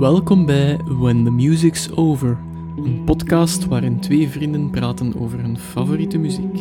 [0.00, 2.38] Welkom bij When the Music's Over,
[2.76, 6.58] een podcast waarin twee vrienden praten over hun favoriete muziek.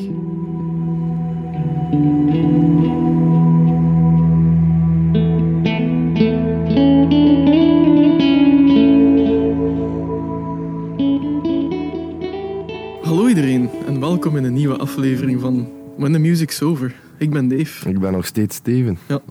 [13.01, 15.67] Hallo iedereen en welkom in een nieuwe aflevering van
[15.97, 16.95] When the Music's Over.
[17.17, 17.90] Ik ben Dave.
[17.90, 18.98] Ik ben nog steeds Steven.
[19.08, 19.22] Ja,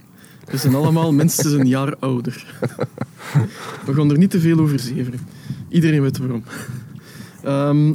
[0.50, 2.54] we zijn allemaal minstens een jaar ouder.
[3.86, 5.20] We gaan er niet te veel over zeveren.
[5.68, 6.44] Iedereen weet waarom.
[7.42, 7.94] Ehm,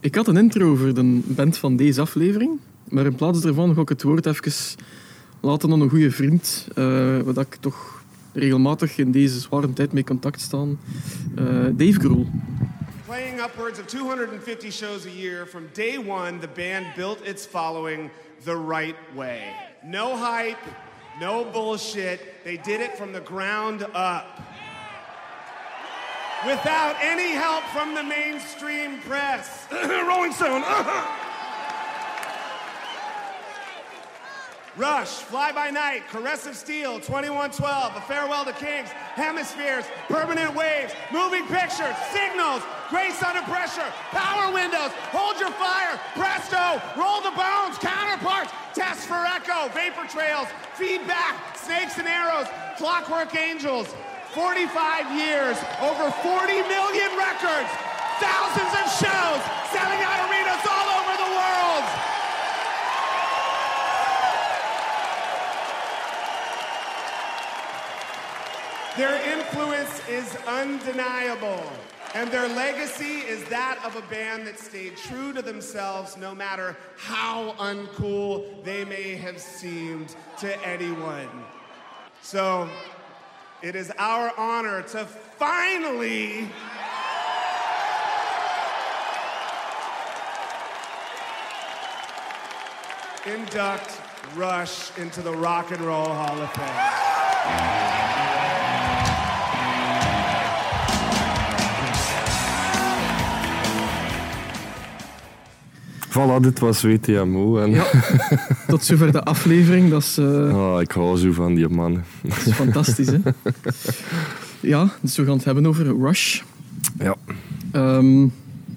[0.00, 2.58] ik had een intro voor de band van deze aflevering,
[2.88, 4.52] maar in plaats daarvan ga ik het woord even
[5.40, 6.84] laten aan een goede vriend, uh,
[7.20, 8.02] waar ik toch
[8.32, 10.78] regelmatig in deze zware tijd mee contact staan,
[11.38, 11.44] uh,
[11.76, 12.26] Dave Grohl.
[13.06, 18.10] Playing upwards of 250 shows a year, from day one, the band built its following
[18.44, 19.40] the right way.
[19.82, 20.58] No hype,
[21.20, 22.44] no bullshit.
[22.44, 24.40] They did it from the ground up.
[26.46, 29.66] Without any help from the mainstream press.
[29.72, 30.62] Rolling Stone.
[30.62, 31.33] Uh-huh.
[34.76, 40.92] Rush, Fly By Night, Caress of Steel, 2112, A Farewell to Kings, Hemispheres, Permanent Waves,
[41.12, 47.78] Moving Pictures, Signals, Grace Under Pressure, Power Windows, Hold Your Fire, Presto, Roll the Bones,
[47.78, 53.86] Counterparts, Test for Echo, Vapor Trails, Feedback, Snakes and Arrows, Clockwork Angels.
[54.34, 54.66] 45
[55.14, 57.70] years, over 40 million records,
[58.18, 61.03] thousands of shows, selling out arenas all over
[68.96, 71.60] Their influence is undeniable.
[72.14, 76.76] And their legacy is that of a band that stayed true to themselves no matter
[76.96, 81.28] how uncool they may have seemed to anyone.
[82.22, 82.68] So
[83.62, 86.48] it is our honor to finally
[93.26, 94.00] induct
[94.36, 97.83] Rush into the Rock and Roll Hall of Fame.
[106.14, 107.58] Voilà, dit was WTMO.
[107.58, 107.70] En...
[107.70, 107.86] Ja,
[108.66, 109.90] tot zover de aflevering.
[109.90, 110.26] Dat is, uh...
[110.56, 112.02] oh, ik hou zo van die man.
[112.22, 113.18] Dat is fantastisch, hè?
[114.60, 116.40] Ja, dus we gaan het hebben over Rush.
[116.98, 117.16] Ja.
[117.72, 118.32] Um,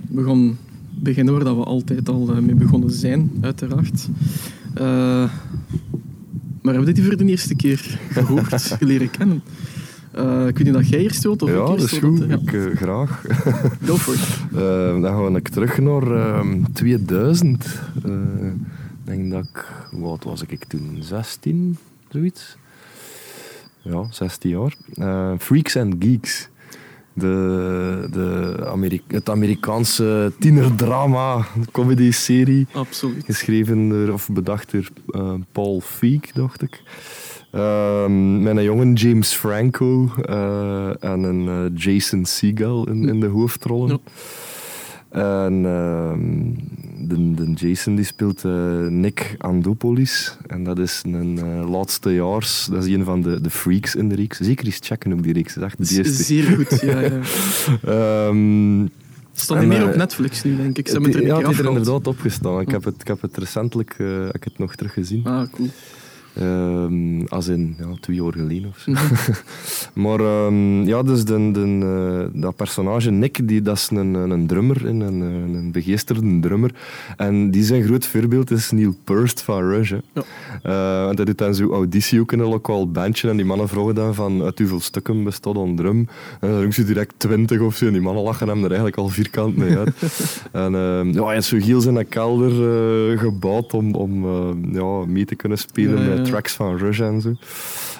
[0.09, 0.57] we gaan
[0.89, 4.07] beginnen waar dat we altijd al mee begonnen zijn, uiteraard.
[4.75, 4.81] Uh,
[6.61, 9.41] maar hebben we dit voor de eerste keer gehoord, leren kennen?
[10.17, 12.25] Uh, ik weet niet dat jij eerst wilt of ja, ik dat eerst is goed.
[12.28, 12.35] ja.
[12.35, 13.22] Ik, uh, graag.
[13.85, 14.22] Go for it.
[14.53, 17.66] Uh, dan ga ik terug naar uh, 2000.
[17.95, 18.11] ik
[19.03, 21.77] denk dat ik, wat was ik toen, 16,
[22.09, 22.57] zoiets?
[23.81, 24.75] Ja, 16 jaar.
[25.39, 26.50] Freaks and Geeks.
[27.13, 32.67] De, de Ameri het Amerikaanse tienerdrama comedy-serie.
[32.73, 33.25] Absoluut.
[33.25, 34.89] Geschreven door, of bedacht door
[35.51, 36.81] Paul Feig, dacht ik.
[37.55, 38.07] Uh,
[38.39, 43.99] met een jongen James Franco uh, en een uh, Jason Segel in, in de hoofdrollen.
[45.11, 45.45] Ja.
[45.45, 45.61] En
[47.07, 48.43] de, de, Jason die speelt
[48.89, 50.37] Nick Andopoulos.
[50.47, 54.37] En dat is een laatstejaars, dat is een van de, de freaks in de reeks.
[54.37, 56.23] Zeker eens checken ook die reeks, dat is echt de eerste.
[56.23, 56.99] Zeer goed, ja.
[56.99, 57.19] ja.
[58.27, 58.89] um,
[59.39, 60.87] Staat niet meer op Netflix nu, denk ik.
[60.87, 62.59] Ze het, er ja, het is er inderdaad opgestaan.
[62.59, 65.25] Ik heb het, ik heb het recentelijk uh, ik het nog teruggezien.
[65.25, 65.69] Ah, cool.
[66.41, 68.91] Um, als in ja, twee jaar geleden of zo.
[70.01, 74.47] maar um, ja, dus de, de, uh, dat personage Nick, die, dat is een, een
[74.47, 76.71] drummer, een, een, een begeesterde drummer.
[77.17, 79.89] En die zijn groot voorbeeld is Neil Peart van Rush.
[79.91, 79.97] Hè.
[80.13, 80.23] Ja.
[80.65, 83.29] Uh, en dat doet dan zo auditie ook in een lokaal bandje.
[83.29, 86.07] En die mannen vragen dan van uit hoeveel stukken bestaat een drum.
[86.39, 87.85] En dan ze direct twintig of zo.
[87.85, 89.95] En die mannen lachen hem er eigenlijk al vierkant mee uit.
[90.51, 92.51] en uh, ja, hij is zo heel zijn kelder
[93.11, 94.25] uh, gebouwd om, om
[94.73, 96.15] ja, mee te kunnen spelen Ja, ja.
[96.15, 97.33] met tracks van Rush en zo.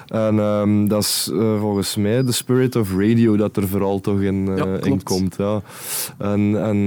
[0.06, 4.20] En um, dat is uh, volgens mij de Spirit of Radio dat er vooral toch
[4.20, 5.36] in, uh, Ja, in komt.
[5.38, 5.62] Ja.
[6.18, 6.78] En, en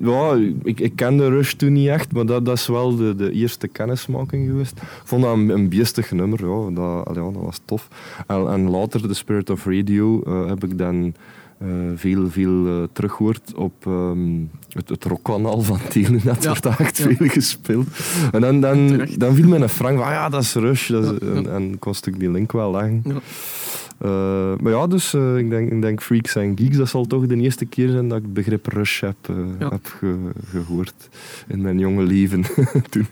[0.00, 3.32] ja, ik, ik kende Rush toen niet echt, maar dat, dat is wel de, de
[3.32, 4.76] eerste kennismaking geweest.
[4.76, 7.88] Ik vond dat een, een beestig nummer, ja, dat, allee, dat was tof.
[8.26, 11.14] En, en later, de Spirit of Radio, uh, heb ik dan
[11.62, 16.42] uh, veel, veel uh, teruggehoord op um, het, het rockkanaal van Telenet.
[16.42, 16.48] Ja.
[16.48, 17.14] wordt daar echt Ja.
[17.14, 17.86] veel gespeeld.
[18.32, 20.88] En dan, dan, dan viel mij een frank van, ah ja, dat is Rush.
[20.88, 21.28] Dat is.
[21.28, 23.02] En, en kon ik die link wel leggen.
[23.04, 23.20] Ja.
[24.04, 27.36] Uh, maar ja, dus ik, denk, ik denk Freaks and Geeks, dat zal toch de
[27.36, 29.16] eerste keer zijn dat ik het begrip Rush heb,
[29.58, 30.16] heb ge,
[30.50, 31.08] gehoord
[31.48, 32.42] in mijn jonge leven
[32.90, 33.06] toen.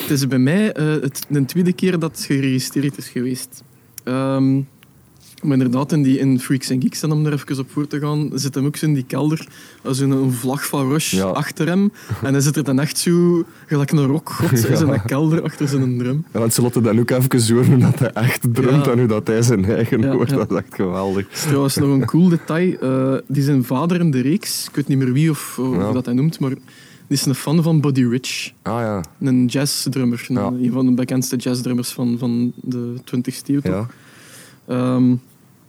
[0.00, 3.62] Het is bij mij eh, het, de tweede keer dat het geregistreerd is geweest.
[4.04, 4.60] Ehm,
[5.42, 8.00] Maar inderdaad, in, die, in Freaks and Geeks, en om er even op voor te
[8.00, 9.46] gaan, zit hem ook zo in die kelder,
[9.84, 11.24] als een, een vlag van Rush Ja.
[11.24, 11.92] achter hem.
[12.22, 14.76] En hij zit er dan echt zo, gelijk een rockgod, in Ja.
[14.76, 16.24] zijn kelder achter zijn drum.
[16.32, 18.90] Ja, want ze laten dan ook even horen hoe dat hij echt drumt Ja.
[18.92, 20.28] en hoe dat hij zijn eigen hoort.
[20.30, 21.26] Dat is echt geweldig.
[21.28, 22.72] Het is trouwens nog een cool detail.
[22.80, 25.92] eh, die zijn vader in de reeks, ik weet niet meer wie of of Ja.
[25.92, 26.50] dat hij noemt, maar
[27.06, 28.52] die is een fan van Buddy Rich.
[28.62, 30.24] Ah ja, Een jazzdrummer.
[30.28, 30.46] Een, Ja.
[30.46, 33.60] een van de bekendste jazzdrummers van, van de 20e eeuw.
[33.60, 33.86] toch?
[34.68, 35.08] Ehm,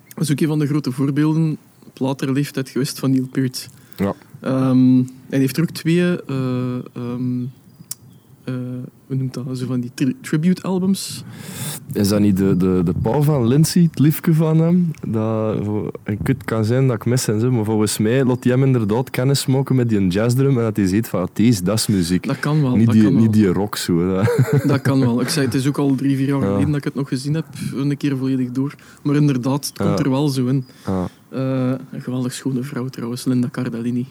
[0.07, 3.69] dat is ook een van de grote voorbeelden op latere leeftijd geweest van Neil Peart.
[3.97, 4.15] Ja.
[4.39, 7.41] Ehm, hij heeft er ook twee, eh, ehm,
[8.43, 8.53] eh,
[9.07, 11.23] hoe noemt dat, zo van die tri- tribute-albums.
[11.93, 14.91] Is dat niet de, de, de pauw van Lindsay, het liefje van hem?
[15.07, 15.63] Dat,
[16.05, 18.63] ik, het kan zijn dat ik mis en zo, maar volgens mij laat hij hem
[18.63, 22.27] inderdaad kennis maken met die jazzdrum en dat hij ziet van, deze, dat is muziek.
[22.27, 22.75] Dat kan wel.
[22.75, 23.21] niet, dat, die, kan wel.
[23.21, 24.21] niet die rock zo.
[24.67, 25.21] dat kan wel.
[25.21, 26.45] Ik zei, het is ook al drie, vier jaar Ja.
[26.45, 27.45] geleden dat ik het nog gezien heb,
[27.75, 28.75] een keer volledig door.
[29.03, 30.03] Maar inderdaad, het komt Ja.
[30.03, 30.65] er wel zo in.
[30.85, 34.07] Ah, Eh, een geweldig schone vrouw trouwens, Linda Cardellini.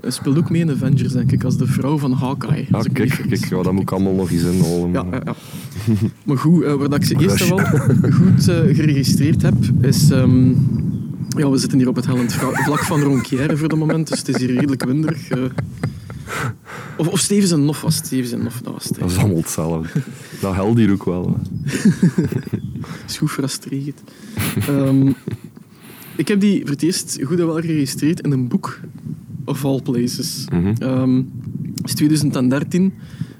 [0.00, 2.66] Hij speelt ook mee in Avengers, denk ik, als de vrouw van Hawkeye.
[2.70, 4.92] ah, kijk, kijk ja, dat moet ik allemaal nog eens inhalen.
[4.92, 5.34] Ja, ja, ja.
[6.24, 7.58] Maar goed, eh, waar dat ik ze eerst wel
[8.18, 8.44] goed
[8.76, 10.10] geregistreerd heb, is...
[10.10, 10.48] ehm,
[11.28, 14.28] ja, we zitten hier op het hellend vlak van Ronquière voor de moment, dus het
[14.28, 15.28] is hier redelijk winderig.
[16.96, 17.96] of, of Stevens en Nof was.
[17.96, 18.98] Stevens en Nof, dat was het.
[18.98, 20.00] Dat is allemaal hetzelfde.
[20.40, 21.38] Dat helpt hier ook wel.
[23.18, 24.02] goed frustrerend.
[24.68, 25.12] Ehm,
[26.16, 28.80] ik heb die voor het eerst goed en wel geregistreerd in een boek,
[29.44, 30.46] of all places.
[30.52, 30.72] Mhm.
[30.78, 31.16] Ehm,
[31.74, 32.92] het is 2013.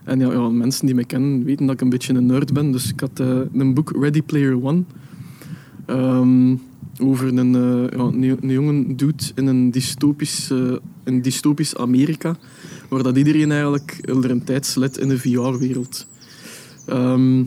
[0.05, 2.73] En ja, ja, mensen die me kennen weten dat ik een beetje een nerd ben.
[2.73, 4.83] Dus ik had eh, een boek Ready Player One.
[5.87, 6.55] ehm,
[6.99, 10.73] over een, eh, ja, een, een jonge dude in een dystopisch, eh,
[11.05, 12.37] een dystopisch Amerika.
[12.89, 16.07] Waar dat iedereen eigenlijk er een tijd slet in de VR-wereld.
[16.87, 17.43] Ehm,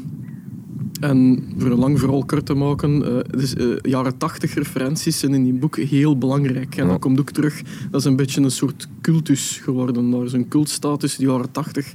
[0.99, 5.43] en voor een lang verhaal kort te maken, eh, dus, jaren 80 referenties zijn in
[5.43, 6.75] die boek heel belangrijk.
[6.75, 6.91] En Ja.
[6.91, 10.11] dat komt ook terug, dat is een beetje een soort cultus geworden.
[10.11, 11.93] Daar is een cultstatus in de jaren 80.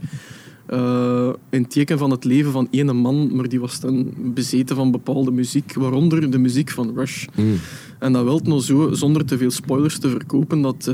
[0.66, 4.76] eh, in het teken van het leven van één man, maar die was dan bezeten
[4.76, 7.26] van bepaalde muziek, waaronder de muziek van Rush.
[7.36, 7.54] Mm.
[7.98, 10.90] En dat wil nog zo, zonder te veel spoilers te verkopen, dat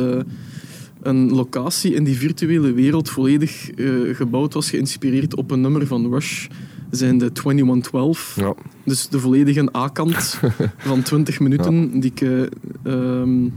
[1.03, 3.71] een locatie in die virtuele wereld volledig
[4.13, 6.47] gebouwd was, geïnspireerd op een nummer van Rush,
[6.95, 8.37] zijn de 2112.
[8.37, 8.55] Ja.
[8.85, 10.41] Dus de volledige A-kant
[10.79, 12.43] van 20 minuten, die ik eh,
[12.83, 13.49] ehm,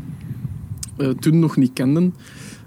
[0.98, 2.12] eh, toen nog niet kende.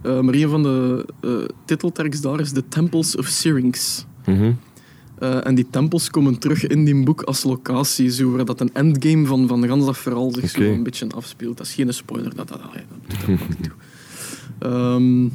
[0.03, 1.31] Eh, maar een van de eh,
[1.65, 4.07] titeltracks daar is The Temples of Syrinx.
[4.27, 4.53] Mhm.
[5.19, 8.75] Eh, en die tempels komen terug in die boek als locatie, zo waar dat een
[8.75, 11.57] endgame van, van gans dat verhaal zich zo een beetje afspeelt.
[11.57, 12.73] Dat is geen spoiler, dat, dat, dat
[13.09, 13.73] doet er niet toe.
[14.61, 15.29] Ehm,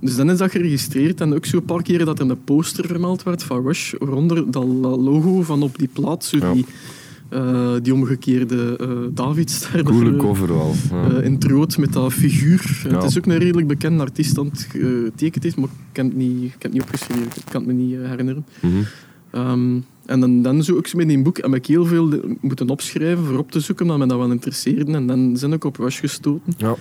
[0.00, 2.86] dus dan is dat geregistreerd en ook zo een paar keren dat er een poster
[2.86, 4.64] vermeld werd van Rush, waaronder dat
[4.98, 6.64] logo van op die plaat, zo die,
[7.28, 9.82] eh, die omgekeerde eh Davidster.
[9.82, 10.74] Coole Eh, cover wel.
[10.90, 11.20] Ja.
[11.20, 12.80] in het rood met dat figuur.
[12.84, 12.94] Ja.
[12.94, 16.16] Het is ook een redelijk bekende artiest dat het getekend heeft, maar ik heb het
[16.16, 17.22] niet, ik heb het niet opgeschreven.
[17.24, 18.46] Ik kan het me niet herinneren.
[18.60, 18.72] Mhm.
[19.30, 19.76] Ehm,
[20.06, 23.24] en dan, dan zo ook zo met die boek heb ik heel veel moeten opschrijven
[23.24, 24.92] voor op te zoeken, omdat me dat wel interesseerde.
[24.92, 26.54] En dan ben ik op Rush gestoten.
[26.56, 26.76] Ja.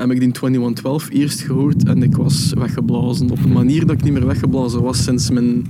[0.00, 3.30] Heb ik die 2112 eerst gehoord en ik was weggeblazen.
[3.30, 5.66] Op een manier dat ik niet meer weggeblazen was sinds mijn...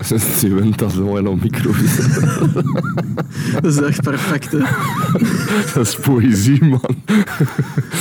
[0.40, 1.72] Je wint als een mooie micro.
[3.62, 4.58] Dat is echt perfect, hè.
[5.74, 6.80] dat is poëzie, man.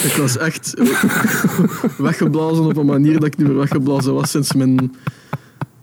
[0.04, 0.74] Ik was echt
[1.98, 4.96] weggeblazen op een manier dat ik niet meer weggeblazen was sinds mijn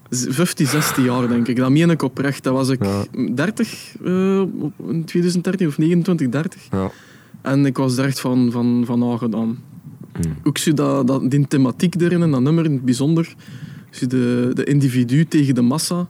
[0.09, 1.55] 15, 16 jaar, denk ik.
[1.55, 2.43] Dat meen ik oprecht.
[2.43, 3.03] Dat was ik Ja.
[3.35, 6.61] 30, eh, op- in 2013 of 29, 30.
[6.71, 6.91] Ja.
[7.41, 9.57] En ik was er echt van, van, van aangedaan.
[10.25, 10.35] Mm.
[10.43, 13.35] Ook zo dat, dat, die thematiek erin en dat nummer in het bijzonder.
[13.89, 16.09] Zo de, de individu tegen de massa.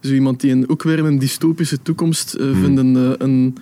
[0.00, 3.56] Zo iemand die in, ook weer in een dystopische toekomst eh, vindt een, eh, een,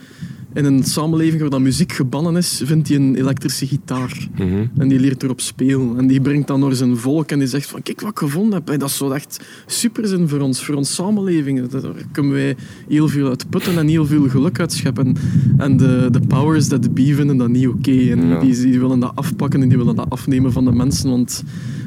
[0.57, 4.29] in een samenleving waar dat muziek gebannen is, vindt hij een elektrische gitaar.
[4.39, 4.67] Mhm.
[4.79, 5.99] En die leert erop spelen.
[5.99, 8.53] En die brengt dan naar zijn volk en die zegt van kijk wat ik gevonden
[8.55, 8.69] heb.
[8.69, 8.77] Hè.
[8.77, 11.67] Dat zou echt super zijn voor ons, voor onze samenleving.
[11.69, 11.83] Daar
[12.13, 12.57] kunnen wij
[12.89, 15.17] heel veel uit putten en heel veel geluk uit scheppen.
[15.57, 17.91] En de, de powers that be vinden dat niet oké.
[18.11, 18.41] En Ja.
[18.41, 21.11] die, die willen dat afpakken en die willen dat afnemen van de mensen.
[21.11, 21.43] Want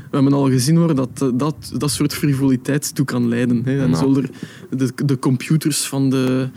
[0.10, 3.62] we hebben al gezien hoor, dat eh, dat, dat soort frivoliteit toe kan leiden.
[3.64, 3.82] Hè.
[3.82, 3.96] En Ja.
[3.98, 4.26] zullen
[4.70, 6.50] de, de computers van de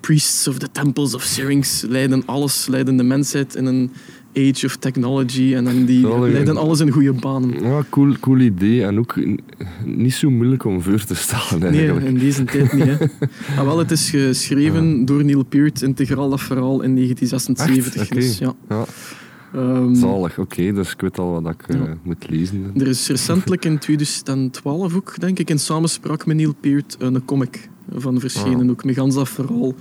[0.00, 3.90] priests of the temples of Syrinx leiden alles, leiden de mensheid in een
[4.34, 7.62] age of technology en dan die dat- leiden alles in goede banen.
[7.62, 8.84] Ja, cool, cool idee.
[8.84, 9.14] En ook
[9.84, 12.06] niet zo moeilijk om voor te stellen, Nee, eigenlijk.
[12.06, 12.84] in deze tijd niet.
[12.86, 12.96] Hè.
[13.58, 17.94] Ah, wel, het is geschreven door Neil Peart, integraal dat verhaal in 1976.
[18.02, 18.10] Echt?
[18.10, 18.20] Oké.
[18.20, 18.54] Dus, ja.
[18.68, 18.84] Ja,
[19.54, 20.38] Ehm, zalig.
[20.38, 22.70] Oké, dus ik weet al wat ik eh, moet lezen.
[22.76, 27.68] er is recentelijk in 2012 ook, denk ik, in samenspraak met Neil Peart een comic
[27.94, 28.70] van verschenen.
[28.70, 29.74] Ook met gans dat verhaal.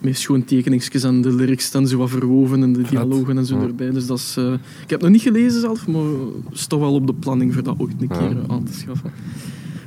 [0.00, 3.56] met schoon tekeningsjes en de lyrics dan zo wat verwoven en de dialogen en zo
[3.58, 3.62] Ja.
[3.62, 3.90] erbij.
[3.90, 6.02] Dus dat is, eh, ik heb het nog niet gelezen zelf, maar
[6.52, 9.10] staat wel op de planning voor dat ooit een keer eh, aan te schaffen.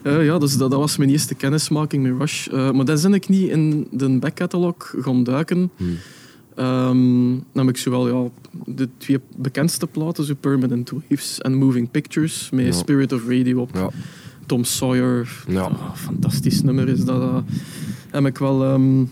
[0.03, 2.47] Eh, ja, dus dat, dat was mijn eerste kennismaking met Rush.
[2.47, 5.69] Eh, maar dan ben ik niet in de backcatalog gaan duiken.
[5.77, 5.95] Hmm.
[7.53, 8.29] Dan heb ik zowel ja,
[8.65, 12.71] de twee bekendste platen, zo Permanent Waves en Moving Pictures, met Ja.
[12.71, 13.69] Spirit of Radio op.
[13.73, 13.89] Ja.
[14.49, 15.61] Tom Sawyer, Ja.
[15.61, 17.43] Ah, fantastisch nummer is dat.
[18.11, 19.03] heb ik wel ehm,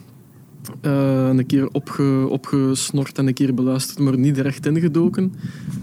[0.81, 5.33] eh, een keer opge, opgesnort en een keer beluisterd, maar niet direct ingedoken.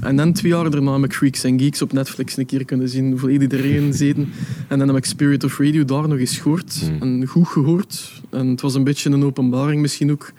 [0.01, 2.89] En dan twee jaar daarna heb ik Freaks and Geeks op Netflix een keer kunnen
[2.89, 4.29] zien, volledig erin zitten.
[4.69, 7.03] En dan heb ik Spirit of Radio daar nog eens gehoord Hmm.
[7.03, 8.23] en goed gehoord.
[8.31, 10.33] En het was een beetje een openbaring misschien ook.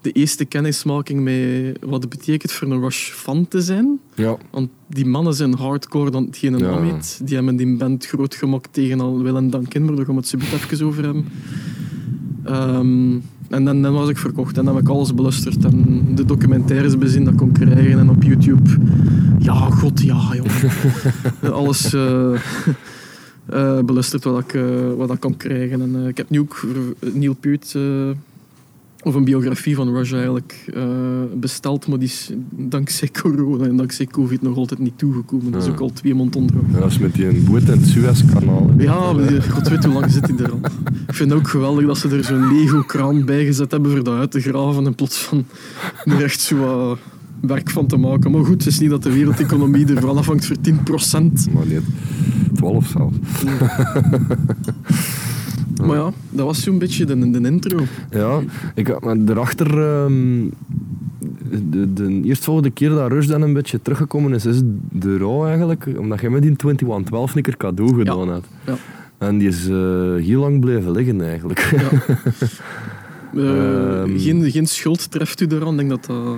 [0.00, 3.98] De eerste kennismaking met wat het betekent voor een Rush-fan te zijn.
[4.14, 4.36] Ja.
[4.50, 6.70] Want die mannen zijn hardcore dan hetgene Ja.
[6.70, 7.20] naam heet.
[7.24, 10.20] Die hebben die band groot gemaakt tegen al Will en Duncan, maar daar gaan we
[10.20, 11.24] het zo even over hebben.
[12.44, 16.24] Ehm, en dan, dan was ik verkocht en dan heb ik alles beluisterd en de
[16.24, 18.70] documentaires bezien dat ik kon krijgen en op YouTube.
[19.38, 20.70] Ja, god ja, jongen.
[21.62, 22.32] alles eh
[23.46, 24.62] eh, beluisterd wat ik, eh,
[24.96, 25.80] wat ik kon krijgen.
[25.80, 26.66] En, ik heb nu ook
[27.12, 27.76] Neil Peart
[29.02, 30.82] of een biografie van Rush eigenlijk eh,
[31.36, 35.52] besteld, maar die is dankzij corona en dankzij covid nog altijd niet toegekomen.
[35.52, 35.72] Dat is Ja.
[35.72, 36.62] ook al twee maanden onderweg.
[36.72, 38.70] Ja, dat is met die een boot in het Suezkanaal.
[38.78, 40.60] Ja, die- god weet hoe lang zit hij er al.
[41.06, 44.18] Ik vind het ook geweldig dat ze er zo'n Lego-kraan bij gezet hebben voor dat
[44.18, 45.44] uit te graven in plaats van
[46.04, 46.98] er echt zo wat
[47.40, 48.30] werk van te maken.
[48.30, 51.48] Maar goed, het is niet dat de wereldeconomie ervan afhangt voor 10%.
[51.52, 51.78] Maar nee,
[52.54, 53.16] 12 zelfs.
[55.86, 57.78] Maar ja, dat was zo'n beetje de, de intro.
[58.10, 58.40] Ja,
[58.74, 59.66] ik had maar daarachter...
[59.66, 60.48] ehm,
[61.70, 65.86] de, de eerstvolgende keer dat Rush dan een beetje teruggekomen is, is de rouw eigenlijk.
[65.98, 68.44] Omdat jij met die 2112 een keer cadeau gedaan had.
[68.66, 68.74] Ja.
[69.18, 69.74] En die is eh,
[70.14, 71.58] heel lang blijven liggen eigenlijk.
[71.76, 71.88] Ja.
[73.34, 74.18] Eh, Ehm.
[74.18, 75.80] geen, geen schuld treft u eraan.
[75.80, 76.36] Ik denk dat dat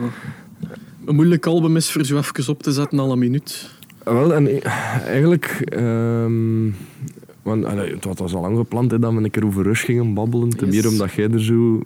[1.06, 3.70] een moeilijk album is voor zo even op te zetten al een minuut.
[4.04, 4.66] Wel, en eh,
[5.06, 5.62] eigenlijk...
[5.68, 6.66] ehm,
[7.42, 10.14] want, allee, het was al lang gepland hè, dat we een keer over Rush gingen
[10.14, 10.48] babbelen.
[10.48, 10.82] Ten Yes.
[10.82, 11.82] meer omdat jij er zo...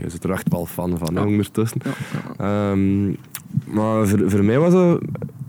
[0.00, 1.26] Jij zit er echt wel fan van, Ja.
[1.26, 1.80] ondertussen.
[1.84, 2.70] Ja.
[2.70, 3.06] Ehm,
[3.76, 5.00] maar voor, voor mij was dat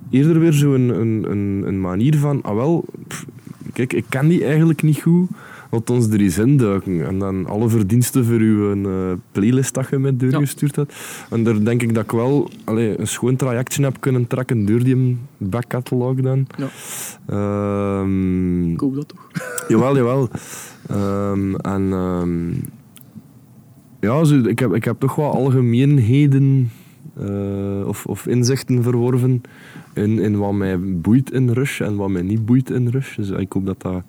[0.09, 2.41] eerder weer zo een, een, een, een manier van...
[2.41, 3.25] Ah wel, pff,
[3.73, 5.29] kijk, ik ken die eigenlijk niet goed.
[5.75, 7.05] Laat ons er eens induiken.
[7.05, 10.93] En dan alle verdiensten voor uw eh, playlist dat je met doorgestuurd had.
[11.29, 14.83] En daar denk ik dat ik wel allee, een schoon trajectje heb kunnen trekken door
[14.83, 16.47] die backcatalog dan.
[16.57, 16.67] Ja.
[17.27, 19.27] Ehm, Ik hoop dat toch.
[19.67, 20.29] Jawel, jawel.
[20.87, 22.49] Ehm, en ehm,
[23.99, 26.71] ja, zo, ik, heb, ik heb toch wel algemeenheden
[27.19, 29.41] eh, of, of inzichten verworven
[29.93, 33.15] in, in wat mij boeit in Rush en wat mij niet boeit in Rush.
[33.15, 34.03] Dus ik hoop dat dat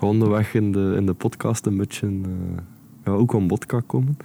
[0.00, 2.62] gaandeweg in de, in de podcast een beetje eh,
[3.04, 4.16] ja, ook aan bod kan komen.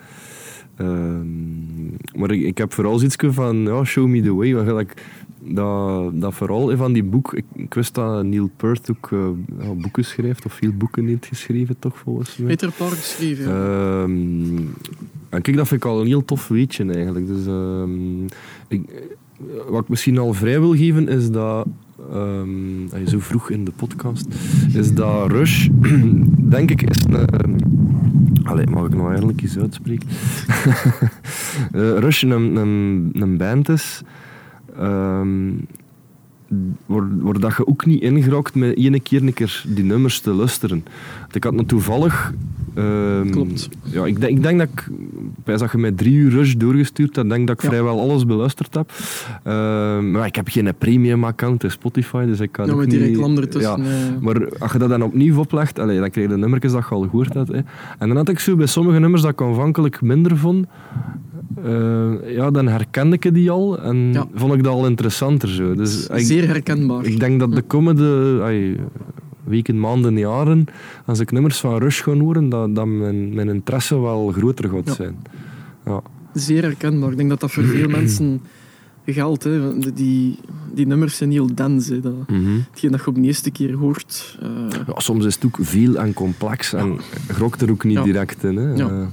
[0.75, 1.87] Ehm,
[2.19, 4.53] maar ik, ik heb vooral zoiets van ja, show me the way.
[4.53, 5.03] Want gelijk,
[5.39, 7.33] dat, dat vooral van die boek.
[7.33, 11.79] Ik, ik wist dat Neil Peart ook eh, boeken schrijft, of veel boeken heeft geschreven,
[11.79, 12.55] toch volgens mij.
[12.55, 13.43] Er een paar geschreven.
[13.43, 14.03] ja.
[14.03, 14.57] Ehm,
[15.29, 17.27] en kijk, dat vind ik al een heel tof weetje eigenlijk.
[17.27, 18.23] Dus, ehm,
[18.67, 18.81] ik,
[19.69, 21.67] wat ik misschien al vrij wil geven is dat.
[22.93, 24.27] Eh, zo vroeg in de podcast.
[24.73, 25.67] Is dat Rush,
[26.55, 27.15] denk ik, is een.
[27.27, 27.55] ehm,
[28.43, 30.07] Allee, mag ik nou eigenlijk iets uitspreken?
[31.71, 34.01] Eh, Rush een, een, een band is.
[34.77, 35.49] ehm,
[36.85, 40.31] waar, waar dat je ook niet ingerookt met één keer een keer die nummers te
[40.33, 40.83] luisteren.
[41.21, 42.33] Want Ik had me toevallig...
[42.73, 43.69] ehm, Klopt.
[43.83, 44.87] Ja, ik, denk, ik denk dat ik...
[45.43, 47.69] Bij dat je mij drie uur Rush doorgestuurd hebt, denk ik dat ik Ja.
[47.69, 48.91] vrijwel alles beluisterd heb.
[49.43, 52.99] Ehm, maar ik heb geen premium account in Spotify, dus ik kan ja, met die
[52.99, 53.83] reclame ertussen.
[53.83, 54.17] Ja.
[54.21, 57.01] Maar als je dat dan opnieuw oplegt, dan krijg je de nummertjes dat je al
[57.01, 57.47] gehoord hebt.
[57.47, 57.59] Hè.
[57.99, 60.67] En dan had ik zo bij sommige nummers dat ik aanvankelijk minder vond,
[61.63, 64.27] eh, ja, dan herkende ik die al en Ja.
[64.33, 65.49] vond ik dat al interessanter.
[65.49, 65.75] Zo.
[65.75, 67.05] Dus ik, Zeer herkenbaar.
[67.05, 68.79] ik denk dat de komende ai,
[69.43, 70.65] weken, maanden, jaren,
[71.05, 74.85] als ik nummers van Rush ga horen, dat, dat mijn, mijn interesse wel groter gaat
[74.87, 74.93] Ja.
[74.93, 75.15] zijn.
[75.85, 76.01] Ja.
[76.33, 77.11] Zeer herkenbaar.
[77.11, 78.41] Ik denk dat dat voor veel mensen
[79.05, 79.43] geldt.
[79.43, 79.79] Hè.
[79.93, 80.39] Die,
[80.73, 81.93] die nummers zijn heel dense.
[81.93, 81.99] hè.
[81.99, 82.13] Dat,
[82.71, 84.37] hetgeen dat je op de eerste keer hoort.
[84.41, 84.49] eh,
[84.87, 86.97] Ja, soms is het ook veel en complex en
[87.27, 88.03] grokt er ook niet Ja.
[88.03, 88.55] direct in.
[88.57, 88.73] Hè.
[88.73, 89.09] Ja.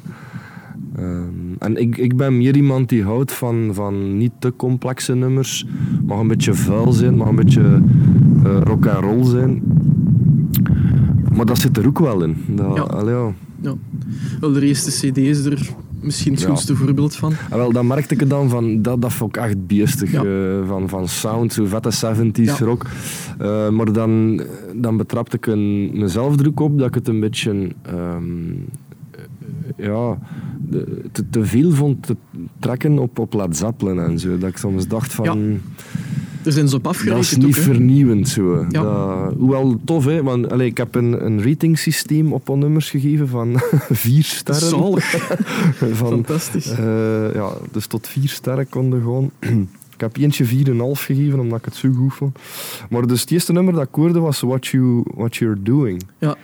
[0.97, 1.25] Eh, ehm,
[1.59, 5.67] en ik, ik ben meer iemand die houdt van, van niet te complexe nummers.
[6.07, 7.83] Mag een beetje vuil zijn, mag een beetje
[8.45, 9.63] eh, rock and roll zijn.
[11.37, 12.37] Maar dat zit er ook wel in.
[12.49, 12.83] Dat, Ja.
[12.83, 13.33] allee, ja.
[13.61, 13.75] ja.
[14.41, 15.71] Wel, de eerste cd is er
[16.01, 16.47] misschien het Ja.
[16.47, 17.33] schoonste voorbeeld van.
[17.51, 20.11] Ah, wel, dan merkte ik dan van, dat, dat vond ik echt beestig.
[20.13, 20.23] Ja.
[20.25, 22.65] eh, van, van sound, zo vette 70s Ja.
[22.65, 22.87] rock.
[23.39, 24.41] Eh, maar dan,
[24.75, 27.69] dan betrapte ik een, mezelf ook op dat ik het een beetje...
[27.83, 28.23] ehm,
[29.11, 30.19] eh, ja,
[31.13, 32.17] te, te veel vond te
[32.59, 34.39] trekken op, op Led Zeppelin en zo.
[34.39, 35.25] Dat ik soms dacht van...
[35.25, 35.59] Ja,
[36.45, 38.67] Er zijn ze op Dat is niet ook, vernieuwend zo.
[38.69, 38.83] Ja.
[38.83, 43.61] Dat, hoewel tof, hè, want allee, ik heb een, een ratingsysteem op nummers gegeven van
[44.05, 44.69] vier sterren.
[44.69, 45.11] Zalig.
[45.93, 46.71] van, Fantastisch.
[46.71, 49.31] eh, ja, dus tot vier sterren konden gewoon.
[49.95, 50.51] ik heb eentje 4,5
[50.93, 52.39] gegeven omdat ik het zo goed vond.
[52.91, 56.03] Maar dus het eerste nummer dat ik hoorde was What, you, What You're Doing.
[56.19, 56.37] Ja.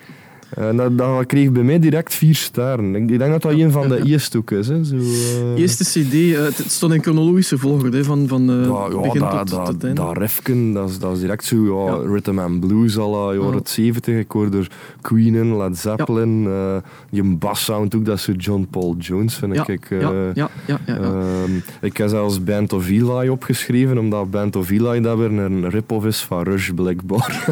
[0.54, 2.94] En dat, dat kreeg bij mij direct vier sterren.
[2.94, 4.68] Ik, ik denk dat dat een van de eerste ook is.
[4.68, 4.84] Hè.
[4.84, 9.00] Zo, eh, Eerste CD, eh, het stond in chronologische volgorde, van, van eh, Ja, ja,
[9.00, 10.00] begin tot, dat, tot het einde.
[10.02, 12.08] dat riffken, dat is, dat is direct zo, ja, Ja.
[12.12, 13.02] rhythm and blues la
[13.32, 13.60] jaren Ja.
[13.64, 14.18] 70.
[14.18, 16.76] Ik hoorde er Queen in, Led Zeppelin, eh
[17.10, 19.90] die bassound ook, dat is zo John Paul Jones, vind ik.
[19.90, 21.50] eh, ja, ja, ja, ehm,
[21.80, 26.06] ik heb zelfs Band of Eli opgeschreven, omdat Band of Eli dat weer een rip-off
[26.06, 27.46] is van Rush, blijkbaar.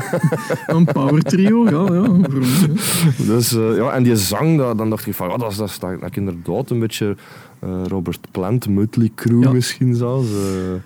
[0.67, 2.17] Een power trio, ja, ja.
[3.33, 5.69] dus, eh, ja, en die zang, dat, dan dacht ik van, ja, dat is, dat
[5.69, 7.17] is dat inderdaad een beetje
[7.59, 9.53] eh, Robert Plant, Mötley Crüe Ja.
[9.53, 10.29] misschien zelfs.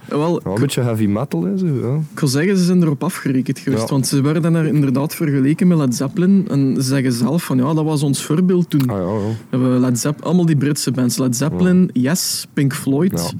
[0.08, 1.94] eh, Wel, ja, een beetje heavy metal, hè, zo, ja.
[2.12, 3.90] Ik wil zeggen, ze zijn erop afgerekend geweest.
[3.90, 6.46] Want ze werden er inderdaad vergeleken met Led Zeppelin.
[6.50, 8.88] En ze zeggen zelf van ja, dat was ons voorbeeld toen.
[8.90, 11.18] Ah, ja, Led Zepp allemaal die Britse bands.
[11.18, 13.34] Led Zeppelin, Yes, Pink Floyd.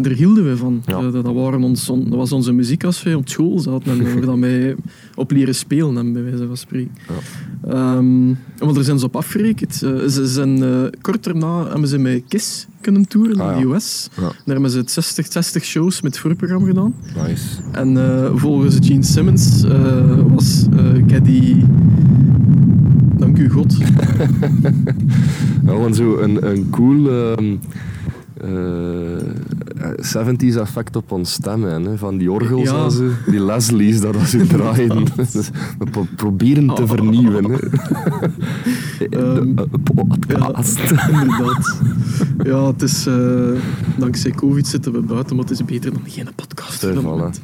[0.00, 0.82] Daar hielden we van.
[1.12, 3.90] Dat, waren ons, on- dat was onze muziek als we op school zaten.
[3.92, 4.74] En we dat mee
[5.16, 6.90] op leren spelen, bij wijze van spreken.
[7.68, 9.82] Ehm, maar daar zijn ze op afgerekend.
[9.82, 13.68] Eh, ze zijn, eh, kort daarna hebben ze met KISS kunnen toeren Ah, in de
[13.68, 13.74] ja.
[13.74, 14.08] US.
[14.16, 14.22] Ja.
[14.22, 16.94] Daar hebben ze het 60, 60 shows met het voorprogramma gedaan.
[17.28, 17.44] Nice.
[17.72, 19.64] En eh, volgens Gene Simmons
[20.28, 20.66] was
[21.06, 21.56] Geddy...
[23.16, 23.76] Dank u God.
[25.66, 27.56] Ja, gewoon zo een, een cool ehm, eh,
[30.00, 32.84] 70s effect op ons stemmen, hè, van die orgels Ja.
[32.84, 33.08] en zo.
[33.26, 35.04] Die Leslie's dat dat zo draaien.
[35.32, 37.44] Dus we pro- proberen te vernieuwen.
[37.50, 37.56] Hè.
[39.10, 40.78] Ehm, De, eh, podcast.
[41.10, 41.80] Inderdaad.
[42.44, 43.06] Ja, het is...
[43.06, 43.50] eh,
[43.98, 46.80] dankzij COVID zitten we buiten, maar het is beter dan geen podcast.
[46.80, 47.40] Dat voilà.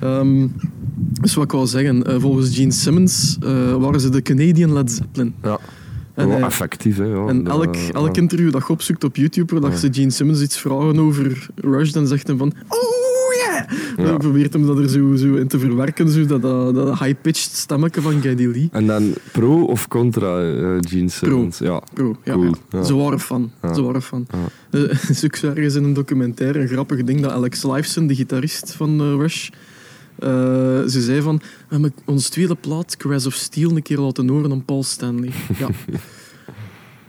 [0.00, 0.46] Ehm,
[1.20, 4.92] dus wat ik wou zeggen, eh, volgens Gene Simmons eh, waren ze de Canadian Led
[4.92, 5.34] Zeppelin.
[5.42, 5.58] Ja.
[6.20, 7.04] En, Ja, effectief, hè.
[7.04, 7.26] Ja.
[7.26, 8.22] En elk, elk ja.
[8.22, 9.76] interview dat je opzoekt op YouTube, waar dat Ja.
[9.78, 12.52] ze Gene Simmons iets vragen over Rush, dan zegt hij van...
[12.68, 12.78] Oh
[13.44, 13.70] yeah!
[13.96, 14.04] Ja.
[14.04, 17.52] Dan probeert hem dat er zo, zo in te verwerken, zo, dat, dat, dat high-pitched
[17.56, 18.68] stemmetje van Geddy Lee.
[18.72, 21.58] En dan pro of contra eh, Gene Simmons?
[21.58, 21.82] Ja.
[21.94, 22.78] Bro, ja, Cool, ja.
[22.78, 22.82] ja.
[22.82, 23.50] Ze waren fan.
[23.62, 23.74] Ja.
[23.74, 24.26] Ze waren fan.
[24.30, 24.78] Ja.
[24.78, 24.82] Eh,
[25.42, 29.06] Er ergens in een documentaire een grappig ding dat Alex Lifeson, de gitarist van eh,
[29.06, 29.48] Rush,
[30.20, 34.28] eh, ze zei van, we hebben ons tweede plaat, Caress of Steel, een keer laten
[34.28, 35.30] horen aan Paul Stanley.
[35.58, 35.68] Ja.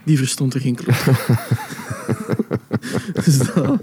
[0.04, 0.96] Die verstond er geen klop.
[3.26, 3.80] dus dat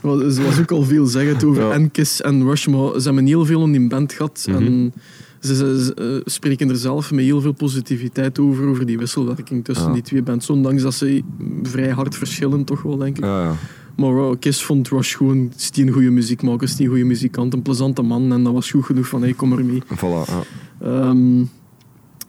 [0.00, 1.70] was, ze was ook al veel zeggend over Ja.
[1.72, 4.44] en Kiss en Rush, maar ze hebben heel veel in die band gehad.
[4.48, 4.62] Mhm.
[4.64, 4.92] En
[5.40, 9.64] ze, ze- ze, eh, spreken er zelf met heel veel positiviteit over, over die wisselwerking
[9.64, 9.92] tussen Ja.
[9.92, 10.50] die twee bands.
[10.50, 11.22] Ondanks dat ze
[11.62, 13.24] vrij hard verschillen, toch wel, denk ik.
[13.24, 13.54] Ja, ja.
[13.96, 17.52] Maar Kiss vond Rush gewoon, is die een goede muziekmaker, is die een goede muzikant,
[17.54, 18.32] een plezante man.
[18.32, 19.82] En dat was goed genoeg van, hey, kom er mee.
[19.94, 20.42] Voilà, ja.
[20.80, 21.38] Ehm,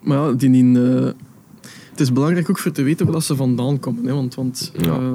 [0.04, 1.06] maar ja, die in, eh,
[1.92, 4.06] het is belangrijk ook voor te weten waar ze vandaan komen.
[4.06, 4.86] Hè, want want Ja.
[4.98, 5.12] eh,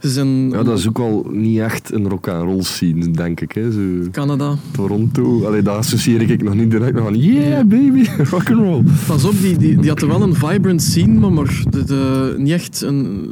[0.00, 3.52] ze zijn ja, dat is ook wel niet echt een rock-and-roll scene, denk ik.
[3.52, 3.72] Hè.
[3.72, 4.56] Zo Canada.
[4.70, 8.82] Toronto, Allee, dat associeer ik nog niet direct van yeah baby, rock'n'roll.
[9.06, 12.50] Pas op, die, die, die hadden wel een vibrant scene, maar, maar de, de- niet
[12.52, 13.30] echt een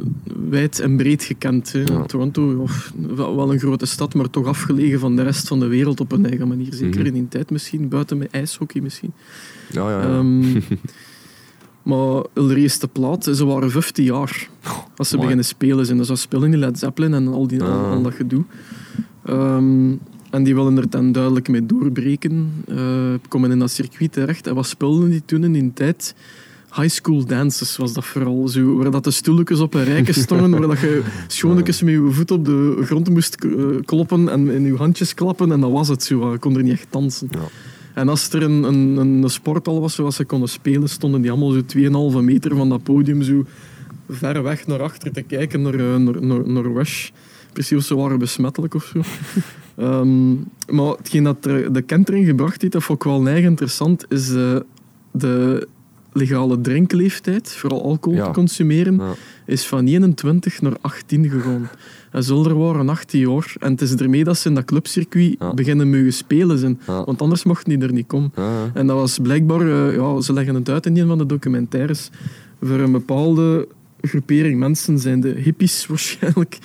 [0.49, 1.71] wijd en breed gekend.
[1.71, 1.79] Hè.
[1.79, 2.01] Ja.
[2.05, 5.67] Toronto, of, wel wel een grote stad, maar toch afgelegen van de rest van de
[5.67, 6.73] wereld op een eigen manier.
[6.73, 7.05] Zeker Mhm.
[7.07, 9.11] in die tijd misschien, buiten met ijshockey misschien.
[9.71, 10.07] Ja, ja, ja.
[10.17, 10.41] Ehm,
[11.87, 14.49] maar de eerste plaat, ze waren 15 jaar
[14.97, 15.21] als ze Mooi.
[15.27, 15.85] beginnen spelen.
[15.85, 15.97] zijn.
[15.97, 17.91] Dus dat spelen in Led Zeppelin en al, die, Ah.
[17.91, 18.43] al dat gedoe.
[19.25, 19.91] Ehm,
[20.29, 22.51] en die willen er dan duidelijk mee doorbreken.
[22.67, 22.77] eh,
[23.27, 24.47] komen in dat circuit terecht.
[24.47, 26.15] En wat speelden die toen in die tijd?
[26.75, 28.47] High school dances was dat vooral.
[28.47, 32.07] Zo, waar dat de stoeltjes op een rijke stonden, waar dat je schoonlijkjes met je
[32.11, 33.51] voet op de grond moest eh,
[33.85, 35.51] kloppen en in je handjes klappen.
[35.51, 36.31] En dat was het zo.
[36.31, 37.27] Je kon er niet echt dansen.
[37.31, 37.39] Ja.
[37.97, 41.51] En als er een, een, een sporthal was zoals ze konden spelen, stonden die allemaal
[41.51, 43.45] zo 2,5 meter van dat podium zo
[44.09, 47.09] ver weg naar achter te kijken naar, eh, naar, naar, naar Rush.
[47.53, 49.01] Precies of ze waren besmettelijk of zo.
[49.75, 50.33] Ehm,
[50.69, 54.33] maar hetgeen dat er, de kentering gebracht heeft, dat vond ik wel eigen interessant, is
[54.33, 54.59] eh,
[55.11, 55.67] de
[56.17, 58.25] legale drinkleeftijd, vooral alcohol Ja.
[58.25, 59.13] te consumeren, Ja.
[59.45, 61.69] is van 21 naar 18 gegaan.
[62.11, 63.53] En Zulder waren 18 jaar.
[63.59, 65.53] En het is ermee dat ze in dat clubcircuit Ja.
[65.53, 66.79] beginnen mogen spelen zijn.
[66.85, 68.31] Want anders mochten die er niet komen.
[68.73, 72.09] En dat was blijkbaar, eh, ja, ze leggen het uit in een van de documentaires,
[72.61, 73.67] voor een bepaalde
[74.01, 76.57] groepering mensen, zijn de hippies waarschijnlijk,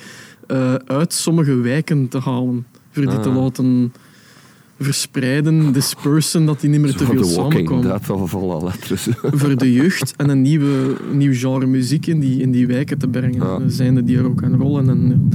[0.47, 2.65] eh, uit sommige wijken te halen.
[2.91, 3.93] Voor die te laten
[4.83, 8.01] verspreiden, dispersen, dat die niet meer te veel samenkomen.
[8.07, 9.07] Al van alle letters.
[9.21, 13.07] Voor de jeugd en een nieuwe, nieuw genre muziek in die, in die wijken te
[13.07, 13.37] brengen.
[13.47, 13.59] Ja.
[13.67, 15.29] Zijnde die rock en rollen en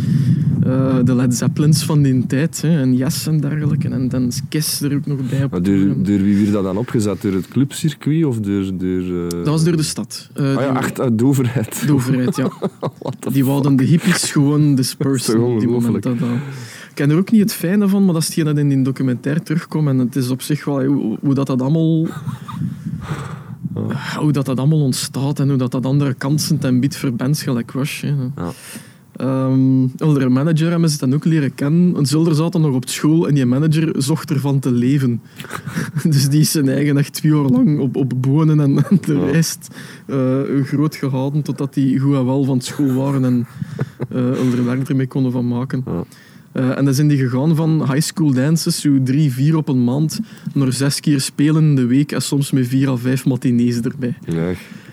[0.62, 3.88] eh, de Led Zeppelins van die tijd, hè, en Yes en dergelijke.
[3.88, 5.44] En dan is Kiss er ook nog bij.
[5.44, 7.22] Op Maar door, door wie werd dat dan opgezet?
[7.22, 8.64] Door het clubcircuit of door...
[8.78, 10.28] door eh, Dat was door de stad.
[10.34, 11.86] Eh, Ah ja, echt uit de overheid.
[11.86, 12.50] De overheid, ja.
[13.32, 16.02] Die wouden de hippies gewoon dispersen Dat is op die moment.
[16.02, 16.28] Dat, dat-
[16.98, 19.42] ken er ook niet het fijne van, maar dat is hetgeen dat in die documentaire
[19.42, 19.88] terugkomt.
[19.88, 22.06] En het is op zich wel hoe, hoe dat, dat allemaal...
[24.18, 27.42] Hoe dat, dat allemaal ontstaat en hoe dat, dat andere kansen ten biedt voor bands
[27.42, 28.02] gelijk Rush.
[28.02, 28.08] Hè.
[28.08, 28.52] Ja.
[29.16, 31.92] Ehm, onze manager hebben ze dan ook leren kennen.
[31.92, 35.22] Want Zulder zat dan nog op school en die manager zocht ervan te leven.
[36.10, 39.30] dus die is zijn eigen echt twee jaar lang op, op bonen en, en de
[39.30, 39.68] rijst
[40.06, 43.46] eh, groot gehouden totdat die goed en wel van school waren en
[44.12, 45.82] uh, er werk ermee konden van maken.
[45.86, 46.04] Ja.
[46.58, 49.84] Eh, en dan zijn die gegaan van high school dances, zo drie, vier op een
[49.84, 50.20] maand,
[50.54, 54.14] naar zes keer spelen in de week en soms met vier à vijf matinees erbij.
[54.26, 54.52] Ja,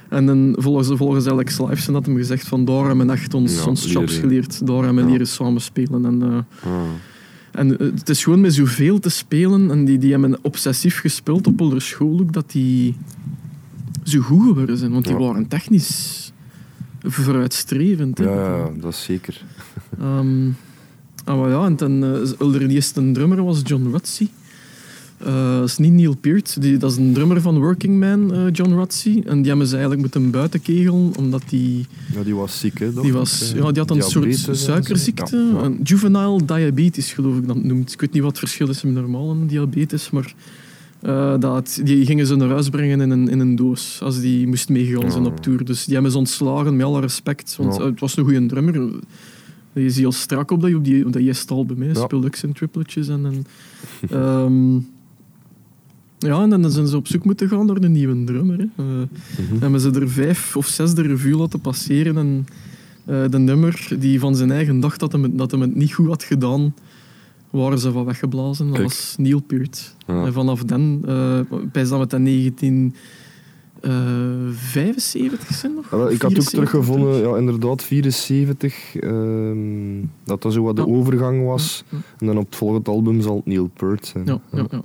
[0.10, 3.56] En dan volgens, volgens Alex Lifeson had hem gezegd van daar hebben we echt ons,
[3.58, 3.86] Ja, ons
[4.20, 5.08] geleerd, daar hebben we Ja.
[5.08, 6.06] leren samenspelen.
[6.06, 6.82] En, eh, ah.
[7.52, 11.48] en eh, het is gewoon met zoveel te spelen en die, die hebben obsessief gespeeld
[11.48, 12.96] op de school ook, dat die
[14.04, 14.92] zo goed geworden zijn.
[14.92, 15.20] Want die Ja.
[15.20, 16.32] waren technisch
[17.02, 18.18] vooruitstrevend.
[18.18, 19.42] ja, dat is zeker.
[20.00, 20.48] Ehm,
[21.26, 24.30] ah, maar ja, en dan, uh, de eerste drummer was John Rutsey.
[25.18, 28.52] Eh, dat is niet Neil Peart, die, dat is een drummer van Working Man, eh,
[28.52, 29.24] John Rutsey.
[29.26, 32.94] En die hebben ze eigenlijk moeten buitenkegelen, omdat die, Ja, die was ziek, hè?
[33.02, 35.38] die, was, eh, ja, die had een soort suikerziekte.
[35.38, 35.64] Ja, ja.
[35.64, 37.94] Een juvenile diabetes, geloof ik dat het noemt.
[37.94, 40.34] Ik weet niet wat het verschil is met normale diabetes, maar
[41.06, 44.48] eh, dat, die gingen ze naar huis brengen in een, in een doos, als die
[44.48, 45.66] moest meegaan zijn op tour.
[45.66, 47.56] Dus die hebben ze ontslagen, met alle respect.
[47.56, 48.92] Want eh, het was een goede drummer.
[49.76, 52.30] Je ziet al strak op dat je op die, op dat stal bij mij ja.
[52.32, 53.08] zijn tripletjes.
[53.08, 53.26] En,
[54.10, 54.76] ehm,
[56.18, 58.58] ja, en dan zijn ze op zoek moeten gaan naar een nieuwe drummer.
[58.58, 58.66] Hè.
[58.76, 59.56] Eh, mhm.
[59.56, 59.62] Uh.
[59.62, 62.18] Hebben ze er vijf of zes de revue laten passeren.
[62.18, 62.48] En
[63.06, 66.08] eh, de nummer die van zijn eigen dacht dat hem, dat hem het niet goed
[66.08, 66.74] had gedaan,
[67.50, 68.68] waren ze van weggeblazen.
[68.68, 69.96] Dat was Neil Peart.
[70.06, 72.96] En vanaf dan, eh, uh, bij dat 19...
[73.82, 73.92] Eh,
[74.52, 75.94] 75 zijn nog?
[75.94, 78.96] Ah, ja, ik had ook teruggevonden, ja, inderdaad, 74.
[78.96, 81.84] Ehm, dat dat zo wat de overgang was.
[82.20, 84.26] En dan op het volgende album zal het Neil Peart zijn.
[84.26, 84.82] Ja, ja.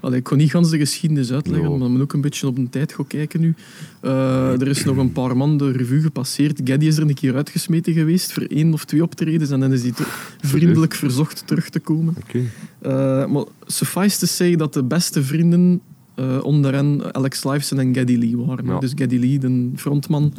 [0.00, 2.68] Allee, ik kon niet gans de geschiedenis uitleggen, maar moet ook een beetje op de
[2.68, 3.54] tijd gaan kijken nu.
[4.00, 6.60] Eh, er is nog een paar man de revue gepasseerd.
[6.64, 9.82] Geddy is er een keer uitgesmeten geweest voor één of twee optredens en dan is
[9.82, 9.92] hij
[10.40, 12.16] vriendelijk verzocht terug te komen.
[12.26, 12.48] Okay.
[12.78, 15.80] Eh, maar suffice te zeggen dat de beste vrienden
[16.16, 18.66] eh, onder hen Alex Lifeson en Geddy Lee waren.
[18.66, 18.78] Ja.
[18.78, 20.34] Dus Geddy Lee, de frontman,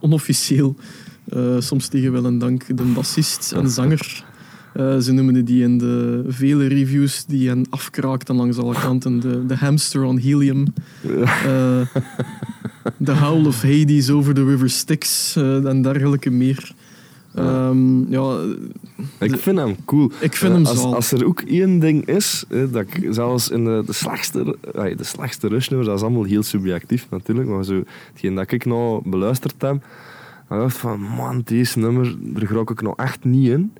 [0.00, 0.76] onofficieel,
[1.24, 4.24] eh, soms tegen wel een dank, de bassist en zanger.
[4.74, 9.46] Eh, ze noemen die in de vele reviews die hen afkraakten langs alle kanten de,
[9.46, 10.64] de hamster on helium.
[13.04, 16.74] The Howl of Hades over the River Styx en dergelijke meer.
[17.34, 18.36] Ehm, ja,
[19.18, 20.10] Ik vind hem cool.
[20.20, 23.50] ik vind Eh, hem als, als er ook één ding is, hè, dat ik zelfs
[23.50, 27.82] in de, de slechtste, de slechtste rushnummers, dat is allemaal heel subjectief natuurlijk, maar zo,
[28.12, 29.84] hetgeen dat ik nou beluisterd heb,
[30.48, 33.72] dan dacht ik van, man, deze nummer, daar raak ik nou echt niet in.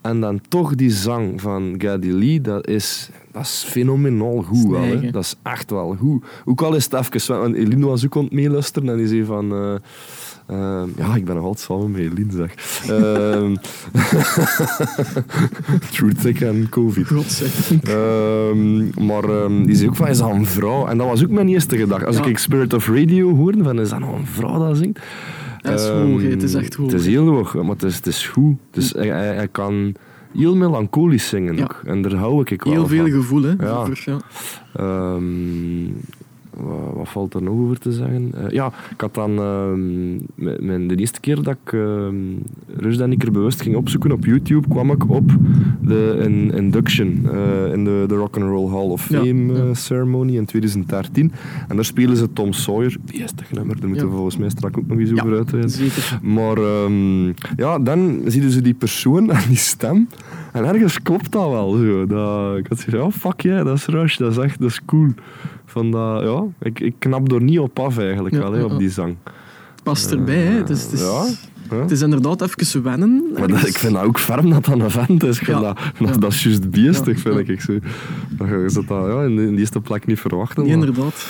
[0.00, 4.80] En dan toch die zang van Gaddy Lee, dat is, dat is fenomenaal goed wel.
[4.80, 4.88] Hè.
[4.88, 5.12] Snijgen.
[5.12, 6.24] Dat is echt wel goed.
[6.44, 7.40] Ook al is het even...
[7.40, 9.52] Want Eline was ook aan het meeluisteren en die zei van...
[9.52, 9.74] eh,
[10.46, 12.54] ehm, ja, ik ben nog altijd samen met Eline, zeg.
[12.90, 13.54] Ehm
[15.92, 17.10] True thick en covid.
[17.82, 19.22] Ehm, maar
[19.66, 20.86] die zei ook van, is dat een vrouw?
[20.86, 22.06] En dat was ook mijn eerste gedachte.
[22.06, 22.24] Als Ja.
[22.24, 25.00] ik Spirit of Radio hoorde, van, is dat nou een vrouw dat zingt?
[25.60, 26.90] Dat is hoog, het is echt hoog.
[26.90, 28.56] Het is heel hoog, maar het is, het is goed.
[28.70, 29.94] Dus hij, hij, hij kan
[30.36, 31.62] heel melancholisch zingen Ja.
[31.62, 31.82] ook.
[31.84, 33.10] En daar hou ik wel Heel veel van.
[33.10, 33.54] gevoel, hè.
[33.58, 33.86] Ja.
[36.56, 38.30] Wat, wat valt er nog over te zeggen?
[38.34, 42.38] Eh, ja, ik had dan ehm, mijn- de eerste keer dat ik um,
[42.76, 45.30] Rush en ik er bewust ging opzoeken op YouTube, kwam ik op
[45.80, 49.74] de in- induction eh, in de, de Rock and Roll Hall of Fame eh, ja.
[49.74, 51.32] ceremony in 2013.
[51.68, 54.86] En daar spelen ze Tom Sawyer, beestig nummer, daar moeten we volgens mij straks ook
[54.86, 55.72] nog eens over uitweiden.
[56.22, 60.08] Maar ehm, ja, dan zien ze die persoon en die stem.
[60.52, 61.70] En ergens klopt dat wel.
[61.72, 62.06] Zo.
[62.06, 64.84] Dat, ik had gezegd, oh fuck yeah, dat is Rush, dat is echt dat is
[64.84, 65.08] cool.
[65.76, 68.78] Van dat, ja, ik, ik knap er niet op af eigenlijk Ja, wel, hè, op
[68.78, 69.16] die zang.
[69.82, 70.56] Past erbij, hè.
[70.56, 71.24] Het is, Ja.
[71.74, 73.24] Het is inderdaad even wennen.
[73.38, 75.38] Maar dat, ik vind dat ook ferm dat dat een vent is.
[75.38, 75.62] Ik vind Ja.
[75.62, 76.16] dat, dat, Ja.
[76.16, 77.32] dat is juist beestig, Ja.
[77.32, 77.60] vind ik.
[77.60, 77.72] Zo.
[78.38, 80.64] Dat je dat, ja, in, de, eerste plek niet verwachten.
[80.66, 81.26] Nee, maar- inderdaad.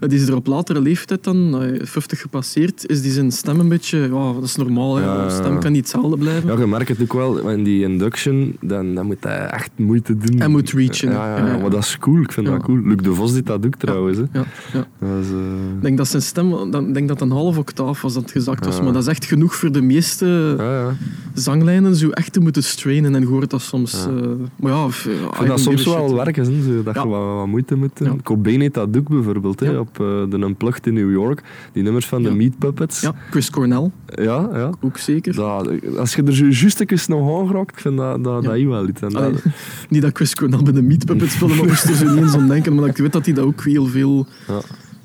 [0.00, 3.60] Eh, Die is er op latere leeftijd dan, eh, 50 gepasseerd, is die zijn stem
[3.60, 3.98] een beetje...
[3.98, 5.00] Ja, dat is normaal.
[5.00, 6.48] Ja, stem kan niet hetzelfde blijven.
[6.52, 10.16] Ja, je merkt het ook wel, in die induction, dan, dan moet hij echt moeite
[10.16, 10.38] doen.
[10.38, 12.20] Hij moet reachen, Ja, ja, maar dat is cool.
[12.20, 12.78] Ik vind dat cool.
[12.84, 14.18] Luc de Vos dit dat ook trouwens.
[14.32, 14.86] Ja, ja.
[15.00, 15.36] Dat is, eh,
[15.76, 18.30] Ik denk dat zijn stem, dan- ik denk dat een half octaaf was dat het
[18.32, 20.96] gezakt was, maar dat is echt genoeg voor de meeste ja, ja.
[21.34, 23.92] zanglijnen zo echt te moeten strainen en je hoort dat soms.
[23.92, 24.22] Ja.
[24.22, 27.46] eh, maar ja, f- Ik vind dat soms wel werken, zo, dat je wat, wat
[27.46, 28.22] moeite moet doen.
[28.22, 31.42] Cobain heeft dat ook bijvoorbeeld, hè, op eh, de Unplugged in New York.
[31.72, 32.30] Die nummers van de.
[32.34, 33.00] Meat Puppets.
[33.00, 34.48] Ja, Chris Cornell ja.
[34.52, 34.70] ja.
[34.80, 35.34] ook zeker.
[35.34, 38.42] Dat, als je er zo juist een keer nog aan raakt, ik vind dat, dat,
[38.44, 39.00] dat wel iets.
[39.00, 39.42] Dat-
[39.88, 42.34] niet dat Chris Cornell bij de Meat Puppets speelde, maar moest er zo niet eens
[42.34, 42.74] aan denken.
[42.74, 44.26] Maar ik weet dat hij dat ook heel veel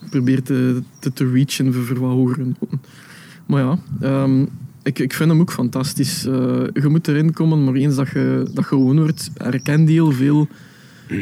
[0.10, 2.82] probeert te, te, te reachen voor, voor wat hogere noten.
[3.52, 4.42] Maar ja, ehm,
[4.84, 6.26] ik, ik vind hem ook fantastisch.
[6.26, 6.34] Eh,
[6.74, 10.12] je moet erin komen, maar eens dat je, dat je gewoon wordt, herkent hij heel
[10.12, 10.48] veel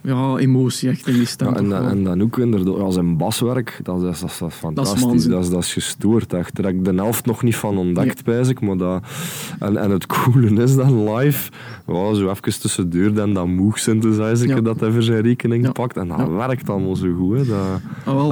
[0.00, 1.48] ja, emotie echt in die stem.
[1.48, 1.90] Ja, en, dan, wel.
[1.90, 5.24] en dan ook inderdaad, ja, zijn baswerk, dat, is- dat, is- dat is fantastisch.
[5.26, 6.32] dat, is, dat is gestoord.
[6.32, 6.54] Echt.
[6.56, 8.60] Daar heb ik de helft nog niet van ontdekt, pijs ik.
[8.60, 9.02] Maar dat,
[9.58, 11.50] en, en het coole is dan live,
[12.14, 14.60] zo even tussendoor, dan dat Moog synthesizer Ja.
[14.60, 15.72] dat hij voor zijn rekening Ja.
[15.72, 15.96] pakt.
[15.96, 16.30] En dat Ja.
[16.30, 17.36] werkt allemaal zo goed.
[17.38, 17.44] Hè.
[17.44, 18.28] Dat, Ah,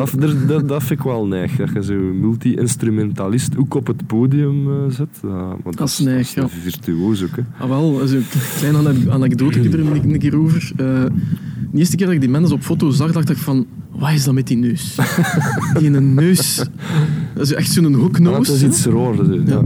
[0.46, 1.56] dat, dat, vind ik wel neig.
[1.56, 5.20] Dat je zo multi-instrumentalist ook op het podium eh, zit.
[5.76, 7.36] Dat, is neig, dat is virtuoos ook.
[7.36, 7.42] Hè.
[7.64, 8.24] Ah, wel, een
[8.58, 10.72] kleine ane- anekdote er een, een keer over.
[10.76, 10.86] Eh,
[11.70, 13.66] de eerste keer dat ik die mensen op foto zag, dacht ik van...
[13.98, 14.96] Wat is dat met die neus?
[15.78, 16.64] Die een neus...
[17.34, 18.46] Dat is echt zo'n Maar hoekneus.
[18.46, 19.14] dat is iets raar.
[19.14, 19.40] zo.
[19.46, 19.62] Ja.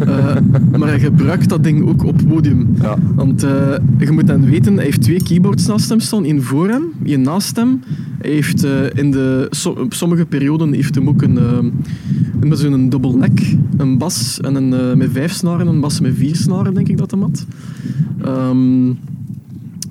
[0.00, 0.36] Eh,
[0.78, 2.68] maar hij gebruikt dat ding ook op podium.
[2.82, 2.96] Ja.
[3.14, 3.50] Want eh,
[3.98, 6.24] je moet dan weten, hij heeft twee keyboards naast hem staan.
[6.24, 7.80] één voor hem, één naast hem.
[8.18, 11.36] Hij heeft eh, in de, so- op sommige perioden heeft hem ook een,
[12.40, 16.74] een, zo'n neck, een bas en een, met vijf snaren, een bas met vier snaren,
[16.74, 17.46] denk ik dat hem had.
[18.22, 18.86] Ehm,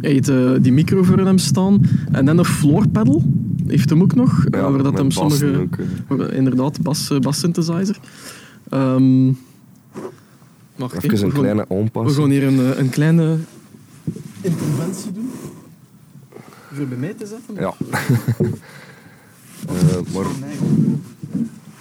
[0.02, 1.82] hij heeft die micro voor hem staan.
[2.12, 3.24] En dan een floor pedal
[3.68, 4.46] heeft hem ook nog.
[4.52, 5.58] Ja, waar dat hem sommige...
[5.58, 5.78] ook.
[6.22, 7.98] Oh, Inderdaad, bas, eh, bas synthesizer.
[8.70, 9.32] Ehm
[10.76, 10.98] wacht, hè.
[10.98, 12.16] Even We een gaan- kleine We onpas.
[12.16, 13.38] gaan hier een, eh, een kleine
[14.42, 15.30] interventie doen.
[16.74, 17.56] Voor bij mij te zetten?
[17.56, 17.74] Ja.
[19.68, 20.26] Eh, maar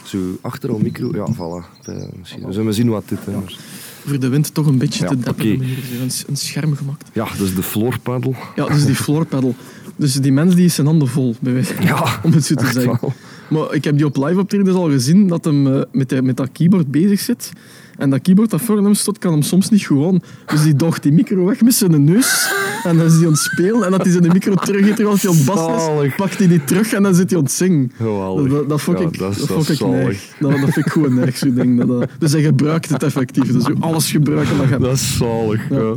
[0.04, 1.84] zo achter al micro, ja, voilà.
[1.86, 2.46] Eh, misschien.
[2.46, 3.58] We zullen zien wat dit is.
[4.04, 5.44] Voor de wind toch een beetje Ja, te deppen.
[5.58, 7.10] We hier een, een scherm gemaakt.
[7.12, 8.34] Ja, dus de floor paddle.
[8.56, 9.54] Ja, dus die floor pedal.
[9.96, 12.54] Dus die mens die is zijn handen vol, bij wijze van- Ja, om het zo
[12.54, 12.98] te zeggen.
[13.00, 13.12] wel.
[13.48, 16.36] Maar ik heb die op live optredens al gezien dat hem eh, met, die- met
[16.36, 17.52] dat keyboard bezig zit.
[17.98, 20.22] En dat keyboard dat voor hem staat, kan hem soms niet gewoon.
[20.46, 22.52] Dus die docht die micro weg met zijn neus.
[22.84, 23.84] En dan is hij aan het spelen.
[23.84, 26.92] En dat hij zijn micro terug heeft terwijl hij bassen is, pakt hij die terug
[26.92, 27.92] en dan zit hij aan het zingen.
[27.96, 28.66] Geweldig.
[28.66, 30.32] Dat, vond Ja, ik, dat dat dat vond ik neig.
[30.40, 31.78] Dat, dat vind ik gewoon neig, zo'n ding.
[31.78, 33.52] Dat, dat- dus hij gebruikt het effectief.
[33.52, 34.82] Dus je alles gebruiken dat je hebt.
[34.84, 35.68] Dat is zalig.
[35.70, 35.76] Ja.
[35.78, 35.94] Ja.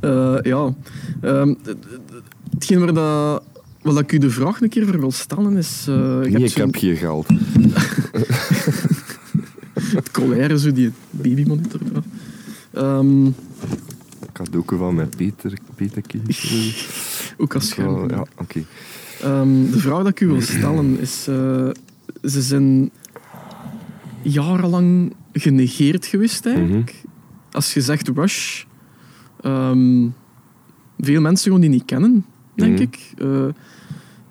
[0.00, 0.74] Eh, ja.
[1.20, 1.54] Ehm,
[2.58, 3.42] hetgeen waar dat,
[3.82, 5.84] wat ik u de vraag een keer voor wil stellen is...
[5.86, 7.26] Nee, hebt ik heb geen geld.
[9.98, 11.80] het colère, zo die babymonitor.
[11.92, 12.02] daar.
[12.72, 13.28] Ehm
[14.36, 16.22] Cadeau van mijn Peter, Peterkie.
[17.38, 17.94] ook als scherm.
[17.94, 18.64] Oh, ja, oké.
[19.22, 21.26] Ehm, de vraag dat ik u wil stellen is...
[21.28, 21.68] eh,
[22.22, 22.90] ze zijn
[24.22, 26.94] jarenlang genegeerd geweest, eigenlijk.
[27.50, 28.64] Als je zegt Rush...
[29.40, 30.08] ehm,
[30.98, 32.24] veel mensen gewoon die niet kennen,
[32.56, 32.82] denk Mhm.
[32.82, 33.12] ik.
[33.18, 33.44] Eh,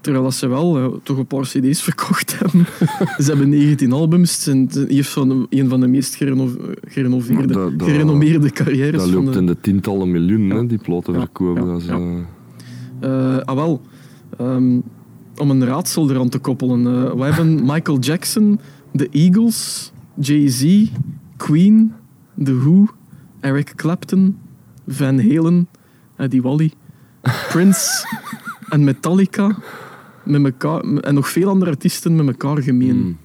[0.01, 2.65] terwijl ze wel eh, toch een paar cd's verkocht hebben.
[3.23, 4.45] ze hebben 19 albums.
[4.45, 8.97] Het is van een van de meest gerenoveerde, gerenommeerde carrières.
[8.97, 10.09] Dat loopt de- in de tientallen
[10.47, 10.55] Ja.
[10.55, 11.67] hè, die platen Ja, verkopen.
[11.67, 11.87] ja, is,
[12.99, 13.81] eh, ah wel,
[14.37, 14.79] Ehm,
[15.37, 16.83] om een raadsel eraan te koppelen.
[17.17, 18.59] we hebben Michael Jackson,
[18.95, 20.85] The Eagles, Jay-Z,
[21.37, 21.93] Queen,
[22.43, 22.85] The Who,
[23.39, 24.37] Eric Clapton,
[24.87, 25.67] Van Halen,
[26.15, 26.71] Eddie Wally,
[27.49, 28.07] Prince
[28.69, 29.55] en Metallica.
[30.23, 32.89] Met elkaar, en nog veel andere artiesten met elkaar gemeen.
[32.89, 33.17] hmm.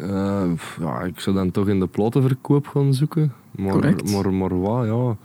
[0.00, 3.32] Eh, ja, ik zou dan toch in de platenverkoop gaan zoeken.
[3.50, 4.12] Maar, Correct.
[4.12, 5.16] maar, maar wat, ja.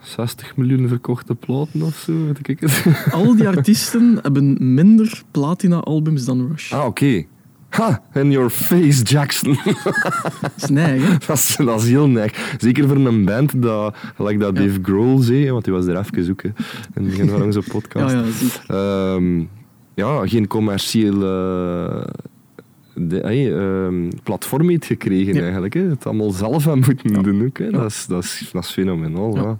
[0.00, 2.84] 60 miljoen verkochte platen of zo, weet ik het.
[3.12, 6.72] Al die artiesten hebben minder platina-albums dan Rush.
[6.72, 7.24] Ah, oké.
[7.74, 9.56] Ha, in your face, Jackson.
[10.40, 11.16] Dat is neig, hè?
[11.26, 12.54] dat, is, dat is heel neig.
[12.58, 14.64] Zeker voor een band dat, gelijk dat Ja.
[14.64, 16.54] Dave Grohl zei, want die was er even zoeken
[16.94, 18.14] in het begin van onze Ja, podcast.
[18.14, 18.60] ja, ziek.
[18.66, 19.38] Ehm,
[19.94, 21.26] ja, geen commerciële
[22.94, 25.42] de, hey, ehm, platform heeft gekregen Ja.
[25.42, 25.74] eigenlijk.
[25.74, 25.80] Hè.
[25.80, 27.22] Het allemaal zelf aan moeten Ja.
[27.22, 27.58] doen ook.
[27.58, 27.64] Hè.
[27.64, 27.70] Ja.
[27.70, 29.34] Dat, is, dat, is, dat is fenomenaal.
[29.36, 29.42] Ja.
[29.42, 29.56] Ja.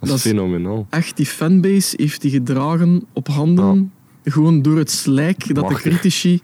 [0.00, 0.86] Dat, is fenomenaal.
[0.90, 3.92] echt die fanbase heeft die gedragen op handen.
[4.24, 6.40] Gewoon door het slijk dat de critici...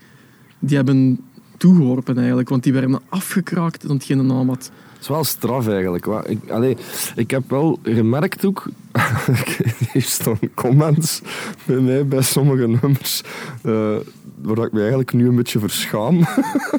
[0.59, 1.21] Die hebben
[1.57, 2.49] toegeworpen eigenlijk.
[2.49, 4.71] Want die werden afgekraakt dan hetgene naam had.
[4.99, 6.07] Het is wel straf eigenlijk.
[6.07, 6.77] Ik, allee,
[7.16, 8.66] ik heb wel gemerkt ook,
[9.94, 11.23] er staan comments
[11.64, 13.23] bij mij bij sommige nummers,
[13.62, 13.97] eh,
[14.42, 16.18] waar ik me eigenlijk nu een beetje verschaam.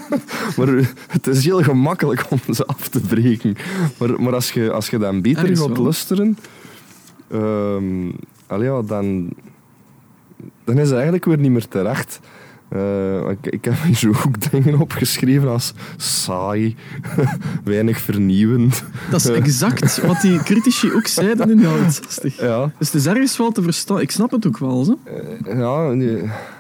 [0.58, 3.56] maar het is heel gemakkelijk om ze af te breken.
[3.98, 6.38] Maar, maar als, je, als je dan beter gaat luisteren,
[7.28, 8.10] ehm,
[8.48, 9.30] allee, ja, dan,
[10.63, 12.20] dan is het eigenlijk weer niet meer terecht.
[12.70, 16.76] Eh, ik, ik heb hier zo ook dingen opgeschreven als saai,
[17.64, 18.84] weinig vernieuwend.
[19.12, 22.40] Dat is exact wat die critici ook zeiden in de jaren 60.
[22.40, 24.00] Ja, Dus het is ergens wel te verstaan.
[24.02, 24.84] Ik snap het ook wel.
[24.84, 24.98] Zo.
[25.04, 25.92] eh, ja,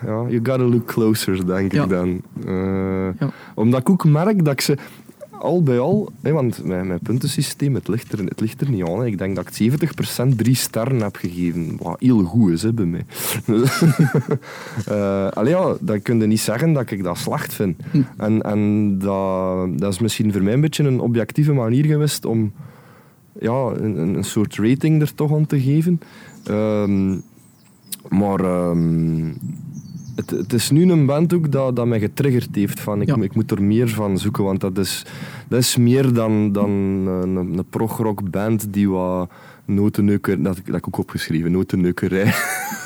[0.05, 1.83] ja, you gotta look closer, denk Ja.
[1.83, 2.21] ik dan.
[2.45, 3.29] Eh, Ja.
[3.53, 4.77] Omdat ik ook merk dat ik ze
[5.39, 8.83] al bij al, hè, want mijn, mijn puntensysteem, het ligt, er, het ligt er niet
[8.87, 8.99] aan.
[8.99, 9.05] hè.
[9.05, 9.71] Ik denk dat ik
[10.23, 11.77] 70% drie sterren heb gegeven.
[11.79, 13.05] Wat heel goed is hè, bij mij.
[15.33, 17.81] Allee, ja, dan kun je niet zeggen dat ik dat slecht vind.
[17.91, 18.01] Hm.
[18.17, 22.51] En, en dat, dat is misschien voor mij een beetje een objectieve manier geweest om
[23.39, 25.99] ja, een, een een soort rating er toch aan te geven.
[26.43, 27.17] Ehm,
[28.09, 29.31] maar ehm,
[30.19, 32.79] het, het is nu een band ook dat, dat mij getriggerd heeft.
[32.79, 33.15] Van, ik, Ja.
[33.21, 35.05] ik moet er meer van zoeken, want dat is,
[35.47, 39.29] dat is meer dan, dan een, een progrock band die wat
[39.65, 42.33] notenneuker, dat, dat heb ik ook opgeschreven, notenneukerij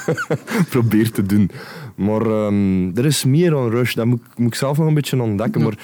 [0.69, 1.49] probeert te doen.
[1.95, 4.93] Maar ehm, er is meer aan Rush, dat moet, ik- moet ik zelf nog een
[4.93, 5.61] beetje ontdekken.
[5.61, 5.67] Ja.
[5.67, 5.77] Maar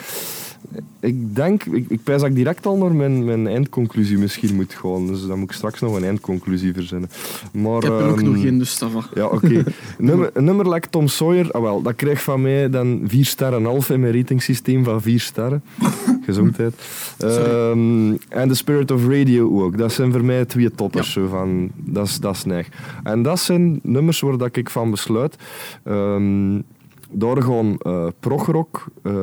[0.99, 4.73] ik denk, ik, ik pijs dat ik direct al naar mijn, mijn eindconclusie misschien moet
[4.73, 5.07] gaan.
[5.07, 7.09] Dus dan moet ik straks nog een eindconclusie verzinnen.
[7.51, 9.03] Maar, Ik heb er ook ehm, nog geen, dus dat va.
[9.13, 9.63] ja, oké.
[9.97, 13.65] nummer, nummer like Tom Sawyer, ah, wel, dat krijgt van mij dan 4 sterren en
[13.65, 15.63] half in mijn ratingsysteem van 4 sterren.
[16.25, 16.73] Gezondheid.
[17.17, 19.77] Ehm, En The Spirit of Radio ook.
[19.77, 21.11] Dat zijn voor mij twee toppers.
[21.11, 22.67] Zo van, dat, is, dat is neig.
[23.03, 25.35] En dat zijn nummers waar dat ik van besluit.
[25.83, 26.57] ehm,
[27.11, 29.13] daar gewoon eh progrock, eh,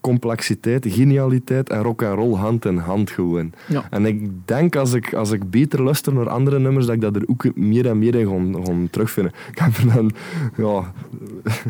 [0.00, 3.52] complexiteit, genialiteit en rock en roll hand in hand gewoon.
[3.68, 3.86] Ja.
[3.90, 7.16] En ik denk als ik, als ik beter luister naar andere nummers, dat ik dat
[7.16, 9.32] er ook meer en meer in ga, ga terugvinden.
[9.50, 10.10] Ik heb er dan,
[10.56, 10.92] ja,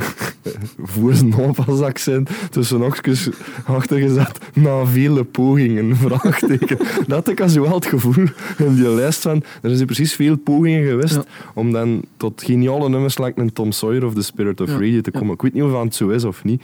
[0.92, 1.35] voor zijn
[1.82, 3.28] accent tussen oogjes
[3.64, 6.78] achter gezet, na vele pogingen, vraagteken.
[7.06, 8.24] Dat ik als wel het gevoel
[8.59, 11.24] in die lijst van, er zijn precies veel pogingen geweest Ja.
[11.54, 14.74] om dan tot geniale nummers like een Tom Sawyer of The Spirit of Ja.
[14.74, 15.36] Radio te komen.
[15.37, 16.62] Ik weet niet of het zo is of niet.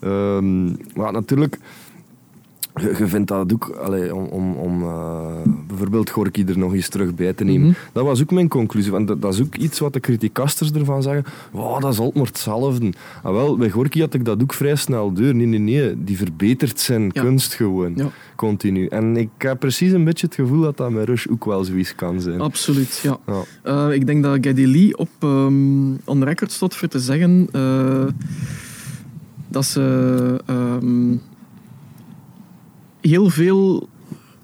[0.00, 1.58] Ehm, maar natuurlijk...
[2.74, 5.26] Je, je vindt dat ook, allee, om, om, om eh,
[5.68, 7.66] bijvoorbeeld Gorky er nog eens terug bij te nemen.
[7.66, 7.76] Mhm.
[7.92, 8.92] Dat was ook mijn conclusie.
[8.92, 11.24] Want dat, dat is ook iets wat de criticasters ervan zeggen.
[11.52, 12.92] Wow, dat is altijd maar hetzelfde.
[13.22, 15.34] Ah, wel, bij Gorky had ik dat ook vrij snel door.
[15.34, 16.04] Nee, nee, nee.
[16.04, 17.22] Die verbetert zijn Ja.
[17.22, 17.92] kunst gewoon.
[17.96, 18.10] Ja.
[18.36, 18.86] Continu.
[18.86, 21.94] En ik heb precies een beetje het gevoel dat dat met Rush ook wel zoiets
[21.94, 22.40] kan zijn.
[22.40, 23.18] Absoluut, ja.
[23.26, 23.42] Ja.
[23.62, 28.06] Eh, ik denk dat Geddy Lee op um, on record stond voor te zeggen eh,
[29.48, 31.16] dat ze ehm,
[33.08, 33.88] heel veel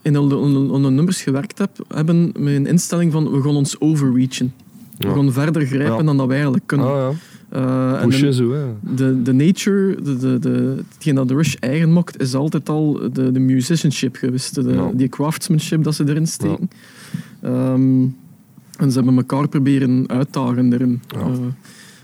[0.02, 4.52] in hun nummers gewerkt heb, hebben met een instelling van we gaan ons overreachen.
[4.98, 6.02] We gaan verder grijpen Ja.
[6.02, 6.86] dan dat we eigenlijk kunnen.
[6.86, 7.12] Ah, ja.
[7.50, 8.64] Eh, Pushen de, zo, hè.
[8.94, 13.00] de, de nature, de, de, de, hetgeen dat de Rush eigen maakt, is altijd al
[13.12, 14.54] de, de musicianship geweest.
[14.54, 14.90] De.
[14.94, 16.70] Die craftsmanship dat ze erin steken.
[17.42, 18.02] Ehm,
[18.78, 21.02] en ze hebben elkaar proberen uitdagen erin.
[21.08, 21.18] Ja.
[21.20, 21.30] Eh,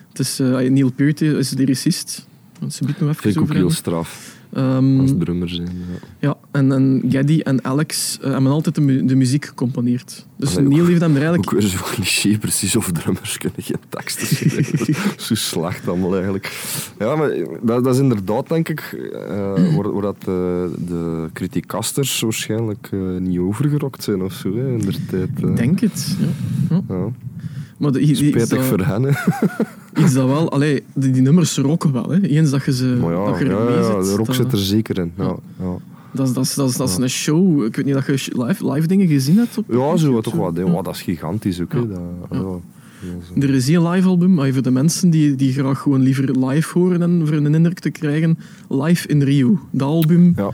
[0.09, 2.27] het is, eh, Neil Peart is lyricist.
[2.61, 4.36] Want Ze biedt nog even Vind ik ook heel straf.
[4.53, 5.69] Ehm, Als drummer zijn.
[5.69, 6.29] Ja.
[6.29, 10.27] ja, en, en Geddy en Alex eh, hebben altijd de, mu- de muziek gecomponeerd.
[10.37, 11.51] Dus Allee, Neil heeft hem er Ook eigenlijk...
[11.51, 14.95] weer zo'n cliché, precies, of drummers kunnen geen teksten schrijven.
[15.27, 16.53] Zo slecht allemaal eigenlijk.
[16.99, 17.31] Ja, maar
[17.63, 18.81] dat, dat is inderdaad, denk ik,
[19.13, 24.69] eh waar, waar dat de, de criticasters waarschijnlijk eh, niet overgerokt zijn of zo, hè,
[24.73, 25.29] in der tijd.
[25.43, 25.49] eh.
[25.51, 26.17] Ik denk het.
[26.71, 26.81] Ja.
[26.89, 27.09] Ja.
[27.79, 29.15] Maar de, Spijtig dat, voor hen,
[29.99, 30.51] iets dat wel...
[30.53, 32.11] Allee, die, die nummers rocken wel.
[32.11, 32.21] Hè.
[32.21, 34.35] Eens dat je ze Maar ja, dat je ja, ermee ja, zit, de rock dat-
[34.37, 35.13] zit er zeker in.
[35.17, 35.75] Ja, ja.
[36.13, 37.03] Dat is, dat is, dat is, dat is Ja.
[37.03, 37.65] een show.
[37.65, 39.59] Ik weet niet dat je live, live dingen gezien hebt.
[39.59, 40.59] Op ja zo toch wat.
[40.59, 41.73] Wow, dat is gigantisch ook.
[41.73, 41.81] hè.
[41.89, 42.61] Dat.
[43.41, 46.79] Er is hier live album, maar voor de mensen die, die graag gewoon liever live
[46.79, 49.59] horen en voor een indruk te krijgen, Live in Rio.
[49.71, 50.51] Dat album, Ja.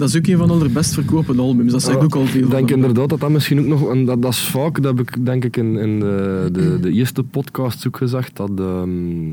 [0.00, 1.72] Dat is ook een van de best verkopende albums.
[1.72, 2.42] Dat zegt Ja, ook al veel.
[2.44, 3.90] Ik denk inderdaad dat dat misschien ook nog...
[3.90, 6.90] En dat, dat is vaak, dat heb ik denk ik in, in de, de, de
[6.92, 9.32] eerste podcast ook gezegd, dat ehm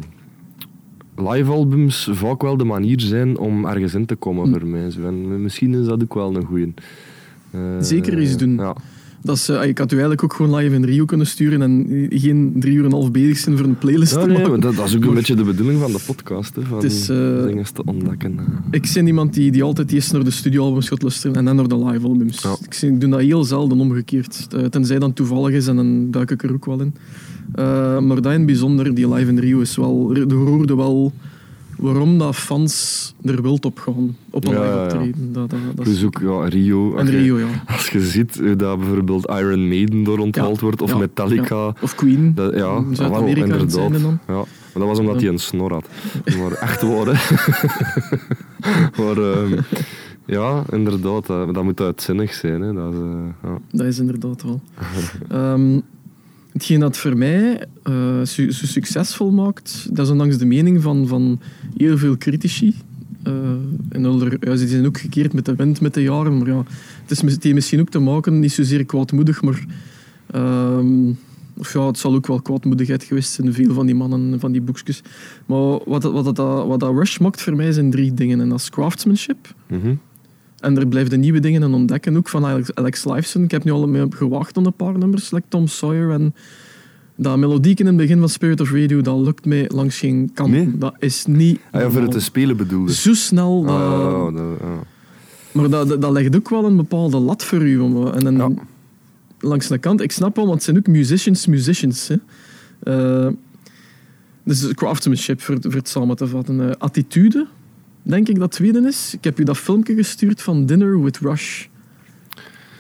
[1.20, 4.52] live-albums vaak wel de manier zijn om ergens in te komen Hm.
[4.60, 4.92] voor mij.
[4.92, 5.02] Zo.
[5.06, 6.74] En misschien is dat ook wel een goeie.
[7.52, 8.56] Eh, Zeker eens doen.
[8.56, 8.76] Ja.
[9.22, 12.08] Dat is, eh, ik had u eigenlijk ook gewoon live in Rio kunnen sturen en
[12.10, 14.60] geen drie uur en een half bezig zijn voor een playlist Ja, te maken.
[14.60, 16.56] dat, dat is ook een beetje de bedoeling van de podcast.
[16.56, 18.40] Hè, van Het is, eh, dingen te ontdekken.
[18.72, 21.68] Ik ben iemand die, die altijd eerst naar de studioalbums gaat luisteren en dan naar
[21.68, 22.42] de live albums.
[22.42, 22.56] Ja.
[22.70, 24.48] Ik, doe dat heel zelden omgekeerd.
[24.50, 26.96] Eh, Tenzij dat toevallig is en dan duik ik er ook wel in.
[27.54, 30.16] Eh, maar dat in het bijzonder, die live in Rio is wel...
[30.16, 31.14] Er hoorde wel
[31.78, 34.16] waarom dat fans er wild op gaan.
[34.30, 35.34] Op een Ja, optreden.
[35.34, 36.92] Dat, dat, dat Dus ook ja, Rio.
[36.94, 37.48] en als je- Rio, ja.
[37.68, 41.74] Als je ziet dat bijvoorbeeld Iron Maiden door onthaald wordt, of Metallica.
[41.82, 42.32] Of Queen.
[42.36, 44.02] Dat, ja, Zuid-Amerika inderdaad.
[44.02, 44.20] dan.
[44.28, 45.88] Ja, maar dat was omdat hij een snor had.
[46.40, 46.88] Maar echt hè.
[49.04, 49.58] maar ehm,
[50.26, 52.62] ja, inderdaad, dat, dat moet uitzinnig zijn.
[52.62, 52.74] Hè.
[52.74, 53.06] Dat is, eh,
[53.44, 53.58] ja.
[53.72, 54.62] Dat is inderdaad wel.
[55.30, 55.80] Ehm,
[56.58, 57.66] hetgeen dat voor mij
[58.26, 61.40] zo succesvol maakt, dat is ondanks de mening van, van
[61.78, 62.76] heel veel critici.
[63.24, 63.34] Eh,
[63.90, 66.64] en ze zijn ook gekeerd met de wind met de jaren, maar ja,
[67.06, 69.66] het, is, misschien ook te maken, niet zozeer kwaadmoedig, maar
[70.32, 71.10] ehm,
[71.58, 74.62] of ja, het zal ook wel kwaadmoedigheid geweest zijn, veel van die mannen, van die
[74.62, 75.02] boekjes.
[75.46, 78.42] Maar wat, wat, dat, wat dat Rush maakt voor mij zijn drie dingen.
[78.42, 79.94] En dat is craftsmanship, Mhm.
[80.60, 83.44] En er blijven nieuwe dingen aan ontdekken, ook van Alex, Alex Lifeson.
[83.44, 86.12] Ik heb nu al gewacht op een paar nummers, like Tom Sawyer.
[86.12, 86.36] En
[87.16, 90.52] dat melodiek in het begin van Spirit of Radio, dat lukt mij langs geen kant.
[90.52, 90.78] Nee?
[90.78, 91.60] Dat is niet...
[91.72, 92.94] Ah, ja, voor het te spelen bedoelde.
[92.94, 93.62] Zo snel.
[93.64, 94.84] Dat, ja, dat- ja.
[95.52, 97.82] Maar dat, dat, dat legt ook wel een bepaalde lat voor u.
[97.84, 98.50] En dan, Ja.
[99.40, 102.08] langs de kant, ik snap wel, want het zijn ook musicians, musicians.
[102.08, 102.16] Hè.
[102.80, 103.32] Eh,
[104.44, 106.70] dus craftsmanship, voor, voor het samen te vatten.
[106.70, 107.48] Eh, attitude,
[108.10, 109.14] denk ik dat tweede is.
[109.14, 111.66] Ik heb u dat filmpje gestuurd van Dinner with Rush.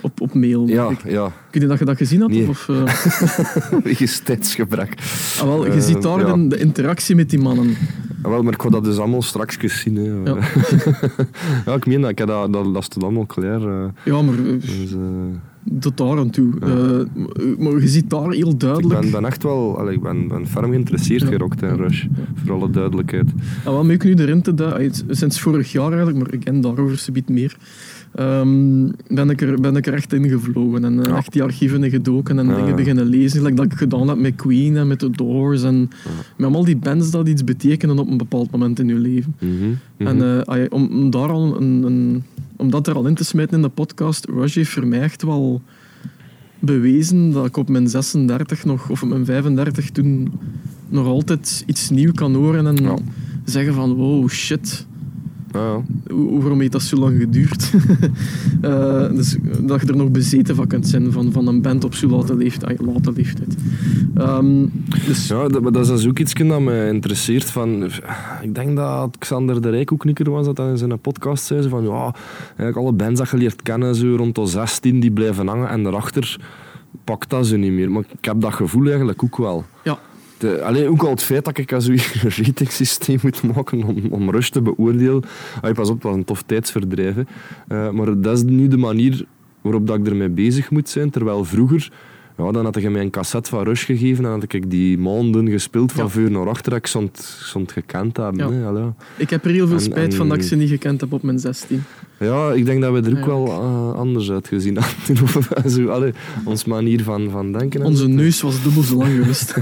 [0.01, 0.67] Op, op mail.
[0.67, 1.23] Ja, Ik, ja.
[1.51, 2.30] weet niet dat je dat gezien had.
[2.30, 2.47] Nee.
[2.47, 2.69] Of,
[4.23, 4.93] tijdsgebrek.
[5.39, 6.34] ah, wel, je Eh, ziet daar ja.
[6.36, 7.75] de, de interactie met die mannen.
[8.21, 9.95] Ah, wel, maar ik ga dat dus allemaal straks zien.
[9.95, 10.32] Hè.
[10.32, 10.38] Ja.
[11.65, 11.73] Ja.
[11.73, 12.09] ik meen dat.
[12.09, 13.61] Ik heb dat, dat, dat allemaal klaar.
[13.61, 13.88] eh.
[14.05, 14.91] Ja, maar dus,
[15.80, 16.53] tot daar aan toe.
[16.59, 16.65] Ja.
[16.68, 19.01] Eh, maar je ziet daar heel ik duidelijk...
[19.01, 21.28] ben, ben echt wel allee, ik ben, ben ferm geïnteresseerd Ja.
[21.28, 22.05] geraakt in Rush.
[22.43, 23.30] Voor alle duidelijkheid.
[23.63, 26.97] Wel, maar ik nu erin te duiken, sinds vorig jaar eigenlijk, maar ik ken daarover
[26.97, 27.57] subiet meer,
[28.18, 31.84] ehm, ben, ik er, ben ik er echt in gevlogen en eh, echt die archieven
[31.84, 34.99] in gedoken en dingen beginnen lezen, like dat ik gedaan heb met Queen en met
[34.99, 38.88] The Doors en met allemaal die bands dat iets betekenen op een bepaald moment in
[38.88, 39.36] je leven.
[39.39, 39.53] Mhm,
[39.97, 40.07] mhm.
[40.07, 42.24] En eh, om, om, daar al een, een,
[42.55, 45.24] om dat er al in te smijten in de podcast, Rush heeft voor mij echt
[45.24, 45.61] wel
[46.59, 50.32] bewezen dat ik op mijn 36 nog, of op mijn 35 toen
[50.89, 52.97] nog altijd iets nieuw kan horen en Ja.
[53.45, 54.86] zeggen van wow, shit,
[55.52, 57.72] ja, hoe- waarom heeft dat zo lang geduurd?
[58.62, 61.93] Eh, dus dat je er nog bezeten van kunt zijn van, van een band op
[61.95, 62.82] zo'n late leeftijd.
[62.82, 63.56] late leeftijd.
[64.16, 64.66] Ehm,
[65.06, 67.43] dus Ja, dat, maar dat is dus ook iets dat me interesseert.
[67.43, 67.84] Van,
[68.41, 71.62] ik denk dat Xander de Rijk ook knikker was, dat dat in zijn podcast zei.
[71.62, 72.14] ze Van, ja,
[72.48, 75.70] eigenlijk alle bands dat je leert kennen, zo rond de 16, die blijven hangen.
[75.70, 76.39] En daarachter
[77.04, 77.91] pakt dat ze niet meer.
[77.91, 79.66] Maar ik heb dat gevoel eigenlijk ook wel.
[79.84, 79.98] ja,
[80.38, 82.00] De, alleen ook al het feit dat ik als een
[82.46, 85.24] ratingsysteem moet maken om, om rust te beoordelen.
[85.74, 87.16] Pas op, was een tof tijdsverdrijf.
[87.68, 89.26] Eh, maar dat is nu de manier
[89.62, 91.10] waarop dat ik ermee bezig moet zijn.
[91.10, 91.92] Terwijl vroeger,
[92.38, 95.50] ja, dan had je mij een cassette van Rush gegeven en had ik die maanden
[95.50, 96.10] gespeeld van Ja.
[96.10, 96.74] voor naar achter.
[96.74, 98.60] Ik stond, stond gekend hebben.
[98.60, 98.94] Ja.
[99.18, 101.24] ik heb er heel veel En- spijt van dat ik ze niet gekend heb op
[101.24, 101.84] mijn 16.
[102.20, 105.24] Ja, ik denk dat we er ook wel eh, anders uitgezien hadden.
[105.24, 106.13] Of, zo, allee,
[106.45, 107.80] ons manier van, van denken.
[107.82, 109.53] en Onze neus was dubbel zo lang geweest.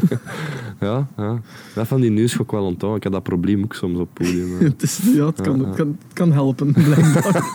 [0.80, 1.42] Ja, ja.
[1.74, 2.98] Dat van die neus ga ik wel onthouden.
[2.98, 4.50] Ik heb dat probleem ook soms op het podium.
[4.60, 5.68] het, is, ja, het, kan, Ja, ja.
[5.68, 7.52] het, kan, het kan helpen, blijkbaar.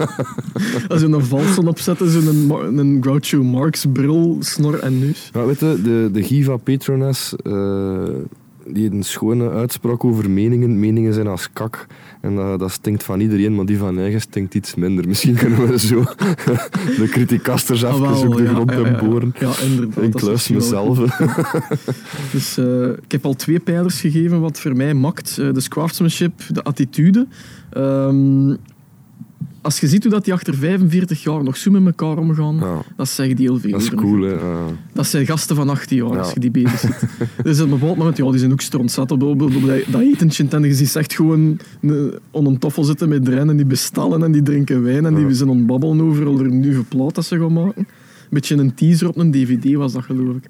[0.88, 5.30] Als je een valson opzetten, zo'n Ma- een Groucho Marx bril, snor en neus.
[5.32, 8.04] Ja, weet je, de, de Giva Petronas, eh,
[8.66, 10.80] die heeft een schone uitspraak over meningen.
[10.80, 11.86] Meningen zijn als kak.
[12.20, 15.08] En dat, dat stinkt van iedereen, maar die van eigen stinkt iets minder.
[15.08, 16.04] Misschien kunnen we zo
[17.00, 19.04] de criticasters even Ah, op de ja, grond ja, ja, en ja.
[19.04, 19.34] boren.
[19.38, 20.04] Ja, inderdaad.
[20.04, 20.98] Ik kluis mezelf.
[22.32, 25.38] Dus eh, ik heb al twee pijlers gegeven wat voor mij makt.
[25.38, 27.26] Eh, dus craftsmanship, de attitude.
[27.70, 28.54] Ehm,
[29.62, 32.82] als je ziet hoe dat die achter 45 jaar nog zo met elkaar omgaan, Ja,
[32.96, 33.70] dat zegt heel veel.
[33.70, 34.32] dat is cool, hè.
[34.32, 34.64] Ja.
[34.92, 36.94] Dat zijn gasten van 18 jaar, als je die bezig ziet.
[37.44, 40.00] dus op een bepaald moment, ja, die zijn ook strontzat op, op, op, op dat,
[40.00, 40.46] etentje.
[40.50, 44.32] En je ziet echt gewoon een- on een toffel zitten met rennen, die bestellen en
[44.32, 47.52] die drinken wijn en die zijn ontbabbelen over al een nieuwe plaat dat ze gaan
[47.52, 47.74] maken.
[47.76, 50.44] Een beetje een teaser op een dvd was dat, geloof ik.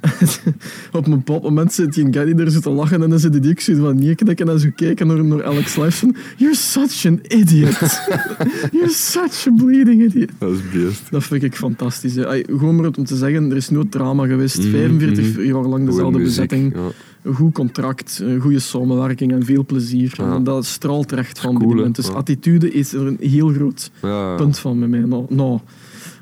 [0.92, 3.50] Op een bepaald moment zit die Gary er zo te lachen en dan zit die
[3.50, 6.16] ook zo van neerknikken en zo kijken naar, naar Alex Lifeson.
[6.36, 7.78] You're such an idiot.
[8.72, 10.30] You're such a bleeding idiot.
[10.38, 11.10] Dat is beest.
[11.10, 12.18] Dat vind ik fantastisch.
[12.18, 14.58] Ay, Gewoon maar om te zeggen, er is nooit drama geweest.
[14.58, 15.42] Mhm, 45 mhm.
[15.42, 16.74] jaar lang dezelfde muziek, bezetting.
[16.74, 16.88] Ja.
[17.22, 20.12] Een goed contract, een goede samenwerking en veel plezier.
[20.16, 20.34] Ja.
[20.34, 21.92] En dat straalt recht van Cool, mensen.
[21.92, 22.12] Dus Ja.
[22.12, 23.90] attitude is er een heel groot
[24.36, 25.00] punt van bij mij.
[25.00, 25.58] Nou, nou.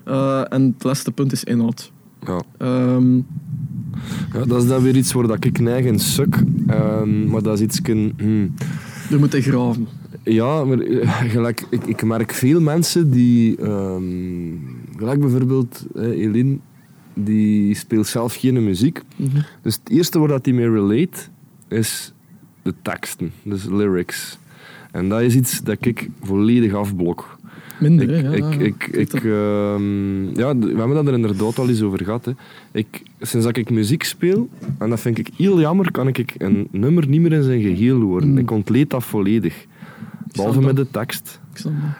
[0.05, 1.93] Eh, en het laatste punt is inhoud.
[2.27, 2.43] Ja.
[2.59, 3.17] Ehm,
[4.33, 6.43] Ja, dat is dan weer iets waar dat ik neig in suk.
[6.67, 7.81] Ehm, maar dat is iets...
[8.17, 8.55] Hmm.
[9.11, 9.89] er moet graven.
[10.23, 13.57] Ja, maar eh, gelijk, ik, ik merk veel mensen die...
[13.57, 14.03] ehm,
[14.97, 16.59] gelijk bijvoorbeeld eh, Eline,
[17.15, 19.03] die speelt zelf geen muziek.
[19.17, 19.41] Mhm.
[19.63, 21.19] Dus het eerste waar dat die mee relate
[21.69, 22.13] is
[22.63, 24.39] de teksten, dus lyrics.
[24.91, 27.38] En dat is iets dat ik volledig afblok.
[27.79, 28.31] Minder, Ik, hè?
[28.37, 32.25] Ja, ik, ik, ik, ehm, ja, we hebben dat er inderdaad al eens over gehad.
[32.25, 32.33] Hè.
[32.73, 34.49] Ik, sinds dat ik muziek speel,
[34.79, 38.01] en dat vind ik heel jammer, kan ik een nummer niet meer in zijn geheel
[38.01, 38.31] horen.
[38.31, 38.39] Mm.
[38.39, 39.67] Ik ontleed dat volledig.
[40.33, 41.41] Behalve met de tekst.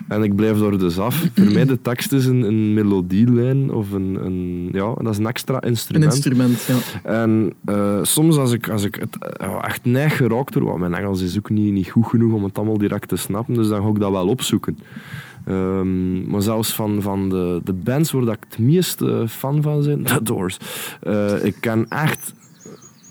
[0.09, 1.27] En ik blijf er dus af.
[1.35, 4.69] Voor mij de tekst is een, een melodielijn of een, een...
[4.73, 6.13] Ja, dat is een extra Een instrument.
[6.13, 7.11] instrument, ja.
[7.11, 10.95] En eh, soms als ik, als ik het eh, echt neig geraakt word, want mijn
[10.95, 13.83] Engels is ook niet, niet goed genoeg om het allemaal direct te snappen, dus dan
[13.83, 14.79] ga ik dat wel opzoeken.
[15.49, 19.63] Ehm, maar zelfs van, van de, de bands waar dat ik het meest eh, fan
[19.63, 20.59] van ben, The Doors.
[21.03, 22.35] Eh, ik ken echt...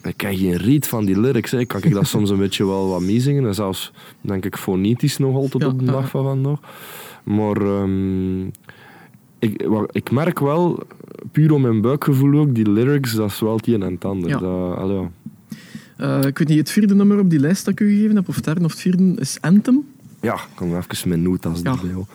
[0.04, 1.52] Ik ken geen reet van die lyrics.
[1.52, 1.66] Hè.
[1.66, 3.46] Kan ik dat soms een beetje wel wat meezingen.
[3.46, 5.92] En zelfs, denk ik, fonetisch nog altijd Ja, op de ja.
[5.92, 6.60] dag van vandaag.
[7.24, 8.46] Maar ehm,
[9.40, 10.80] ik, ik merk wel,
[11.32, 14.30] puur om mijn buikgevoel ook, die lyrics, dat is wel het een en het ander.
[14.30, 14.40] Ja.
[14.40, 15.10] Dat.
[15.98, 18.28] Eh, ik weet niet, het vierde nummer op die lijst dat ik u gegeven heb,
[18.28, 19.86] of het derde of het vierde, is Anthem.
[20.22, 21.72] Ja, ik kan even mijn notas Ja.
[21.72, 21.92] erbij.
[21.94, 22.06] hoor.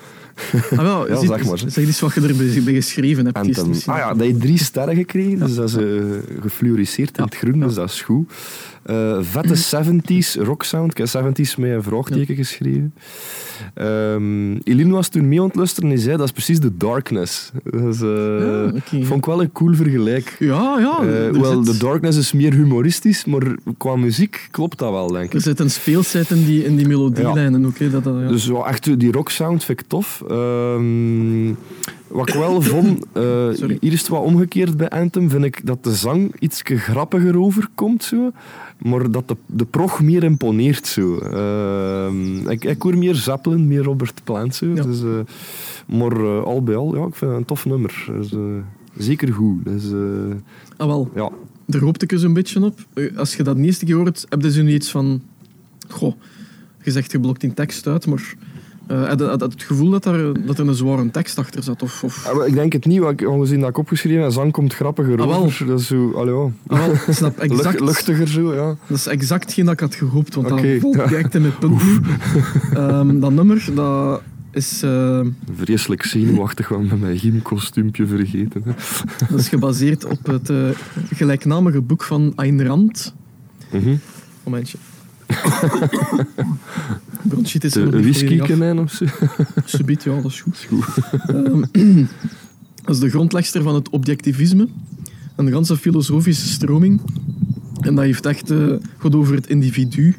[0.71, 1.59] Ah, wel, Ja, zeg maar.
[1.59, 3.37] Zeg eens wat je erbij bij geschreven hebt.
[3.37, 3.71] Anthem.
[3.87, 5.85] Ah ja, dat heeft drie sterren gekregen, dus dat is eh,
[6.41, 8.31] gefluoriseerd in het groen, dus dat is goed.
[8.83, 10.91] Eh, vette 70s rocksound.
[10.91, 12.95] Ik heb 70s met een vraagteken geschreven.
[13.75, 16.77] Ehm Eline was toen mee aan het luisteren en die zei dat is precies de
[16.77, 17.51] darkness.
[17.71, 19.05] Eh, Ja, oké.
[19.05, 20.37] Vond ik wel een cool vergelijk.
[20.39, 20.99] Ja, ja.
[21.07, 25.25] Eh, Hoewel zit, de darkness is meer humoristisch, maar qua muziek klopt dat wel, denk
[25.25, 25.35] ik.
[25.35, 27.73] er zit een speelsheid in die, in die melodielijnen.
[27.79, 28.29] Hè, dat, dat, ja.
[28.29, 30.23] Dus wel echt, die rocksound vind ik tof.
[30.29, 31.53] Ehm,
[32.09, 33.07] wat ik wel vond,
[33.59, 33.77] Sorry.
[33.81, 38.05] hier is het wat omgekeerd bij Anthem, vind ik dat de zang iets grappiger overkomt,
[38.05, 38.31] zo,
[38.83, 40.87] maar dat de, de prog meer imponeert.
[40.87, 41.19] Zo.
[41.19, 44.55] Ehm, ik, ik hoor meer Zeppelin, meer Robert Plant.
[44.55, 44.67] Zo.
[44.67, 44.83] Ja.
[44.83, 45.19] Dus, eh,
[45.97, 48.05] maar eh, al bij al, ja, ik vind het een tof nummer.
[48.17, 48.41] Dus, eh,
[48.97, 49.65] zeker goed.
[49.65, 49.85] Dus,
[50.77, 51.31] ah, wel, ja.
[51.67, 52.87] daar hoopte ik eens een beetje op.
[53.17, 55.23] Als je dat de eerste keer hoort, heb je zo niet iets van...
[55.89, 56.15] Goh,
[56.83, 58.35] je zegt je blokt die tekst uit, maar...
[58.93, 61.83] eh had had het gevoel dat er, dat er een zware tekst achter zat?
[61.83, 62.27] Of, of...
[62.27, 65.41] Ah, Ik denk het niet, want aangezien dat ik opgeschreven heb, zang komt grappiger Ah,
[65.43, 65.67] over.
[65.67, 66.53] Dat is zo, allee.
[66.67, 68.77] Ah, snap exact, Lucht- luchtiger zo, ja.
[68.87, 71.07] dat is exact hetgeen dat ik had gehoopt, want Oké, dat ja.
[71.07, 72.05] direct in mijn punten.
[72.75, 75.21] Ehm, dat nummer, dat is, eh,
[75.57, 78.63] Vreselijk zenuwachtig, want met mijn gymkostuumpje vergeten.
[78.65, 78.73] hè.
[79.31, 80.57] dat is gebaseerd op het eh,
[81.15, 83.15] gelijknamige boek van Ayn Rand.
[84.45, 84.79] Momentje.
[87.23, 89.05] Bronchitis is niet whisky konijn of zo.
[89.65, 90.67] Subiet, ja, dat is goed.
[91.27, 91.61] Ehm,
[92.85, 94.69] dat is de grondlegster van het objectivisme.
[95.37, 97.01] Een ganse filosofische stroming.
[97.81, 100.15] En dat heeft echt eh goed over het individu,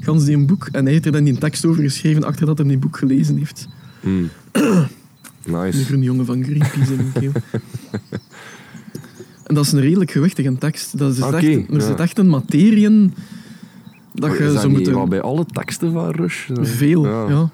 [0.00, 0.68] gans die een boek.
[0.72, 3.36] En hij heeft er dan die tekst over geschreven achter dat hij die boek gelezen
[3.36, 3.68] heeft.
[4.04, 4.28] Mm.
[4.52, 4.88] Een
[5.44, 5.84] Nice.
[5.84, 7.32] groene jongen van Greenpeace in mijn keel.
[9.52, 10.98] En dat is een redelijk gewichtige tekst.
[10.98, 11.80] Dat is echt, er ja.
[11.80, 13.14] zit echt een materie in
[14.14, 14.88] dat Maar je is dat zo niet moet...
[14.94, 16.48] wat bij alle teksten van Rush?
[16.60, 17.50] Veel, ja.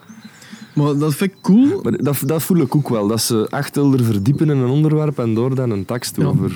[0.75, 1.81] Maar dat vind ik cool.
[1.83, 5.19] Maar dat, dat voel ik ook wel, dat ze echt wilden verdiepen in een onderwerp
[5.19, 6.25] en door dan een tekst Ja.
[6.25, 6.51] over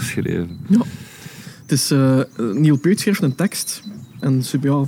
[0.00, 0.48] schrijven.
[0.66, 0.80] Ja.
[1.62, 2.20] Het is, eh,
[2.52, 3.82] Neil Peart schrijft een tekst.
[4.20, 4.84] En ja,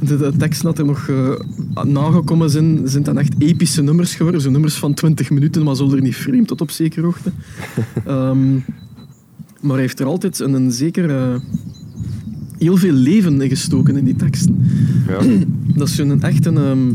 [0.00, 1.32] de, de teksten dat er nog eh,
[1.84, 4.40] nagekomen zijn, zijn dan echt epische nummers geworden.
[4.40, 7.32] Zo nummers van 20 minuten, maar zullen er niet vreemd tot op zekere hoogte.
[8.06, 8.54] Ehm,
[9.60, 11.40] maar hij heeft er altijd een, een zeker...
[12.58, 14.66] heel veel leven gestoken in die teksten.
[15.08, 15.18] Ja.
[15.78, 16.56] Dat is zo'n echt een...
[16.56, 16.92] ehm,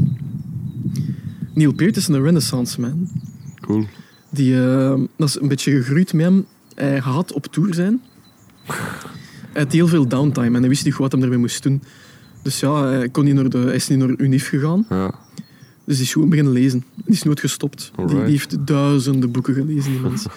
[1.53, 3.09] Neil Peart is een renaissance man.
[3.61, 3.85] Cool.
[4.29, 6.45] Die, eh, dat is een beetje gegroeid met hem.
[6.75, 8.01] Hij had op tour zijn.
[9.53, 11.81] Hij had heel veel downtime en hij wist niet goed wat hij ermee moest doen.
[12.41, 14.85] Dus ja, hij, kon niet naar de, hij is niet naar UNIF gegaan.
[14.89, 15.13] Ja.
[15.85, 16.83] Dus die is gewoon beginnen lezen.
[16.95, 17.91] Die is nooit gestopt.
[18.07, 20.25] Die, heeft duizenden boeken gelezen, die mens.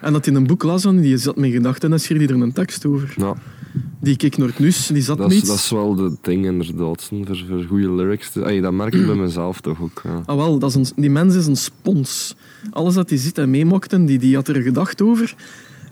[0.00, 2.28] En dat hij een boek las, en die zat met gedachten en dan schreef hij
[2.28, 3.14] er een tekst over.
[3.16, 3.36] Ja,
[4.00, 5.48] Die keek naar het nieuws, die zat dat, is, iets.
[5.48, 8.30] dat is wel de ding inderdaad, voor, voor goede lyrics.
[8.32, 10.00] te- dat merk ik bij mezelf toch ook.
[10.04, 10.22] Ja.
[10.26, 12.34] Ah, wel, dat is een, die mens is een spons.
[12.70, 15.34] Alles dat hij ziet en meemaakte, die, die had er gedacht over.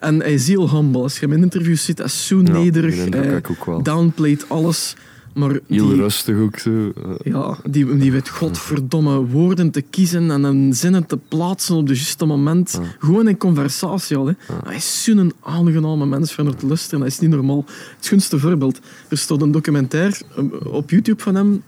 [0.00, 1.02] En hij is heel humble.
[1.02, 2.94] Als je hem in interviews ziet, hij is zo Ja, nederig.
[3.08, 3.42] Hij
[3.82, 4.96] downplayt alles.
[5.38, 6.92] Maar Heel die, rustig ook zo.
[7.22, 11.96] ja, die, die weet godverdomme woorden te kiezen en een zinnen te plaatsen op het
[11.96, 12.80] juiste moment.
[12.98, 14.26] Gewoon in conversatie al.
[14.26, 14.32] Hè.
[14.64, 17.00] Hij is zo'n aangename mens van het luisteren.
[17.00, 17.64] Hij is niet normaal.
[17.96, 18.80] Het schoonste voorbeeld.
[19.08, 21.62] Er stond een documentaire eh, op YouTube van hem.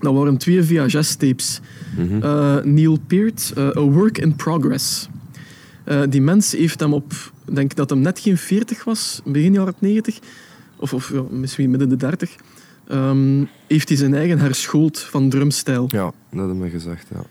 [0.00, 1.60] Dat waren twee VHS-tapes.
[1.96, 2.22] mhm.
[2.22, 5.08] Eh, Neil Peart, eh, A Work in Progress.
[6.08, 7.12] Die mens heeft hem op,
[7.44, 10.18] denk dat hem net geen 40 was, begin jaren 90,
[10.76, 12.36] of, of ja, misschien midden de 30,
[12.88, 15.86] ehm, heeft hij zijn eigen herschoold van drumstijl.
[15.88, 17.22] Ja, dat heb je gezegd, ja.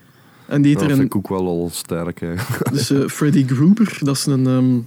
[0.46, 2.70] En die Dat heeft er vind een, ik ook wel al sterk, eigenlijk.
[2.76, 4.78] dus eh, Freddie Gruber, dat is een ehm,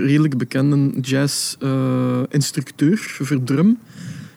[0.00, 3.78] redelijk bekende jazz-instructeur voor drum.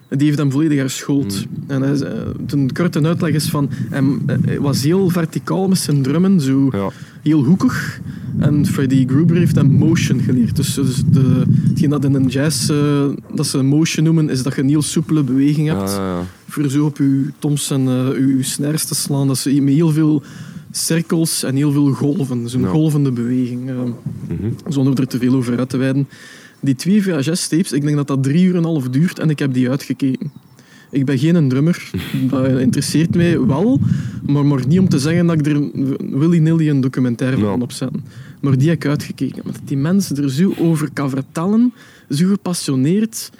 [0.09, 1.45] Die heeft hem volledig herschoold.
[1.67, 3.69] En hij, zei- de korte uitleg is van...
[3.89, 4.03] Hij,
[4.45, 6.89] hij was heel verticaal met zijn drummen, zo Ja.
[7.25, 7.99] Heel hoekig.
[8.39, 10.55] En Freddie Gruber heeft hem motion geleerd.
[10.55, 14.55] Dus, dus de, hetgeen dat in een jazz eh, dat ze motion noemen, is dat
[14.55, 15.89] je een heel soepele beweging hebt.
[15.91, 16.23] ja, ja.
[16.47, 19.27] Voor zo op je toms en eh, je, je snares te slaan.
[19.27, 20.23] Dat ze met heel veel
[20.71, 22.49] cirkels en heel veel golven.
[22.49, 23.69] Zo'n golvende beweging.
[23.69, 24.49] eh, Mhm.
[24.67, 26.07] zonder er te veel over uit te wijden.
[26.59, 29.39] Die twee VHS-tapes, ik denk dat dat drie uur en een half duurt en ik
[29.39, 30.31] heb die uitgekeken.
[30.95, 31.91] Ik ben geen drummer,
[32.29, 33.79] dat interesseert mij wel,
[34.25, 35.69] maar, maar niet om te zeggen dat ik er
[36.19, 38.03] willy-nilly een documentaire van opzetten.
[38.41, 39.43] Maar die heb ik uitgekeken.
[39.45, 41.73] Dat die mensen er zo over kan vertellen,
[42.09, 43.31] zo gepassioneerd,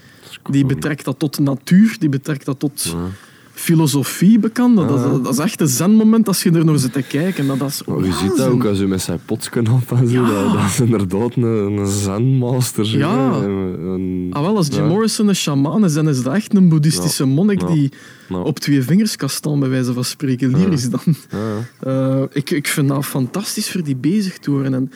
[0.50, 3.10] die betrekt dat tot natuur, die betrekt dat tot Ja.
[3.56, 4.76] Filosofie bekend.
[4.76, 4.96] Dat, Ja.
[5.10, 7.48] dat, dat is echt een zenmoment als je er nog zit te kijken.
[7.48, 10.26] Dat, dat is je ziet dat ook als je met zijn potsken op en zo.
[10.26, 10.54] Ja.
[10.54, 12.98] Dat, is inderdaad een, een zenmaster.
[12.98, 13.40] Ja.
[13.40, 13.46] hè.
[13.48, 14.88] Een- een- Ah, wel, als Jim Ja.
[14.88, 17.92] Morrison een shaman is, dan is dat echt een boeddhistische monnik die
[18.30, 20.58] op twee vingers kan staan, bij wijze van spreken.
[20.58, 21.02] Lyrisch dan.
[21.32, 22.18] Ja, ja.
[22.20, 24.74] Eh, ik, ik vind dat fantastisch voor die bezig te worden.
[24.74, 24.92] En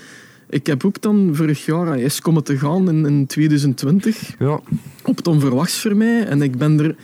[0.50, 4.60] ik heb ook dan vorig jaar aan IS komen te gaan in, in 2020, ja.
[5.04, 6.24] op het onverwachts voor mij.
[6.26, 6.96] En ik ben er...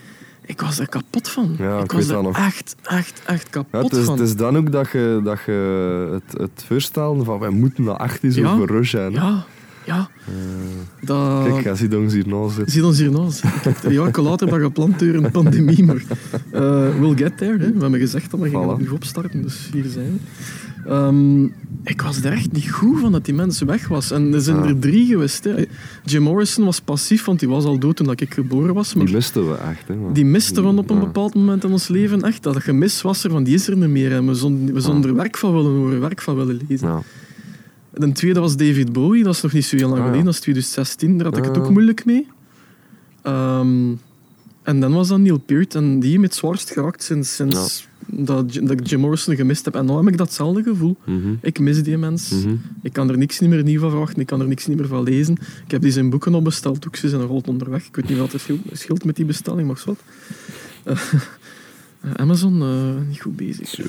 [0.46, 1.56] Ik was er kapot van.
[1.58, 2.38] Ja, ik ik was er nog.
[2.38, 4.18] echt, echt, echt Ja, kapot het, is, van.
[4.18, 7.98] het is dan ook dat je, dat je het, het voorstellen van wij moeten naar
[7.98, 8.56] achter zo Ja.
[8.58, 9.14] voor Rush zijn.
[9.16, 9.22] hè.
[9.22, 9.44] Ja,
[9.86, 10.10] ja.
[11.02, 11.44] Dat...
[11.48, 13.16] Kijk, hij ziet ons hier naast zitten.
[13.16, 13.42] Ons.
[13.62, 16.04] Kijk, Een jaar later dat gepland door een pandemie, maar
[16.52, 17.58] eh, we'll get there.
[17.58, 17.74] Hè.
[17.74, 18.72] We hebben gezegd dat we gingen Voilà.
[18.72, 20.20] opnieuw opstarten, dus hier zijn we.
[20.88, 21.44] Ehm,
[21.84, 24.12] ik was er echt niet goed van dat die mensen weg was.
[24.12, 24.64] En er zijn Ja.
[24.66, 25.44] er drie geweest.
[25.44, 25.66] Hè.
[26.04, 28.94] Jim Morrison was passief, want die was al dood toen ik geboren was.
[28.94, 29.88] Maar Die misten we echt.
[29.88, 31.02] Hè, die misten we op een Ja.
[31.04, 32.44] bepaald moment in ons leven echt.
[32.44, 34.12] Dat gemis was er, van die is er niet meer.
[34.12, 36.88] En we zonden, we zonden er werk van willen horen, werk van willen lezen.
[36.88, 37.02] Ja.
[37.94, 40.34] De tweede was David Bowie, dat is nog niet zo heel lang Ah, geleden, dat
[40.34, 42.28] is 2016, daar had ik het Ah, ook moeilijk mee.
[43.22, 43.92] Ehm,
[44.64, 48.72] en dan was dat Neil Peart, en die het zwaarst geraakt sinds, sinds dat, dat
[48.72, 49.76] ik Jim Morrison gemist heb.
[49.76, 50.98] En nu heb ik datzelfde gevoel.
[51.06, 51.34] Mhm.
[51.42, 52.30] Ik mis die mens.
[52.30, 52.56] Mhm.
[52.82, 54.88] Ik kan er niks niet meer nieuw van verwachten, ik kan er niks niet meer
[54.88, 55.34] van lezen.
[55.66, 57.86] Ik heb die zijn boeken al besteld, ook ze zijn nog altijd onderweg.
[57.88, 58.42] Ik weet niet wat er
[58.72, 60.00] scheelt, met die bestelling, maar wat.
[60.84, 61.00] Eh,
[62.24, 63.80] Amazon, eh, niet goed bezig.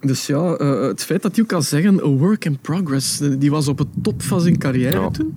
[0.00, 3.50] Dus ja, eh, het feit dat je ook kan zeggen, a work in progress, die
[3.50, 5.10] was op het top van zijn carrière Ja.
[5.10, 5.34] toen.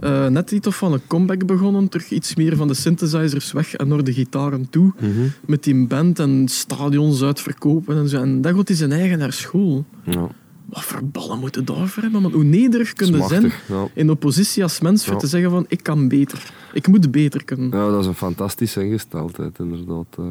[0.00, 3.74] Eh, net iets of van een comeback begonnen, terug iets meer van de synthesizers weg
[3.74, 4.92] en naar de gitaren toe.
[5.00, 5.10] Mhm.
[5.46, 8.20] Met die band en stadions uitverkopen en zo.
[8.20, 9.84] En dan gaat hij zijn eigen naar school.
[10.04, 10.28] Ja.
[10.66, 12.22] Wat voor ballen moeten daarvoor hebben?
[12.22, 12.32] Man?
[12.32, 13.86] Hoe nederig kunnen zijn Ja.
[13.94, 15.18] in oppositie als mens voor Ja.
[15.20, 16.52] te zeggen van ik kan beter.
[16.72, 17.70] Ik moet beter kunnen.
[17.70, 20.06] ja, dat is een fantastische ingesteldheid, inderdaad.
[20.18, 20.24] Eh,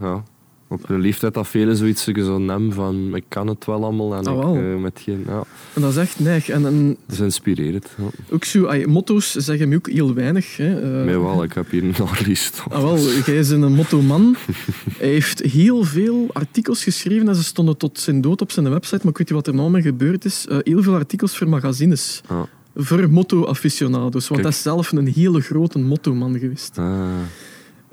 [0.00, 0.22] ja.
[0.68, 4.26] Op een leeftijd dat velen zoiets zo nemen van ik kan het wel allemaal en
[4.26, 5.24] Ah, ik, eh, met geen...
[5.26, 5.42] Ja,
[5.74, 6.48] En dat is echt neig.
[6.48, 7.88] En, en dat is inspirerend.
[7.98, 8.04] Ja.
[8.30, 10.56] ook zo, ay, motto's zeggen me ook heel weinig.
[10.56, 11.00] Hè.
[11.04, 11.94] Eh, wel, ik heb hier een
[12.24, 12.62] lijst.
[12.68, 14.36] Ah, wel, jij is een motto-man.
[14.98, 19.00] Hij heeft heel veel artikels geschreven en ze stonden tot zijn dood op zijn website,
[19.02, 20.46] maar ik weet niet wat er nou mee gebeurd is.
[20.48, 22.20] Eh, heel veel artikels voor magazines.
[22.28, 22.46] Ja.
[22.76, 24.42] Voor motto-aficionados, want Kijk.
[24.42, 26.78] hij is zelf een hele grote motto-man geweest.
[26.78, 27.08] Ah,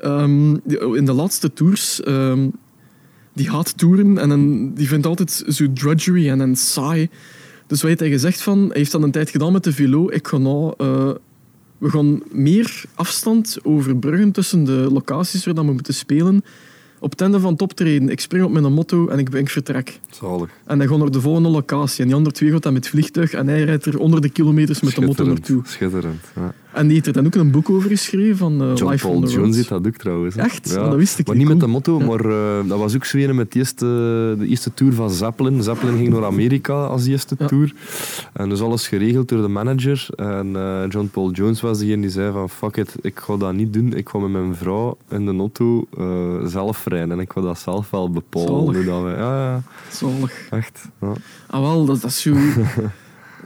[0.03, 0.55] Ehm,
[0.95, 2.47] in de laatste tours, ehm,
[3.33, 7.09] die gaat toeren en dan- die vindt altijd zo drudgery en, en saai.
[7.67, 10.09] Dus wat heeft hij gezegd van, hij heeft dat een tijd gedaan met de velo,
[10.11, 11.09] ik ga nou, eh,
[11.77, 16.43] we gaan meer afstand overbruggen tussen de locaties waar dat we moeten spelen.
[16.99, 19.99] Op het einde van het optreden, ik spring op mijn motto en ik, ik vertrek.
[20.11, 20.49] zalig.
[20.65, 21.99] En hij gaat naar de volgende locatie.
[22.01, 24.95] En die andere twee gaat dan met vliegtuig en hij rijdt er honderden kilometers met
[24.95, 25.61] de motto naartoe.
[25.65, 26.23] Schitterend.
[26.35, 26.53] Ja.
[26.73, 29.23] En die heeft er dan ook een boek over geschreven van eh, John Life Paul
[29.27, 30.35] Jones zit dat ook trouwens.
[30.35, 30.41] hè.
[30.41, 30.77] Echt?
[30.77, 31.45] Oh, dat wist ik maar niet.
[31.47, 32.05] niet met de motto, Ja.
[32.05, 33.85] maar eh, dat was ook zo met de eerste,
[34.39, 35.63] de eerste tour van Zeppelin.
[35.63, 37.45] Zeppelin ging naar Amerika als eerste Ja.
[37.47, 37.73] tour.
[38.33, 40.07] En dus alles geregeld door de manager.
[40.15, 43.53] En eh, John Paul Jones was diegene die zei van fuck it, ik ga dat
[43.53, 43.93] niet doen.
[43.93, 45.87] Ik ga met mijn vrouw in de auto
[46.47, 47.11] zelf rijden.
[47.11, 48.47] En ik ga dat zelf wel bepalen.
[48.73, 48.75] Zalig.
[48.75, 49.61] Hoe dat we, ja, ja,
[49.91, 50.47] Zalig.
[50.49, 50.85] echt.
[51.01, 51.13] Ja.
[51.47, 52.33] Ah, wel, dat, dat is zo...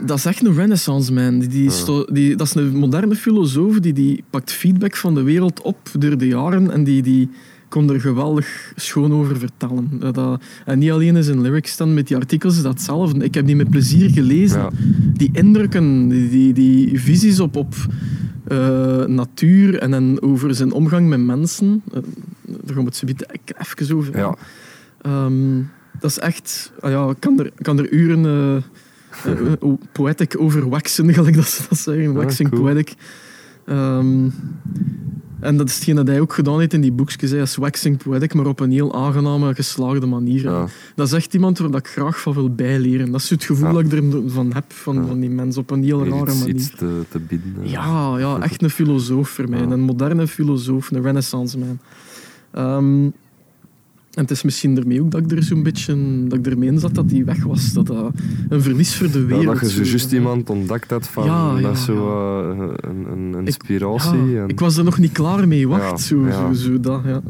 [0.06, 1.39] dat is echt een renaissance man.
[1.39, 5.22] Die, die, sto- die, dat is een moderne filosoof die, die pakt feedback van de
[5.24, 7.30] wereld op door de jaren en die, die
[7.70, 9.89] kon er geweldig schoon over vertellen.
[10.14, 13.24] Dat, en niet alleen in zijn lyrics dan, met die artikels dat hetzelfde.
[13.24, 14.60] Ik heb die met plezier gelezen.
[14.60, 14.70] Ja.
[15.14, 17.76] Die indrukken, die, die, die visies op, op
[18.48, 21.82] eh, natuur en, en over zijn omgang met mensen.
[21.93, 22.00] eh,
[22.45, 23.28] daar gaan we het zo meteen
[23.58, 24.36] even over Ja.
[25.02, 25.62] Ehm,
[26.00, 26.72] dat is echt...
[26.80, 28.64] ah ja, ik kan er, ik kan er uren
[29.26, 32.13] eh, eh, poetic over waxen, gelijk dat ze dat zeggen.
[32.13, 32.61] Waxing cool.
[32.61, 32.93] poetic.
[33.65, 34.30] Ehm,
[35.39, 38.34] En dat is hetgeen dat hij ook gedaan heeft in die boekjes, als waxing poetic,
[38.34, 40.41] maar op een heel aangename, geslaagde manier.
[40.43, 40.65] Ja.
[40.95, 43.11] Dat is echt iemand waar dat ik graag van wil bijleren.
[43.11, 43.74] Dat is het gevoel Ja.
[43.74, 45.05] dat ik ervan heb, van, Ja.
[45.05, 46.55] van die mens, op een heel rare iets, manier.
[46.55, 47.53] iets te, te bieden.
[47.59, 47.70] hè.
[47.70, 49.61] Ja, ja, echt een filosoof voor mij.
[49.61, 51.80] Een moderne filosoof, een renaissance man.
[52.51, 53.09] Ehm,
[54.18, 55.95] en het is misschien ermee ook dat ik er zo'n beetje
[56.28, 57.74] dat ik ermee in zat dat hij weg was.
[57.74, 58.11] Dat dat
[58.49, 59.59] een verlies voor de Ja, wereld.
[59.59, 62.51] dat je zo juist iemand ontdekt hebt van Ja, ja, dat zo ja.
[62.65, 64.39] eh, een, een inspiratie.
[64.39, 66.01] En, Ik was er nog niet klaar mee, wacht.
[66.01, 66.26] Zo.
[66.32, 67.22] Zo, zo, dat, ja.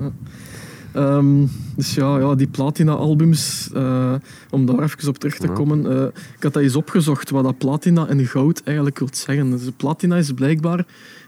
[0.94, 4.14] Ehm, dus ja, ja die platina-albums, eh,
[4.50, 5.92] om daar even op terug te komen.
[5.92, 6.04] eh,
[6.36, 9.52] ik had dat eens opgezocht, wat dat platina en goud eigenlijk wil zeggen.
[9.52, 10.86] Dus platina is blijkbaar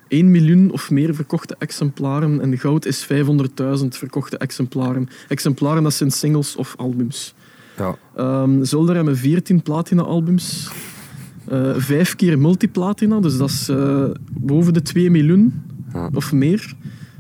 [0.10, 5.08] 1 miljoen of meer verkochte exemplaren en goud is 500.000 verkochte exemplaren.
[5.28, 7.34] Exemplaren, dat zijn singles of albums.
[7.78, 7.98] ja.
[8.16, 10.70] Ehm Zolder hebben 14 platina-albums.
[11.48, 15.62] Eh, vijf keer multiplatina, dus dat is eh, boven de 2 miljoen
[15.94, 16.10] Ja.
[16.14, 16.74] of meer.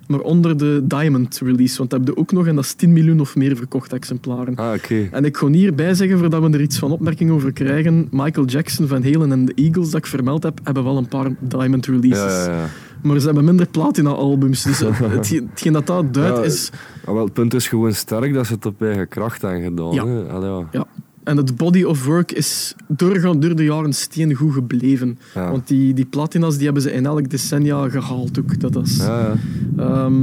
[0.09, 2.93] Maar onder de Diamond release, want dat heb je ook nog en dat is 10
[2.93, 4.55] miljoen of meer verkochte exemplaren.
[4.55, 5.07] Ah, oké.
[5.11, 8.87] En ik kon hierbij zeggen, voordat we er iets van opmerking over krijgen, Michael Jackson,
[8.87, 12.45] Van Halen en de Eagles, dat ik vermeld heb, hebben wel een paar Diamond releases.
[12.45, 12.67] Ja, ja, ja.
[13.01, 14.63] Maar ze hebben minder platina-albums.
[14.63, 14.99] Dus het,
[15.51, 16.69] hetgeen dat dat duidt is...
[17.05, 19.93] Wel, het punt is gewoon sterk dat ze het op eigen kracht hebben gedaan.
[19.93, 20.05] Ja.
[20.05, 20.23] hè.
[20.23, 20.67] Allee, ja.
[20.71, 20.87] Ja.
[21.23, 25.17] En het body of work is doorgaan door de jaren steengoed gebleven.
[25.35, 25.51] Ja.
[25.51, 28.59] Want die, die platina's die hebben ze in elk decennia gehaald ook.
[28.59, 29.35] Dat is, Ja, ja.
[29.83, 30.13] Ehm,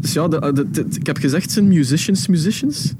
[0.00, 2.92] dus ja, de, de- de- ik heb gezegd, het zijn musicians, musicians.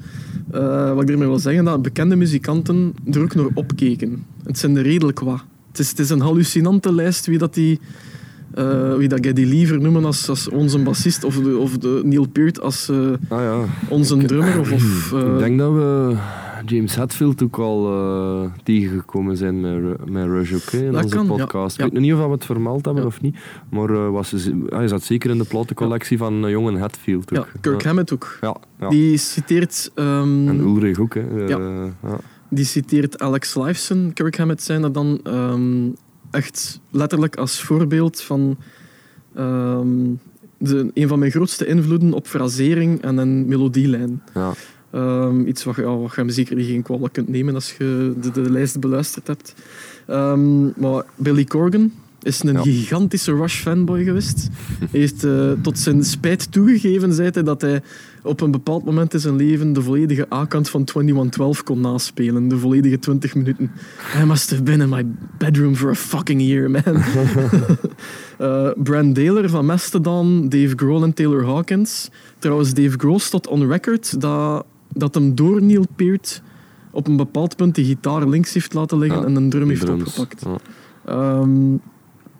[0.51, 4.25] Eh, wat ik ermee wil zeggen, dat bekende muzikanten er ook naar opkeken.
[4.43, 5.43] Het zijn er redelijk wat.
[5.69, 7.79] Het is, het is een hallucinante lijst wie dat die...
[8.53, 12.01] eh, wie dat jij die liever noemen als, als onze bassist of, de, of de
[12.05, 12.97] Neil Peart als eh,
[13.27, 13.65] Ah, ja.
[13.89, 14.59] onze drummer.
[14.59, 16.15] Of, of, eh, ik denk dat we
[16.65, 21.27] James Hetfield ook al eh, tegengekomen zijn met, met Rush ook, in Dat onze kan,
[21.27, 21.77] podcast.
[21.77, 21.85] Ja.
[21.85, 23.35] Ik weet nog niet of we het vermeld hebben of niet,
[23.69, 27.45] maar eh, was, ze- hij zat zeker in de platencollectie van uh, jongen Hetfield ook.
[27.53, 27.83] ja, Kirk.
[27.83, 28.37] Hammett ook.
[28.41, 28.55] Ja.
[28.89, 29.91] Die citeert...
[29.95, 31.13] ehm, En Ulrich ook.
[31.13, 31.45] Hè.
[31.45, 31.49] Eh,
[32.03, 32.17] Ja.
[32.49, 34.11] Die citeert Alex Lifeson.
[34.13, 35.89] Kirk Hammett zijn er dan ehm,
[36.31, 38.57] echt letterlijk als voorbeeld van
[39.35, 39.87] ehm,
[40.57, 44.21] de, een van mijn grootste invloeden op frasering en een melodielijn.
[44.33, 44.51] Ja.
[44.93, 48.13] Ehm, iets wat, ja, wat je hem zeker niet geen kwalijk kunt nemen als je
[48.21, 49.53] de, de lijst beluisterd hebt.
[50.07, 51.91] Ehm, maar Billy Corgan
[52.21, 52.61] is een Ja.
[52.61, 54.49] gigantische Rush-fanboy geweest.
[54.79, 57.81] Hij heeft eh, tot zijn spijt toegegeven, zei hij, dat hij
[58.23, 62.47] op een bepaald moment in zijn leven de volledige A-kant van 2112 kon naspelen.
[62.47, 63.71] De volledige 20 minuten.
[64.21, 65.05] I must have been in my
[65.37, 66.83] bedroom for a fucking year, man.
[68.37, 72.09] Eh Brand Daler van Mastodon, Dave Grohl en Taylor Hawkins.
[72.39, 76.41] Trouwens, Dave Grohl stond on record dat, dat hem door Neil Peart
[76.91, 79.81] op een bepaald punt de gitaar links heeft laten liggen Ja, en een drum heeft
[79.85, 80.19] drums.
[80.19, 80.45] opgepakt.
[80.45, 80.57] Ja.
[81.05, 81.73] Ehm,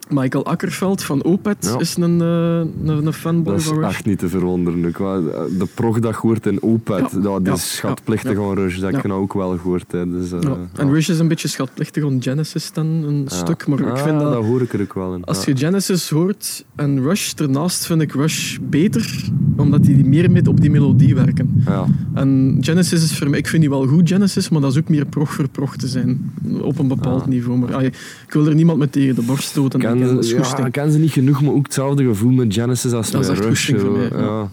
[0.09, 1.79] Michael Akkerveld van Opeth Ja.
[1.79, 3.87] is een, eh, een, een fanboy Dat is van Rush.
[3.89, 4.81] echt niet te verwonderen.
[4.97, 5.25] want
[5.59, 8.79] De prog dat gehoord in Opet, Ja, dat is schatplichtig aan Rush.
[8.79, 9.91] Dat heb ik nou ook wel gehoord.
[9.91, 10.09] Hè.
[10.11, 10.39] Dus, eh.
[10.75, 10.91] En.
[10.91, 13.67] Rush is een beetje schatplichtig aan Genesis dan, een stuk.
[13.67, 15.23] Maar ik Ah, vind dat, dat hoor ik er ook wel in.
[15.23, 19.23] als je Genesis hoort en Rush ernaast, vind ik Rush beter,
[19.57, 21.63] omdat die meer met op die melodie werken.
[21.65, 21.85] Ja.
[22.13, 24.89] En Genesis is voor mij, ik vind die wel goed Genesis, maar dat is ook
[24.89, 26.33] meer prog voor prog te zijn.
[26.61, 27.27] Op een bepaald Ja.
[27.29, 27.57] niveau.
[27.59, 27.93] Maar ah, ik
[28.29, 29.79] wil er niemand met tegen de borst stoten.
[29.99, 33.21] Ken, Ik ken- ja, ze niet genoeg, maar ook hetzelfde gevoel met Genesis als Dat
[33.21, 33.67] is met echt Rush.
[33.69, 34.49] Ja.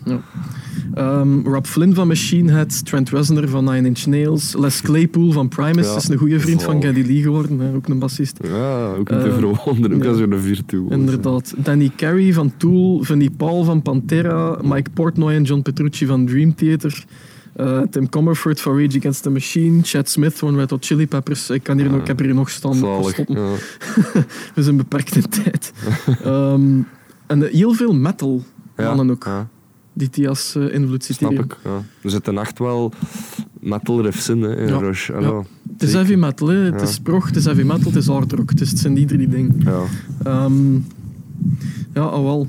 [0.94, 5.48] Ehm, Rob Flynn van Machine Head, Trent Reznor van Nine Inch Nails, Les Claypool van
[5.48, 6.82] Primus Ja, is een goede vriend van.
[6.82, 8.38] Geddy Lee geworden, hè, ook een bassist.
[8.42, 10.08] Ja, ook niet te Eh, verwonderen, ook ja.
[10.08, 10.90] als zo'n virtuoos.
[10.90, 11.54] Inderdaad.
[11.56, 16.54] Danny Carey van Tool, Vinnie Paul van Pantera, Mike Portnoy en John Petrucci van Dream
[16.54, 17.04] Theater.
[17.52, 21.50] Eh, Tim Comerford van Rage Against the Machine, Chad Smith van Red Hot Chili Peppers.
[21.50, 22.76] Ik, kan hier nog, ik heb hier nog staan.
[22.76, 23.00] Ja.
[24.54, 25.72] We zijn beperkt in tijd.
[26.24, 26.80] Ehm,
[27.26, 28.44] en eh, heel veel metal
[28.76, 29.28] mannen ook,
[29.92, 31.56] die die als eh, invloed snap ik.
[32.02, 32.92] Er zitten echt wel
[33.60, 34.78] metal riffs in, hè, in.
[34.78, 35.10] Rush.
[35.72, 36.56] Het is heavy metal, hè.
[36.56, 38.50] het is prog, het is heavy metal, het is hard rock.
[38.50, 39.60] Het, is, het zijn die drie dingen.
[39.64, 39.82] Ja.
[40.24, 40.74] Ehm,
[41.94, 42.48] ja, al wel.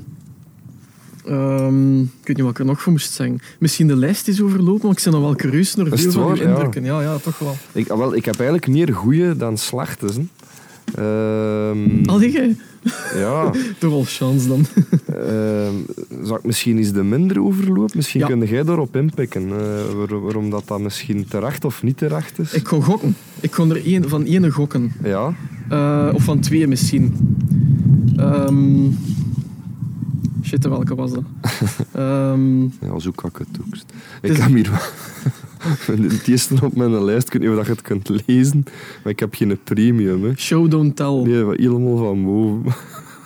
[1.24, 3.40] Ehm, ik weet niet wat ik er nog voor moest zeggen.
[3.58, 6.34] Misschien de lijst is overlopen, maar ik ben nog wel curieus naar Is veel van?
[6.36, 6.42] Ja.
[6.42, 6.84] indrukken.
[6.84, 7.56] Ja, ja, toch wel.
[7.72, 10.06] Ik, ah, wel, ik heb eigenlijk meer goeie dan slechte.
[10.06, 10.20] hè.
[10.94, 12.56] Ehm, Al jij?
[13.14, 14.66] ja, Toch wel chance dan.
[15.16, 15.74] ehm,
[16.22, 17.94] zal ik misschien eens de minder overloop?
[17.94, 18.26] Misschien Ja.
[18.26, 19.42] kun jij daarop inpikken.
[19.42, 22.52] eh, waar- waarom dat, dat misschien terecht of niet terecht is.
[22.52, 23.16] Ik ga gokken.
[23.40, 24.92] Ik ga er één, van één gokken.
[25.04, 25.34] Ja,
[25.68, 27.14] Eh, of van twee misschien.
[28.16, 28.86] Ehm
[30.52, 31.22] shit, welke was dat?
[31.92, 33.38] Ehm, ja zo kan ik
[34.30, 37.82] is- heb hier wel- het eerste op mijn lijst, ik weet niet of je het
[37.82, 38.64] kunt lezen,
[39.02, 40.24] maar ik heb geen premium.
[40.24, 40.32] Hè.
[40.36, 41.22] show Don't Tell.
[41.22, 42.62] Nee, helemaal van boven.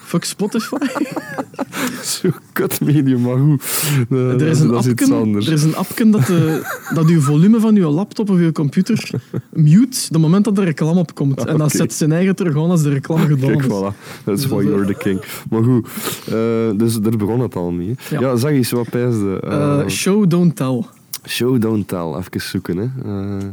[0.07, 0.77] Fuck Spotify.
[2.03, 3.63] Zo kut medium, maar goed.
[4.11, 5.47] Eh, er, is een dat is iets anders.
[5.47, 6.63] er is een appken dat, de,
[6.95, 9.11] dat je volume van je laptop of je computer
[9.53, 11.39] mute de moment dat er reclame op komt.
[11.39, 11.77] En dan Oké.
[11.77, 13.67] zet zijn eigen terug aan als de reclame gedaan Kijk, is.
[13.67, 14.25] voilà.
[14.25, 15.21] Dat is Dus why dat- you're the king.
[15.51, 15.89] Maar goed,
[16.27, 16.35] eh,
[16.79, 17.95] dus daar begon het al mee.
[18.11, 18.21] Ja.
[18.21, 19.41] Ja, zeg eens, wat pijsde?
[19.41, 20.83] Eh, Eh, show, don't tell.
[21.29, 22.15] show, don't tell.
[22.19, 22.85] Even zoeken, hè.
[23.05, 23.47] Eh,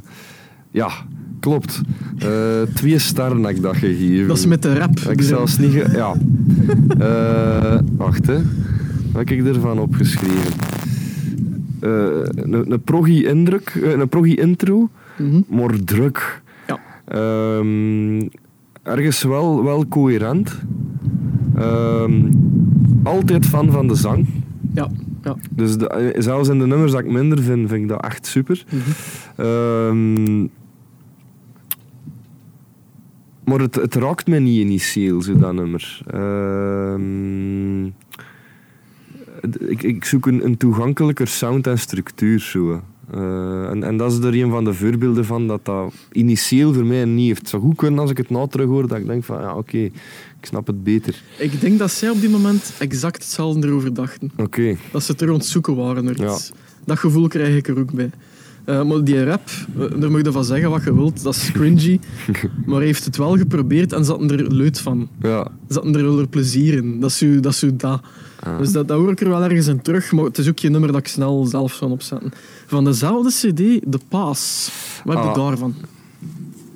[0.71, 0.91] ja,
[1.43, 1.81] klopt.
[2.17, 4.27] Eh, twee sterren heb ik dat gegeven.
[4.27, 4.99] Dat is met de rap.
[4.99, 5.71] Ik zelfs niet...
[5.71, 6.13] ge- Ja.
[6.99, 8.37] Eh, wacht, hè.
[9.11, 10.53] Wat heb ik ervan opgeschreven?
[11.79, 11.89] Eh,
[12.35, 15.41] een een proggy indruk, eh, een proggy intro, Mhm.
[15.49, 16.41] maar druk.
[16.67, 16.79] Ja.
[17.07, 18.27] Ehm,
[18.83, 20.59] ergens wel, wel coherent.
[21.55, 22.13] Ehm,
[23.03, 24.25] altijd fan van de zang.
[24.73, 24.89] Ja,
[25.23, 25.35] ja.
[25.49, 28.65] Dus de- zelfs in de nummers dat ik minder vind, vind ik dat echt super.
[29.35, 30.47] Ehm,
[33.45, 36.01] maar het, het raakt me niet initieel, zo dat nummer.
[36.07, 37.85] Ehm,
[39.69, 42.39] ik, ik zoek een, een toegankelijker sound en structuur.
[42.39, 42.81] Zo.
[43.11, 46.85] Eh, en, en dat is er een van de voorbeelden van dat dat initieel voor
[46.85, 47.39] mij niet heeft.
[47.39, 49.55] Het zou goed kunnen als ik het nou terug hoor, dat ik denk van ja,
[49.55, 49.91] oké, ik
[50.41, 51.21] snap het beter.
[51.37, 54.31] Ik denk dat zij op die moment exact hetzelfde erover dachten.
[54.37, 56.03] Oké, Dat ze het er aan het zoeken waren.
[56.03, 56.33] naar Ja.
[56.33, 56.51] iets.
[56.85, 58.09] Dat gevoel krijg ik er ook bij.
[58.65, 59.49] Eh, maar die rap,
[59.79, 61.99] eh, daar mag je van zeggen wat je wilt, dat is cringy.
[62.65, 65.07] maar hij heeft het wel geprobeerd en zaten er leut van.
[65.21, 65.47] ja.
[65.67, 66.99] Zaten er wel er plezier in.
[66.99, 67.51] Dat is zo dat.
[67.51, 68.01] Is zo dat.
[68.39, 68.57] Ah.
[68.57, 70.71] Dus dat, dat hoor ik er wel ergens in terug, maar het is ook geen
[70.71, 72.31] nummer dat ik snel zelf zou opzetten.
[72.65, 73.55] Van dezelfde cd,
[73.91, 74.71] The Pass.
[75.05, 75.35] Wat heb je Ah.
[75.35, 75.75] daarvan?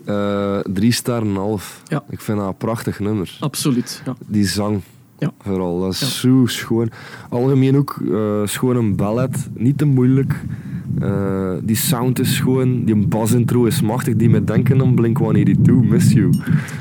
[0.05, 1.81] Eh, drie sterren en een half.
[1.87, 2.03] Ja.
[2.09, 3.37] Ik vind dat een prachtig nummer.
[3.39, 4.15] Absoluut, ja.
[4.27, 4.81] Die zang.
[5.19, 5.31] Ja.
[5.41, 6.05] Vooral, dat is Ja.
[6.05, 6.89] zo schoon.
[7.29, 10.41] Algemeen ook eh, schoon een ballet, niet te moeilijk.
[10.99, 16.11] Eh, die sound is schoon, die bas-intro is machtig, die me denken aan Blink-182, Miss
[16.13, 16.33] You.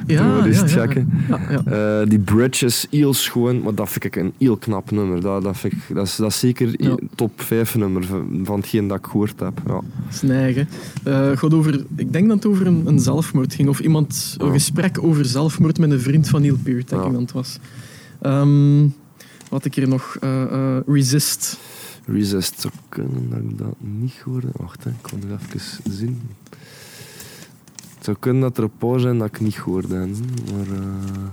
[0.07, 1.11] Ja, ja, ja, checken.
[1.65, 5.21] Eh, die bridge is heel schoon, maar dat vind ik een heel knap nummer.
[5.21, 8.05] Dat, dat, vind ik, dat, is, dat is zeker top 5 nummer
[8.43, 9.61] van, hetgeen dat ik gehoord heb.
[9.67, 9.81] Ja.
[10.11, 10.69] Snijgen.
[11.35, 13.69] Gaat over, ik denk dat het over een, een zelfmoord ging.
[13.69, 17.21] Of iemand, een gesprek over zelfmoord met een vriend van Neil Peart, denk ik dat
[17.21, 17.59] het was.
[18.27, 18.89] Ehm,
[19.49, 20.17] wat ik hier nog...
[20.21, 21.59] eh, Resist.
[22.07, 24.49] Resist zou kunnen dat ik dat niet hoorde.
[24.53, 26.21] Wacht, hè, ik kan er even zien.
[27.95, 30.09] Het zou kunnen dat er een paar zijn dat ik niet gehoord heb.
[30.53, 30.67] Maar.
[30.77, 31.25] eh,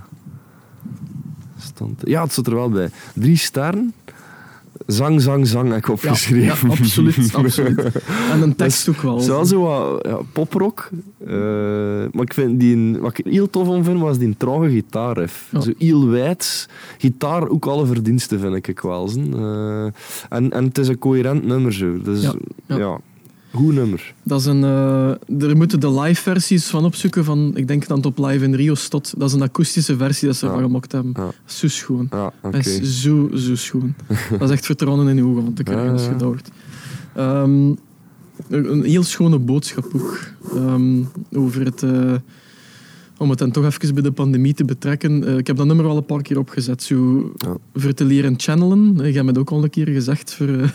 [1.58, 2.00] stand...
[2.04, 2.90] Ja, het zit er wel bij.
[3.14, 3.94] Drie sterren.
[4.86, 6.68] Zang, zang, zang heb ik opgeschreven.
[6.68, 7.82] ja, absoluut, absoluut.
[8.32, 9.20] En een tekst ook wel.
[9.20, 10.90] Zo zo wat ja, poprock.
[11.26, 11.34] eh,
[12.12, 15.48] maar ik vind die, wat ik heel tof om vind, was die trage gitaarriff.
[15.52, 15.60] Ja.
[15.60, 16.68] Zo heel wijd.
[16.98, 19.10] Gitaar ook alle verdiensten, vind ik wel.
[19.34, 19.84] Eh,
[20.28, 22.00] en, en het is een coherent nummer zo.
[22.02, 22.30] Dus
[22.66, 23.00] ja.
[23.54, 24.14] Goed nummer.
[24.22, 25.08] Dat is een, eh,
[25.48, 27.24] er moeten de live versies van opzoeken.
[27.24, 29.14] Van, ik denk dat het op Live in Rio stot.
[29.18, 30.52] Dat is een akoestische versie dat ze Ja.
[30.52, 31.12] ervan gemaakt hebben.
[31.16, 31.30] Ja.
[31.44, 32.06] Zo schoon.
[32.10, 32.32] Ja.
[32.42, 33.94] Dat is zo, zo schoon.
[34.38, 36.48] dat is echt vertrouwen in je ogen van te krijgen als je dat hoort.
[38.48, 40.18] Een heel schone boodschap ook.
[40.54, 41.02] Ehm,
[41.32, 41.82] over het...
[41.82, 42.14] eh,
[43.18, 45.24] om het dan toch even bij de pandemie te betrekken.
[45.26, 46.82] Eh, ik heb dat nummer al een paar keer opgezet.
[46.82, 47.32] Zo
[47.74, 48.94] voor te leren channelen.
[49.00, 50.34] Eh, Je hebt het ook al een keer gezegd.
[50.34, 50.46] Voor,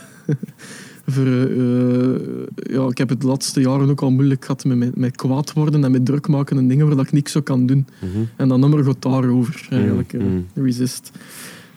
[1.12, 2.20] voor, eh, eh,
[2.56, 5.84] ja, ik heb het de laatste jaren ook al moeilijk gehad met, met, kwaad worden
[5.84, 7.86] en met druk maken en dingen waar dat ik niks zo kan doen.
[8.00, 8.24] Mhm.
[8.36, 10.14] En dat nummer gaat daarover, eigenlijk.
[10.14, 11.12] eh, Mm, Resist.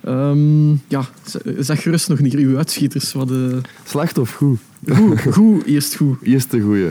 [0.05, 1.05] Ehm, ja,
[1.59, 3.13] zeg gerust nog niet uw uitschieters.
[3.13, 3.37] Wat, eh,
[3.85, 4.59] Slecht of goed?
[4.93, 6.17] goed, goed, eerst goed.
[6.23, 6.91] Eerste goeie.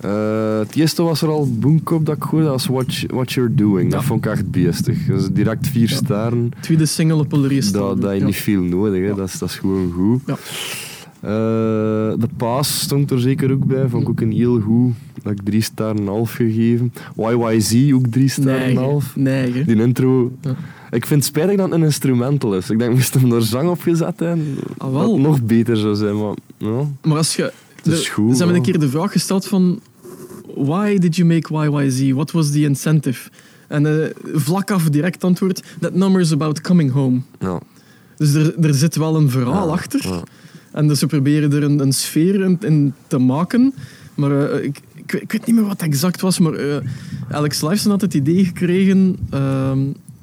[0.00, 3.54] Eh, het eerste was er al Boomkop dat ik hoorde, dat was What, What You're
[3.54, 3.90] Doing.
[3.90, 5.96] Dat vond ik echt is direct vier Ja.
[5.96, 6.50] sterren.
[6.60, 9.14] Tweede single op Ulrich Dat, dat je niet veel nodig, hè.
[9.14, 10.20] Dat, is, dat is gewoon goed.
[11.26, 11.32] Eh,
[12.18, 14.92] de paas stond er zeker ook bij, vond ik ook een heel goed.
[15.22, 16.92] Dat ik drie sterren en half gegeven.
[17.16, 19.16] YYZ ook drie sterren en half.
[19.16, 19.64] Nee.
[19.64, 20.32] Die intro.
[20.40, 20.50] Ja.
[20.90, 22.70] Ik vind het spijtig dat het een instrumental is.
[22.70, 25.00] Ik denk, moest hem door zang opgezet hebben, Ah, wel.
[25.02, 26.18] dat het nog beter zou zijn.
[26.18, 26.86] Maar, ja.
[27.02, 27.52] Maar als je...
[27.76, 29.80] Het is de- goed, Ze hebben een keer de vraag gesteld van...
[30.54, 32.10] Why did you make YYZ?
[32.12, 33.30] What was the incentive?
[33.68, 35.62] En eh, vlak af direct antwoord...
[35.80, 37.20] That number is about coming home.
[37.38, 37.60] Ja.
[38.16, 40.22] Dus er, er zit wel een verhaal Ja, achter.
[40.76, 43.74] En dus ze proberen er een, een sfeer in, in te maken.
[44.14, 46.38] Maar eh, ik, ik, weet- ik weet niet meer wat exact was.
[46.38, 46.76] Maar eh,
[47.30, 49.78] Alex Lifeson had het idee gekregen ehm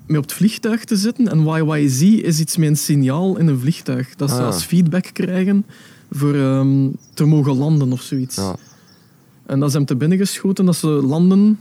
[0.08, 1.28] mee op het vliegtuig te zitten.
[1.28, 4.16] En YYZ is iets met een signaal in een vliegtuig.
[4.16, 4.45] Dat ze Ah.
[4.45, 5.66] als feedback krijgen
[6.12, 8.36] voor ehm, te mogen landen of zoiets.
[8.36, 8.56] Ja.
[9.45, 11.60] En dat is hem te binnen geschoten dat ze landen.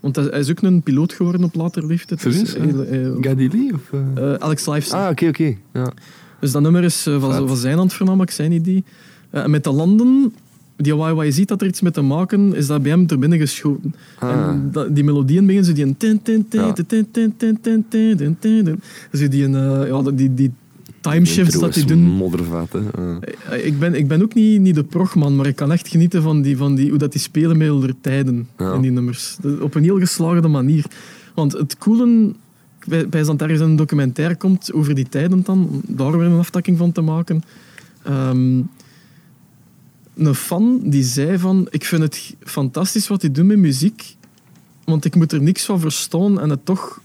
[0.00, 2.22] Want hij is ook een piloot geworden op later leeftijd.
[2.22, 2.86] Dus, Serieus?
[2.88, 3.72] eh, Gadili?
[3.72, 3.80] Of,
[4.14, 4.98] eh, Alex Lifeson.
[4.98, 5.56] ah, oké, oké.
[5.72, 5.92] Ja.
[6.42, 7.94] Dus dat nummer is eh, van, zijn hand
[8.30, 8.84] zei niet die.
[9.30, 10.32] Eh, met de landen
[10.76, 13.94] die YYZ had er iets mee te maken, is dat bij hem er binnen geschoten.
[14.18, 14.30] Ah.
[14.30, 16.72] En dat, die melodieën beginnen zo die een tin tin tin Ja.
[16.72, 18.80] tin tin tin tin tin tin tin tin tin.
[19.12, 20.52] Zo die een, eh, ja, die, die
[21.00, 22.22] timeshifts dat die doen.
[23.50, 26.22] Eh, Ik ben, ik ben ook niet, niet de progman, maar ik kan echt genieten
[26.22, 28.72] van, die, van die, hoe dat die spelen met de tijden Ja.
[28.72, 29.36] in die nummers.
[29.60, 30.84] Op een heel geslaagde manier.
[31.34, 32.32] Want het coole,
[32.86, 36.92] bij, bij een documentaire komt over die tijden dan, om daar weer een aftakking van
[36.92, 37.42] te maken.
[38.02, 38.60] Ehm,
[40.14, 44.16] een fan die zei van, ik vind het fantastisch wat die doen met muziek,
[44.84, 47.00] want ik moet er niks van verstaan en het toch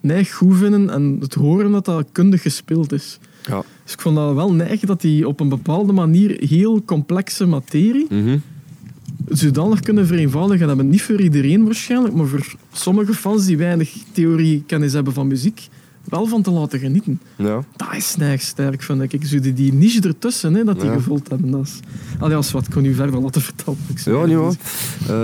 [0.00, 3.18] neig goed vinden en het horen dat dat kundig gespeeld is.
[3.42, 3.64] Ja.
[3.84, 8.06] Dus ik vond dat wel neig dat die op een bepaalde manier heel complexe materie
[8.08, 8.38] Mhm.
[9.28, 10.66] Zodanig kunnen vereenvoudigen.
[10.66, 15.26] Dat het niet voor iedereen waarschijnlijk, maar voor sommige fans die weinig theoriekennis hebben van
[15.26, 15.68] muziek,
[16.04, 17.20] wel van te laten genieten.
[17.36, 17.62] ja.
[17.76, 19.24] Dat is neig sterk, vind ik.
[19.24, 20.94] Zo die, die niche ertussen, hè, dat die Ja.
[20.96, 21.50] gevuld hebben.
[21.50, 21.80] Dat is...
[22.18, 23.78] Allee, als wat, ik kon u verder laten vertellen.
[23.88, 24.54] Ik Ja, niet waar.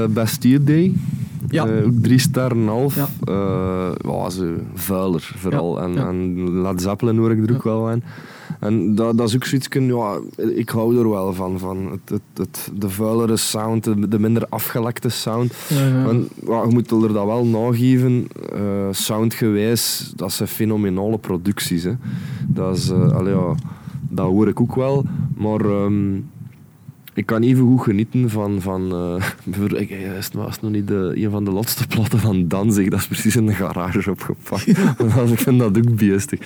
[0.05, 0.93] Eh, Bastille Day.
[1.49, 1.67] Ja.
[1.67, 2.95] Eh, ook drie sterren en een half.
[2.97, 3.09] Ja.
[4.11, 5.81] Ja, ze vuiler vooral.
[5.83, 8.03] En, en Led Zeppelin hoor ik er ook wel aan.
[8.61, 11.59] En dat, dat is ook zoiets, ja, ik hou er wel van.
[11.59, 15.55] van het, het, het, de vuilere sound, de, de minder afgelekte sound.
[15.69, 16.09] Ja, ja.
[16.09, 21.83] En, ja, je moet er dat wel nageven, eh, soundgewijs, dat zijn fenomenale producties.
[21.83, 21.93] Hè.
[22.47, 23.55] Dat, is, allee, ja,
[24.09, 25.05] dat hoor ik ook wel,
[25.37, 26.19] maar ehm,
[27.15, 28.61] ik kan even goed genieten van...
[28.61, 28.89] van
[29.45, 32.89] bijvoorbeeld, ik, eh, het was nog niet de, een van de laatste platen van Danzig,
[32.89, 34.73] dat is precies in de garage opgepakt.
[35.17, 36.41] Want ik vind dat ook beestig.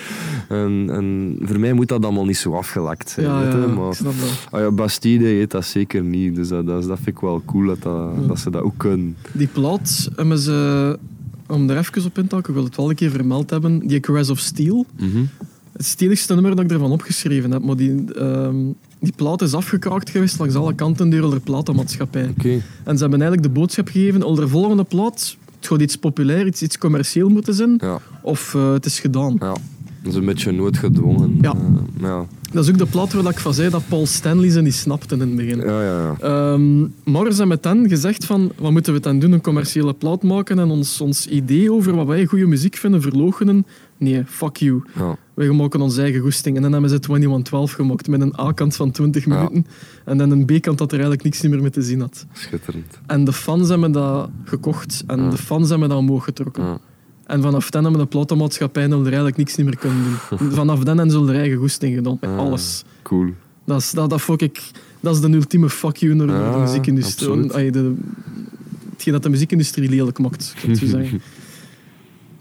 [0.48, 3.26] En, en voor mij moet dat allemaal niet zo afgelekt zijn.
[3.26, 4.46] ja, weet ja, je, ik maar, snap dat.
[4.50, 7.66] Ah ja, Bastide heet dat zeker niet, dus dat, dat, dat vind ik wel cool
[7.66, 9.16] dat, dat, dat ze dat ook kunnen.
[9.32, 10.98] Die plaat hebben ze,
[11.46, 13.86] om er even op in te haken, ik wil het wel een keer vermeld hebben,
[13.86, 14.86] die Caress of Steel.
[14.98, 15.24] Mhm.
[15.72, 18.56] Het steligste nummer dat ik ervan opgeschreven heb, maar die, ehm,
[19.00, 22.28] die plaat is afgekraakt geweest langs alle kanten door de platenmaatschappij.
[22.38, 22.62] Oké.
[22.84, 26.62] En ze hebben eigenlijk de boodschap gegeven, de volgende plaat, het gaat iets populair, iets,
[26.62, 29.36] iets commercieel moeten zijn, Ja, of eh, het is gedaan.
[29.40, 29.54] ja.
[30.02, 31.38] Dat is een beetje noodgedwongen.
[31.40, 31.52] Ja.
[31.54, 32.26] eh, ja.
[32.52, 35.14] Dat is ook de plaat waar ik van zei dat Paul Stanley ze niet snapte
[35.14, 35.58] in het begin.
[35.58, 36.16] Ja, ja, ja.
[36.52, 39.32] Ehm, maar ze hebben dan gezegd van, wat moeten we dan doen?
[39.32, 43.66] Een commerciële plaat maken en ons, ons idee over wat wij goede muziek vinden verloochenen?
[43.98, 44.82] Nee, fuck you.
[44.94, 45.16] ja.
[45.34, 46.56] Wij maken onze eigen goesting.
[46.56, 49.34] En dan hebben ze 2112 gemaakt met een A-kant van 20 Ja.
[49.34, 49.66] minuten
[50.04, 52.26] en dan een B-kant dat er eigenlijk niks meer mee te zien had.
[52.32, 52.98] Schitterend.
[53.06, 56.78] En de fans hebben dat gekocht en de fans hebben dat omhoog getrokken.
[57.26, 60.02] En vanaf dan hebben de platenmaatschappijen er eigenlijk niks meer kunnen
[60.38, 60.50] doen.
[60.52, 62.38] Vanaf dan hebben ze hun eigen goesting gedaan, met Ah.
[62.38, 62.84] alles.
[63.02, 63.28] Cool.
[63.64, 64.62] Dat is, dat, dat vond ik,
[65.00, 67.30] dat is de ultieme fuck you naar de muziekindustrie.
[67.42, 71.20] hetgeen dat de muziekindustrie lelijk maakt, kan ik zo zeggen.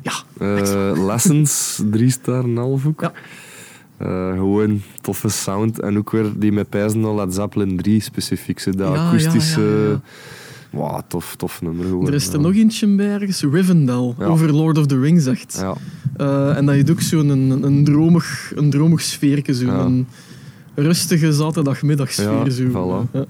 [0.06, 3.02] Ja, Eh, lessons, drie ster en half ook.
[3.02, 3.12] Ja.
[3.98, 5.80] Eh, gewoon toffe sound.
[5.80, 8.60] En ook weer die met pijzen al Led Zeppelin 3 specifiek.
[8.60, 10.00] Zo, dat Ja, ja, akoestische...
[10.72, 12.08] ja, tof, tof nummer gewoon.
[12.08, 15.58] er is er nog eentje bij ergens, Rivendell, over Lord of the Rings echt.
[15.62, 15.74] Ja,
[16.18, 19.80] Eh, en dat je ook zo'n een, een, dromig, een dromig zo'n Ja.
[19.80, 20.08] een
[20.76, 22.52] rustige zaterdagmiddagsfeer.
[22.52, 22.64] Zo.
[22.70, 23.12] voilà.
[23.12, 23.26] Ja.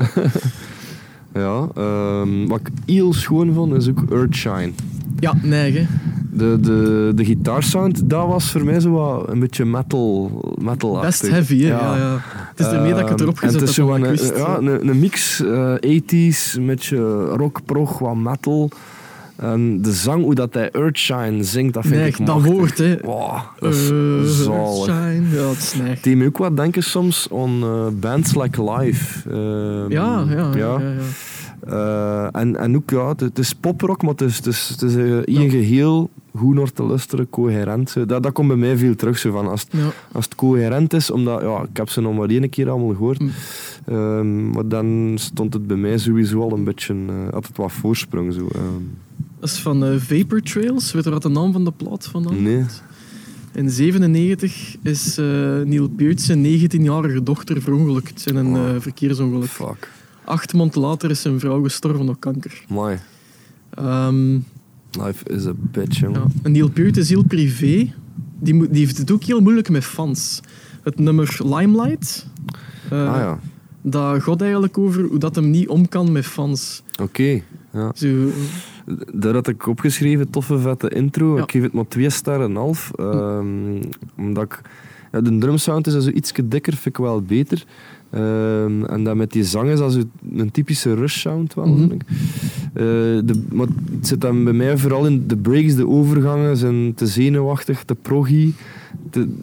[1.41, 4.71] ja ehm, wat ik heel schoon vond, is ook Earthshine.
[5.19, 5.85] Ja, hè.
[6.31, 11.27] De, de, de gitaarsound, dat was voor mij zo wat een beetje metal, metal Best
[11.29, 11.67] heavy, hè.
[11.67, 11.95] Ja.
[11.97, 12.17] Ja,
[12.55, 13.85] Het is ermee dat ik het erop Ehm, en gezet het is heb.
[13.85, 18.15] zo omdat een, wist, ja, een, een mix eh 80s, een beetje rock, prog, wat
[18.15, 18.69] metal.
[19.35, 22.53] En de zang, hoe dat hij Earthshine zingt, dat vind nee, ik dat machtig.
[22.53, 22.97] woord, hè.
[23.01, 24.83] Wow, dat is Eh, zalig.
[24.83, 25.21] Shine.
[25.31, 26.01] Ja, dat is neig.
[26.01, 29.29] Die me ook wat denken soms aan eh, bands like Live.
[29.29, 30.49] Ehm, Ja, ja, ja.
[30.55, 30.87] ja, ja.
[31.65, 34.95] Eh, en, en ook, ja, het, is poprock, maar het is, het is, het is
[34.95, 35.49] eh, in Ja.
[35.49, 37.89] geheel goed naar te luisteren, coherent.
[37.89, 38.05] zo.
[38.05, 39.17] Dat, dat komt bij mij veel terug.
[39.17, 39.87] Zo, van als, Ja.
[40.11, 43.19] als het coherent is, omdat ja, ik heb ze nog maar één keer allemaal gehoord.
[43.19, 43.29] Mm.
[43.85, 47.71] Ehm, maar dan stond het bij mij sowieso al een beetje, eh, had het wat
[47.71, 48.33] voorsprong.
[48.33, 48.47] Zo.
[48.51, 48.63] ehm.
[49.39, 50.91] Dat is van eh, Vapor Trails.
[50.91, 52.63] Weet je wat de naam van de plaat vandaan Nee.
[53.53, 55.15] In 97 is
[55.65, 58.69] Neil Peart zijn 19-jarige dochter verongelukt in een Oh.
[58.79, 59.49] verkeersongeluk.
[59.49, 59.91] fuck.
[60.25, 62.63] Acht maanden later is zijn vrouw gestorven door kanker.
[62.69, 62.99] My,
[63.69, 64.33] Ehm,
[65.01, 66.19] life is a bitch, jongen.
[66.21, 66.25] ja.
[66.43, 67.93] En Neil Peart is heel privé.
[68.39, 70.39] Die, die heeft het ook heel moeilijk met fans.
[70.83, 72.27] Het nummer Limelight,
[72.89, 73.39] eh, ah ja,
[73.81, 76.83] dat gaat eigenlijk over hoe dat hem niet om kan met fans.
[77.01, 77.41] oké.
[77.73, 77.91] Ja.
[77.95, 78.29] Zo,
[79.13, 81.35] Daar had ik opgeschreven, toffe vette intro.
[81.37, 81.43] Ja.
[81.43, 82.91] Ik geef het maar twee sterren en een half.
[82.95, 83.81] Ehm,
[84.17, 84.61] omdat ik...
[85.11, 87.63] Ja, de drumsound is zo iets dikker, vind ik wel beter.
[88.15, 89.97] Ehm, en dat met die zang is dat
[90.35, 91.91] een typische rush sound wel, Mhm.
[91.91, 92.01] ik.
[92.73, 92.83] Eh,
[93.25, 97.07] de, maar het zit dan bij mij vooral in de breaks, de overgangen zijn te
[97.07, 98.51] zenuwachtig, te proggy,
[99.11, 99.33] de-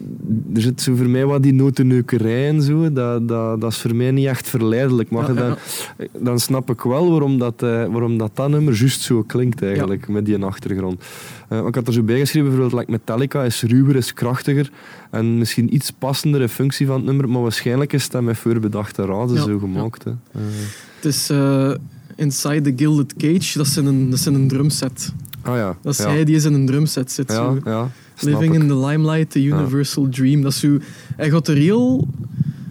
[0.55, 2.93] er zit zo voor mij wat die notenneukerij en zo.
[2.93, 5.09] Dat, dat, dat is voor mij niet echt verleidelijk.
[5.09, 5.55] Maar Ja, dan,
[5.97, 9.61] ja, dan snap ik wel waarom dat, eh, waarom dat, dat nummer juist zo klinkt
[9.61, 11.03] eigenlijk, met die achtergrond.
[11.49, 14.71] Eh, ik had er zo bij geschreven, bijvoorbeeld like Metallica is ruwer, is krachtiger
[15.11, 19.05] en misschien iets passender in functie van het nummer, maar waarschijnlijk is dat met voorbedachte
[19.05, 20.03] raden zo gemaakt.
[20.03, 20.11] Hè.
[20.95, 21.71] Het is eh,
[22.15, 25.13] Inside the Gilded Cage, dat is in een, dat is in een drumset.
[25.41, 25.77] ah ja.
[25.81, 27.31] Dat is hij die is in een drumset zit.
[27.31, 27.59] Zo.
[27.65, 27.89] ja,
[28.19, 30.41] Living in the Limelight, The Universal Dream.
[30.41, 30.77] Dat is zo,
[31.15, 32.07] hij, gaat er heel,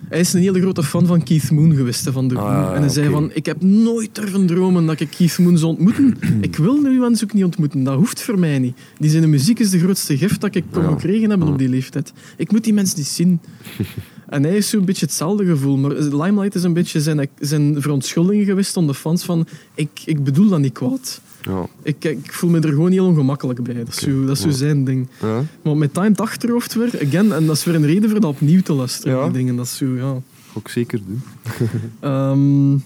[0.08, 2.88] hij is een hele grote fan van Keith Moon geweest, van The Ah, en hij
[2.90, 6.16] zei van, ik heb nooit durven dromen dat ik Keith Moon zou ontmoeten.
[6.40, 8.76] ik wil nu mensen ook niet ontmoeten, dat hoeft voor mij niet.
[8.98, 10.88] Die zijn muziek is de grootste gift dat ik kon Ja.
[10.90, 12.12] gekregen hebben op die leeftijd.
[12.36, 13.40] Ik moet die mensen niet zien.
[14.28, 15.76] En hij is zo'n beetje hetzelfde gevoel.
[15.76, 20.24] Maar Limelight is een beetje zijn, zijn verontschuldiging geweest aan de fans van ik, ik
[20.24, 21.20] bedoel dat niet kwaad.
[21.42, 21.66] Ja.
[21.82, 23.74] Ik, ik voel me er gewoon heel ongemakkelijk bij.
[23.74, 25.08] Dat is zo, dat is zo zijn ding.
[25.20, 25.44] Ja.
[25.62, 28.60] Maar met time achterhoofd weer, again, en dat is weer een reden voor dat opnieuw
[28.60, 29.22] te luisteren.
[29.22, 30.14] Die dingen, dat is zo, ja.
[30.54, 31.22] Ook zeker doen.
[32.00, 32.78] Ehm,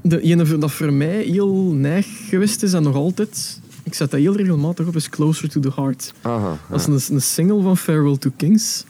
[0.00, 4.20] de ene dat voor mij heel neig geweest is en nog altijd, ik zet dat
[4.20, 6.14] heel regelmatig op, is Closer to the Heart.
[6.20, 8.84] Aha, Dat is een, een single van Farewell to Kings.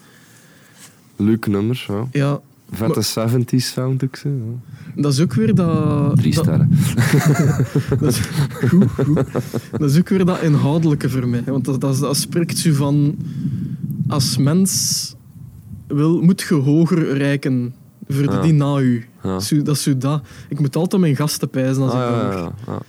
[1.15, 2.07] Leuk nummer, ja.
[2.11, 4.29] Ja, Vette 70s sound ook zo.
[4.95, 6.15] Dat is ook weer dat...
[6.17, 6.69] Drie dat- sterren.
[7.99, 8.19] Dat is,
[8.67, 9.15] goed, goed.
[9.71, 11.43] dat is ook weer dat inhoudelijke voor mij.
[11.45, 13.15] Want dat, dat, dat spreekt zo van...
[14.07, 15.15] Als mens
[15.87, 17.73] wil, moet je hoger reiken
[18.07, 18.41] voor de Ja.
[18.41, 19.05] die na u.
[19.23, 19.39] Ja.
[19.63, 20.25] Dat is zo dat.
[20.49, 22.33] Ik moet altijd mijn gasten pijzen als Ah, ik
[22.65, 22.79] ja.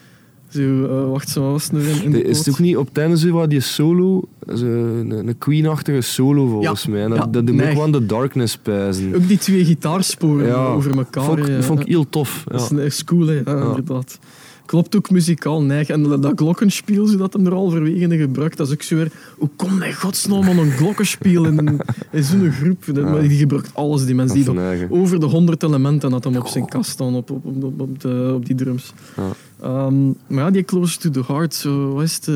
[0.49, 2.89] Zo, eh, wacht, zo was nu in, in de De- Is het ook niet op
[3.31, 4.23] wat die solo,
[4.55, 7.03] zo een, een Queen-achtige solo volgens Ja, mij.
[7.03, 7.69] En dat, ja, dat doet nee.
[7.69, 9.15] ook wel aan de Darkness pijzen.
[9.15, 11.25] Ook die twee gitaarsporen over elkaar.
[11.25, 12.45] Vond, vond ik heel tof.
[12.49, 13.37] Dat is, is cool, hè.
[13.37, 14.19] Inderdaad.
[14.67, 15.89] Klopt ook muzikaal neig.
[15.89, 18.97] En dat glockenspiel, zo dat hem er al verwegen in gebruikt, dat is ook zo
[18.97, 19.13] weer...
[19.39, 22.85] Hoe komt hij godsnaam aan een glockenspiel in, in zo'n groep?
[23.21, 24.55] Die gebruikt alles, die mensen.
[24.55, 27.45] Die over de honderd elementen had hem op zijn kast staan, op, op,
[27.81, 28.93] op, de, op die drums.
[29.17, 29.31] Ja.
[29.61, 32.29] Ehm, maar ja, die Close to the Heart, zo, is het...
[32.29, 32.35] eh,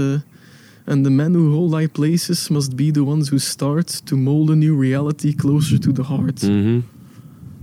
[0.85, 4.51] And the men who hold high places must be the ones who start to mold
[4.51, 6.41] a new reality closer to the heart.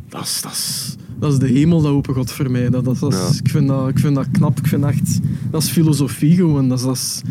[0.09, 2.69] Dat is, dat, is, dat is de hemel dat open gaat voor mij.
[2.69, 3.39] Dat, dat, dat is- Ja.
[3.43, 4.57] ik, vind dat, ik vind dat knap.
[4.59, 5.19] Ik vind echt...
[5.51, 6.69] Dat is filosofie gewoon.
[6.69, 7.21] Dat is, dat is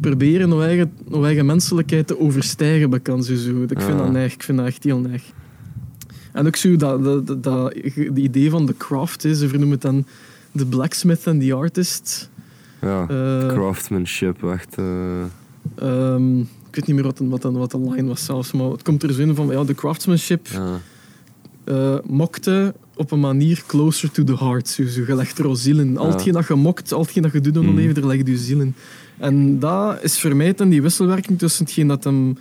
[0.00, 3.34] proberen onze eigen, onze eigen menselijkheid te overstijgen, bekend zo.
[3.34, 3.62] zo.
[3.62, 4.34] Ik vind dat neig.
[4.34, 5.22] Ik vind dat echt heel neig.
[6.32, 9.72] En ook zo dat, dat, dat, dat de idee van de craft, hè, ze vernoemen
[9.74, 10.04] het dan
[10.52, 12.30] de blacksmith en the artist.
[12.80, 14.74] Ja, Eh, craftsmanship, echt.
[14.78, 14.84] eh,
[15.74, 18.66] ehm, ik weet niet meer wat, de- wat, de- wat de line was zelfs, maar
[18.70, 20.80] het komt er zo in van ja, de craftsmanship ja.
[21.64, 24.68] Eh, mokte op een manier closer to the heart.
[24.68, 25.96] Zo, zo, je legt er al ziel in.
[25.98, 27.74] Al hetgeen dat je mokt, al hetgeen dat je doet in je Mm.
[27.76, 28.74] leven, daar legt je ziel in.
[29.18, 32.36] En dat is voor mij dan die wisselwerking tussen hetgeen dat hem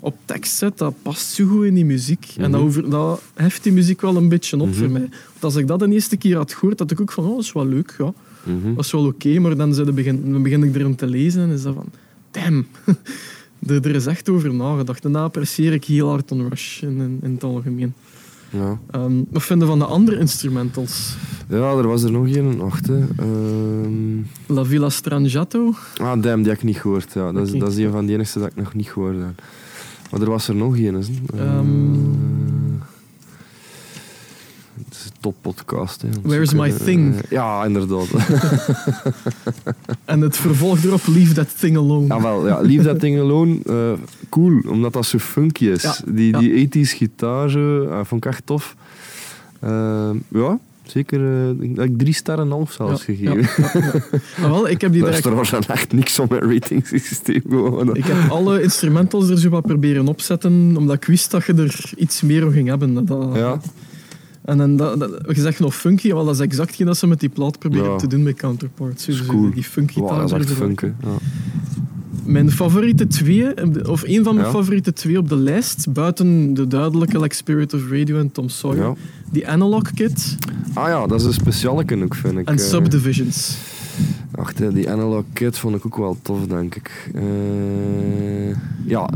[0.00, 2.26] op tekst zet, dat past zo goed in die muziek.
[2.36, 2.68] En dat, Mhm.
[2.68, 4.76] over, dat heft die muziek wel een beetje op Mhm.
[4.78, 5.08] voor mij.
[5.30, 7.44] Want als ik dat de eerste keer had gehoord, had ik ook van, oh, dat
[7.44, 8.12] is wel leuk, ja.
[8.44, 8.74] Mhm.
[8.74, 11.62] Dat is wel oké, maar dan, begin, dan begin ik erin te lezen en is
[11.62, 11.86] dat van,
[12.30, 12.66] damn.
[13.66, 15.04] er, er is echt over nagedacht.
[15.04, 17.94] En dat apprecieer ik heel hard aan Rush in, in, in het algemeen.
[18.50, 18.78] Ja.
[18.90, 21.16] Ehm, wat vinden van de andere instrumentals?
[21.48, 22.56] ja, er was er nog een.
[22.56, 22.98] Wacht, hè.
[23.16, 25.74] Ehm, La Villa Strangiato.
[25.96, 27.12] Ah, damn, die heb ik niet gehoord.
[27.12, 27.32] Ja.
[27.32, 29.42] Dat, is, dat is een van die enigste dat ik nog niet gehoord heb.
[30.10, 30.94] Maar er was er nog een.
[30.94, 31.62] Hè.
[34.98, 36.02] Is een toppodcast.
[36.02, 36.08] hè.
[36.22, 37.14] Where's Zoeken, My Thing?
[37.30, 38.06] ja, inderdaad.
[40.04, 42.06] En het vervolg erop, Leave That Thing Alone.
[42.06, 43.92] Jawel, ja, Leave That Thing Alone, eh,
[44.28, 45.82] cool, omdat dat zo funky is.
[45.82, 46.38] Ja, Die, ja.
[46.38, 48.76] die 80s gitaar, zo, eh, vond ik echt tof.
[49.60, 51.20] Eh, ja, zeker.
[51.76, 53.62] eh, ik drie sterren en half zelfs Ja, gegeven.
[53.62, 54.18] ja, ja, ja.
[54.40, 55.22] Maar wel, ik heb die is direct...
[55.22, 57.42] trouwens echt niks om mijn ratingssysteem.
[57.48, 57.96] Gewoon.
[57.96, 61.80] Ik heb alle instrumentals er zo wat proberen opzetten, omdat ik wist dat je er
[61.96, 63.06] iets meer om ging hebben.
[63.06, 63.60] Dat, Ja,
[64.48, 67.06] En dan, dat, dat, je zegt nog funky, wel, dat is exact geen dat ze
[67.06, 67.96] met die plaat proberen Ja.
[67.96, 69.08] te doen met Counterparts.
[69.26, 69.50] Cool.
[69.54, 70.56] Die funky wow, dat is echt gitaar.
[70.56, 70.80] funk.
[70.80, 70.86] hè.
[70.86, 71.16] Ja.
[72.24, 73.46] Mijn favoriete twee,
[73.88, 74.52] of een van mijn Ja.
[74.52, 78.92] favoriete twee op de lijst, buiten de duidelijke like Spirit of Radio en Tom Sawyer,
[79.30, 80.36] die Analog Kit
[80.74, 82.48] Ah ja, dat is een speciale ook, vind ik.
[82.48, 82.64] en eh.
[82.64, 83.56] Subdivisions.
[84.56, 87.10] Hè, die Analog Kit vond ik ook wel tof, denk ik.
[87.14, 87.22] Eh,
[88.84, 89.08] ja,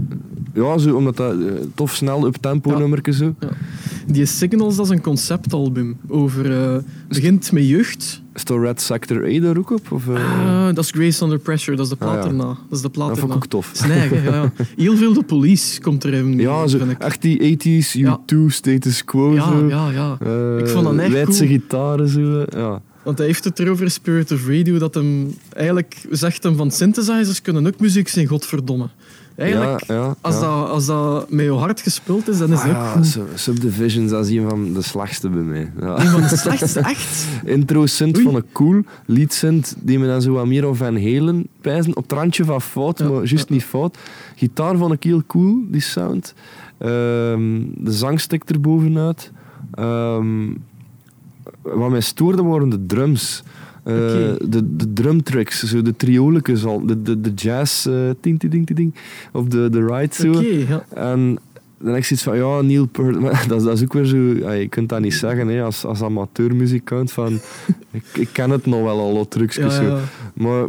[0.54, 1.38] ja zo, omdat dat eh,
[1.74, 2.78] tof, snel, up-tempo Ja.
[2.78, 3.34] nummertje zo.
[4.06, 6.52] Die Signals, dat is een conceptalbum over...
[6.74, 6.76] eh,
[7.08, 8.22] begint met jeugd.
[8.34, 9.92] Is dat Red Sector A daar ook op?
[9.92, 10.08] Of?
[10.08, 12.28] Ah, dat is Grace Under Pressure, dat is de plaat Ah, ja.
[12.28, 12.44] erna.
[12.44, 13.86] Dat is de plaat dat vond ik ook tof.
[13.86, 14.52] Ja.
[14.76, 16.38] Heel veel de police komt erin.
[16.38, 18.20] Ja, zo, echt die 80s, Ja.
[18.34, 19.34] U2, Status Quo.
[19.34, 19.68] Ja, zo.
[19.68, 20.12] ja, ja.
[20.58, 21.48] Ik vond dat echt Leidse cool.
[21.58, 22.44] gitaren zo.
[22.50, 22.82] Ja.
[23.04, 27.42] Want hij heeft het erover, Spirit of Radio, dat hem eigenlijk zegt hem van synthesizers
[27.42, 28.88] kunnen ook muziek zijn, godverdomme.
[29.36, 30.40] Eigenlijk, Ja, ja, als, ja.
[30.40, 33.18] Dat, als dat met je hart gespeeld is, dan is Ah, het ook goed.
[33.34, 35.72] Subdivisions, dat is een van de slechtste bij mij.
[35.80, 36.00] Ja.
[36.00, 37.26] Een van de slechtste, echt.
[37.44, 38.24] Intro synth Oei.
[38.24, 38.82] vond ik cool.
[39.06, 41.96] Lead synth die me dan zo wat meer op Van Halen pijzen.
[41.96, 43.98] Op het randje van fout, Ja, maar juist ja, niet fout.
[44.36, 46.34] Gitaar vond ik heel cool, die sound.
[46.78, 49.30] Ehm, de zang stikt er bovenuit.
[49.74, 50.50] Ehm,
[51.62, 53.42] wat mij stoorde waren de drums.
[53.84, 53.94] Eh,
[54.48, 57.88] de, de drumtricks, zo de trioletjes al, de, de, de jazz,
[58.20, 58.94] ting, ting, ting,
[59.32, 60.40] of de, de ride zo.
[60.42, 60.84] Ja.
[60.94, 61.38] En
[61.78, 64.04] dan heb ik zoiets van, ja, Neil Peart, maar dat, is- dat is ook weer
[64.04, 67.32] zo, ja, je kunt dat niet zeggen hè, als, als amateurmuzikant, van,
[67.90, 69.76] ik, ik ken het nog wel al, wat trucjes.
[69.76, 69.98] Ja, zo.
[70.34, 70.66] Maar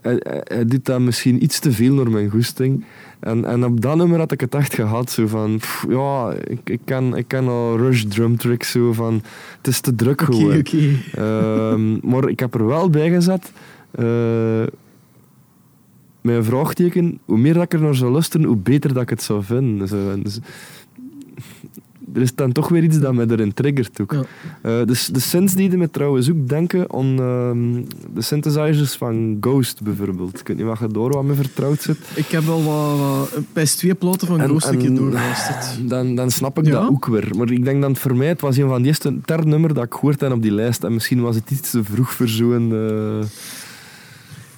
[0.00, 2.84] hij, hij- hij doet dat misschien iets te veel naar mijn goesting.
[3.20, 6.60] En, en op dat nummer had ik het echt gehad, zo van, pff, ja, ik,
[6.64, 9.22] ik, ken, ik ken al Rush drum tricks, zo van,
[9.56, 10.58] het is te druk gewoon.
[10.58, 10.96] oké.
[11.14, 13.52] Ehm, maar ik heb er wel bij gezet.
[16.20, 17.18] met een vraagteken.
[17.24, 19.88] Hoe meer dat ik er naar zou luisteren, hoe beter dat ik het zou vinden.
[19.88, 20.38] Zo, dus,
[22.14, 24.14] er is dan toch weer iets dat mij erin triggert ook.
[24.62, 24.84] Ja.
[24.84, 27.82] Dus de synths die me trouwens ook denken aan ehm,
[28.14, 30.40] de synthesizers van Ghost bijvoorbeeld.
[30.40, 31.96] Ik weet niet wat je door wat me vertrouwd zit.
[32.14, 35.88] Ik heb wel wat, wat PS2-platen van En- Ghost een keer doorgeluisterd.
[35.88, 36.70] Dan, dan snap ik Ja.
[36.80, 37.28] dat ook weer.
[37.36, 39.84] Maar ik denk dat voor mij, het was een van die eerste derde nummer dat
[39.84, 40.84] ik gehoord heb op die lijst.
[40.84, 43.26] En misschien was het iets te vroeg voor zo'n eh,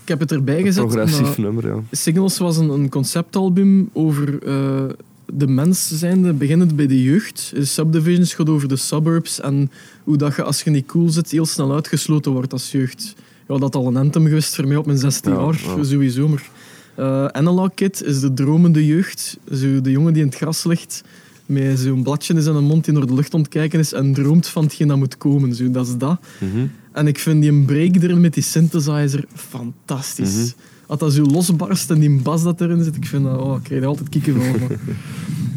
[0.02, 0.84] Ik heb het erbij gezet.
[0.86, 1.66] progressief nummer.
[1.66, 1.74] Ja.
[1.90, 4.84] Signals was een, een conceptalbum over eh,
[5.32, 7.52] de mens zijnde, beginnend bij de jeugd.
[7.54, 9.70] De Subdivisions gaat over de suburbs en
[10.04, 13.14] hoe dat je, als je niet cool zit, heel snel uitgesloten wordt als jeugd.
[13.48, 15.84] Ja, dat al een anthem geweest voor mij op mijn 16 Ja, jaar, ja.
[15.84, 16.28] sowieso.
[16.28, 16.50] Maar
[16.94, 19.38] eh, Analog Kid is de dromende jeugd.
[19.52, 21.02] Zo de jongen die in het gras ligt,
[21.46, 24.62] met zo'n bladje in zijn mond die naar de lucht ontkijken is en droomt van
[24.64, 25.54] hetgeen dat moet komen.
[25.54, 26.20] Zo, dat is dat.
[26.38, 26.66] Mhm.
[26.92, 30.34] En ik vind die breakdown met die synthesizer fantastisch.
[30.34, 30.46] Mhm.
[30.98, 33.82] Dat zo losbarst en die bas dat erin zit, ik vind dat, oh, ik krijg
[33.82, 34.54] er altijd kieken van.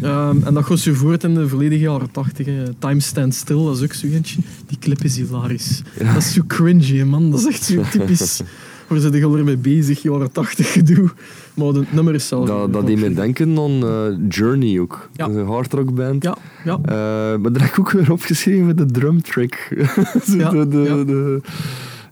[0.01, 2.47] Ehm, en dat gaat zo voort in de volledige jaren tachtig.
[2.79, 4.39] Time Stand Still, dat is ook zo eentje.
[4.67, 5.81] Die clip is hilarisch.
[5.97, 7.31] Dat is zo cringy, man.
[7.31, 8.41] Dat is echt zo typisch.
[8.87, 11.09] Waar ze er al mee bezig, jaren tachtig gedoe.
[11.53, 12.47] Maar het nummer is zelf...
[12.47, 15.09] Dat, dat deed me denken aan eh, Journey ook.
[15.15, 15.25] Ja.
[15.25, 16.23] Dat is een hardrockband.
[16.23, 16.79] Ja, ja.
[16.85, 19.85] Eh, maar daar heb ik ook weer opgeschreven, de drum trick.
[20.29, 21.41] Zo Ja, de, de, de-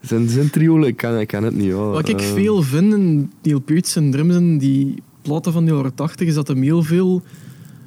[0.01, 1.73] zijn, zijn triolen, ik ken, ik ken het niet.
[1.73, 5.73] Wat ik Eh, veel vind in Neil Peart en drums en die platen van de
[5.73, 7.21] jaren 80 is dat hem heel veel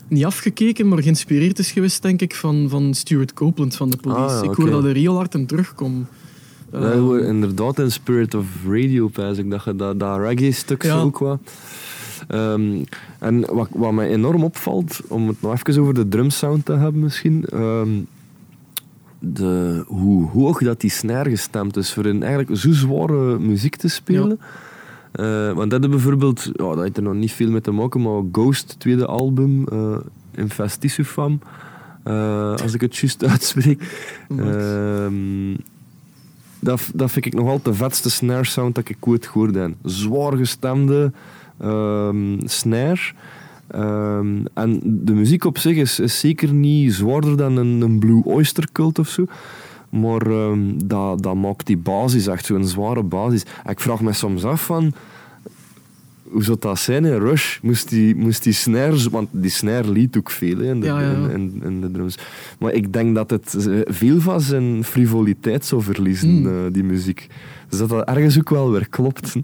[0.08, 4.34] niet afgekeken, maar geïnspireerd is geweest, denk ik, van, van Stuart Copeland van de Police.
[4.34, 6.06] Ah, Ik hoor dat er heel hard in terugkomt.
[6.72, 11.00] Ja, hoor, inderdaad, in Spirit of Radio, pijs ik, dat je dat, dat reggae-stuk Ja.
[11.00, 11.38] ook wat.
[12.28, 12.82] Ehm,
[13.18, 17.00] en wat, wat mij enorm opvalt, om het nog even over de drumsound te hebben
[17.00, 17.88] misschien, ehm,
[19.26, 23.88] de, hoe hoog dat die snare gestemd is voor een eigenlijk zo zware muziek te
[23.88, 24.38] spelen.
[25.12, 28.02] Eh, want dat hebben bijvoorbeeld, ja, dat heeft er nog niet veel mee te maken,
[28.02, 29.64] maar Ghost, tweede album,
[30.34, 31.40] Infestissufam,
[32.02, 33.82] eh, als ik het juist uitspreek.
[34.28, 35.54] Ehm,
[36.60, 39.72] dat, dat vind ik nog altijd de vetste snare sound dat ik ooit gehoord heb.
[39.82, 41.12] Zwaar gestemde
[41.58, 43.12] ehm, snare.
[43.66, 48.22] Ehm, en de muziek op zich is, is zeker niet zwaarder dan een, een Blue
[48.24, 49.26] Oyster Cult of zo.
[49.90, 53.42] Maar ehm, dat, dat maakt die basis echt zo'n zware basis.
[53.64, 54.92] En ik vraag me soms af van...
[56.22, 57.58] Hoe zou dat zijn in Rush?
[57.62, 59.10] Moest die, moest die snare...
[59.10, 61.28] Want die snare liet ook veel hè, in, de, Ja, ja, ja.
[61.28, 62.18] In, in, in de drums.
[62.58, 66.46] Maar ik denk dat het eh, veel van zijn frivoliteit zou verliezen, Hmm.
[66.46, 67.26] eh, die muziek.
[67.68, 69.34] Dus dat dat ergens ook wel weer klopt.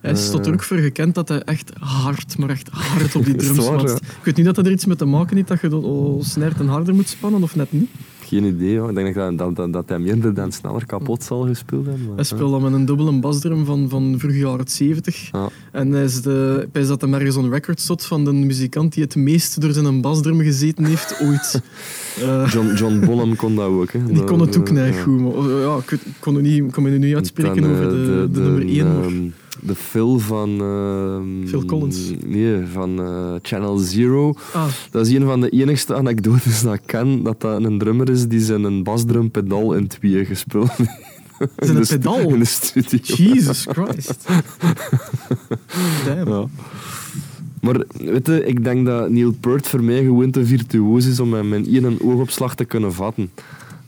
[0.00, 3.24] Hij is tot er ook voor gekend dat hij echt hard, maar echt hard op
[3.24, 3.82] die Is drums was.
[3.82, 3.96] ja?
[3.96, 6.60] Ik weet niet dat dat er iets mee te maken heeft dat je oh, snert
[6.60, 7.90] en harder moet spannen, of net niet.
[8.28, 8.88] Geen idee, hoor.
[8.88, 12.06] Ik denk dat, dat, dat, dat hij minder dan sneller kapot zal gespeeld hebben.
[12.06, 15.30] maar, Hij speelde dan met een dubbele basdrum van, van vroeg jaren 70.
[15.32, 15.48] Ja.
[15.72, 19.02] En hij is de, wijs dat hem ergens on record stond van de muzikant die
[19.02, 21.62] het meest door zijn basdrum gezeten heeft ooit.
[22.20, 23.92] Eh, John, John Bonham kon dat ook.
[23.92, 24.04] Hè.
[24.04, 25.20] die kon het ook eh, niet goed.
[25.20, 28.40] Maar, ja, ik, kon, niet, kon me nu niet uitspreken Dan, over eh, de, de,
[28.40, 29.34] nummer 1.
[29.60, 30.60] De Phil van...
[30.60, 32.10] ehm, Phil Collins.
[32.26, 34.34] Nee, van eh, Channel Zero.
[34.52, 38.10] ah, Dat is een van de enigste anekdotes dat ik ken, dat dat een drummer
[38.10, 40.90] is die zijn een basdrumpedaal in tweeën gespeeld heeft.
[41.56, 42.18] Zijn een pedaal?
[42.20, 42.98] In de studio.
[43.16, 44.26] Jesus Christ.
[46.06, 46.28] Damn.
[46.30, 46.44] Ja.
[47.60, 51.32] Maar weet je, ik denk dat Neil Peart voor mij gewoon te virtuoos is om
[51.32, 53.30] hem in één oogopslag te kunnen vatten.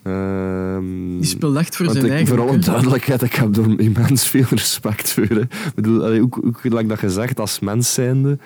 [0.03, 2.27] Ehm, Die speelt echt voor zijn ik, eigen.
[2.27, 5.25] voor alle duidelijkheid, ik heb er immens veel respect voor.
[5.29, 5.41] Hè.
[5.41, 8.39] Ik bedoel, allee, ook, ook gelijk dat gezegd, als mens zijnde,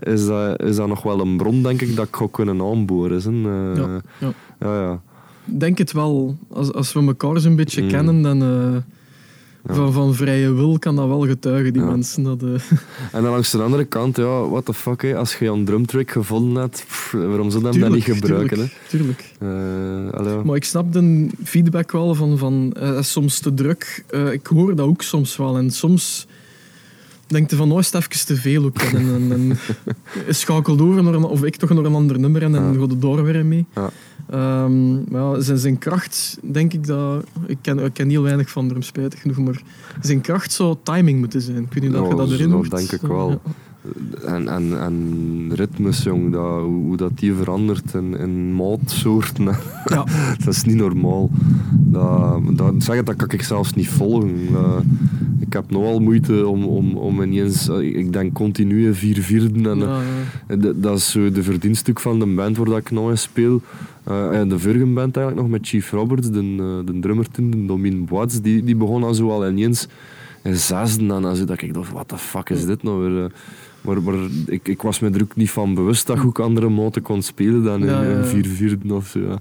[0.00, 3.20] is dat, is dat nog wel een bron, denk ik, dat ik ga kunnen aanboren.
[3.22, 3.50] Hè.
[3.74, 3.76] Eh,
[4.18, 4.80] Ja, ja.
[4.82, 5.00] ja,
[5.44, 6.36] denk het wel.
[6.52, 7.88] Als, als we elkaar zo'n beetje Mm.
[7.88, 8.42] kennen, dan...
[9.66, 11.88] eh, Van, van vrije wil kan dat wel getuigen, die Ja.
[11.90, 12.22] mensen.
[12.22, 12.48] Dat, eh,
[13.12, 16.10] En dan langs de andere kant, ja, what the fuck, hè, als je een drumtrack
[16.10, 18.56] gevonden hebt, pff, waarom zou je hem dan niet tuurlijk, gebruiken?
[18.56, 19.34] Tuurlijk, tuurlijk.
[19.38, 20.06] Hè?
[20.08, 20.42] Eh, allee, ja.
[20.44, 24.04] Maar ik snap de feedback wel van, van eh, soms te druk.
[24.10, 25.56] Eh, ik hoor dat ook soms wel.
[25.56, 26.26] En soms
[27.26, 28.78] denk je van, nou is het even te veel ook.
[28.78, 29.46] En, en,
[31.04, 32.78] naar een, of ik toch naar een ander nummer en dan Ja.
[32.80, 33.64] gaat het door weer mee.
[33.74, 33.90] Ja.
[34.30, 37.24] Maar ja, zijn, zijn kracht, denk ik dat...
[37.46, 39.38] Ik ken, ik ken heel weinig van hem, spijtig genoeg.
[39.38, 39.62] Maar
[40.00, 41.62] zijn kracht zou timing moeten zijn.
[41.62, 42.70] Ik weet niet of je dat dat erin hoort.
[42.70, 43.30] denk ik wel.
[43.30, 43.38] Ja.
[44.24, 49.44] En, en, en ritmes, jong, dat, hoe, dat die verandert in, in maatsoorten,
[49.84, 50.04] Ja.
[50.44, 51.30] dat is niet normaal.
[51.72, 54.36] Dat, dat, zeg, dat kan ik zelfs niet volgen.
[54.54, 54.76] Eh,
[55.40, 59.66] ik heb nogal moeite om, om, om ineens, eh, ik denk continu vier vierden.
[59.66, 60.00] En, Ja,
[60.48, 60.56] ja.
[60.56, 63.62] Dat, dat is zo de verdienststuk van de band waar dat ik nou in speel.
[64.10, 67.50] Eh, en de vorige band eigenlijk nog met Chief Roberts, de, eh, de drummer toen,
[67.50, 69.88] de Domin Boats, die, die begon al zo al ineens
[70.42, 73.32] en dan zo dat ik dacht, what the fuck is dit nou weer?
[73.82, 73.86] Eh.
[73.88, 74.14] Maar, maar
[74.46, 77.22] ik, ik was me er ook niet van bewust dat je ook andere maten kon
[77.22, 78.16] spelen dan in, Ja, ja, ja.
[78.16, 79.18] in of zo.
[79.20, 79.38] Ja.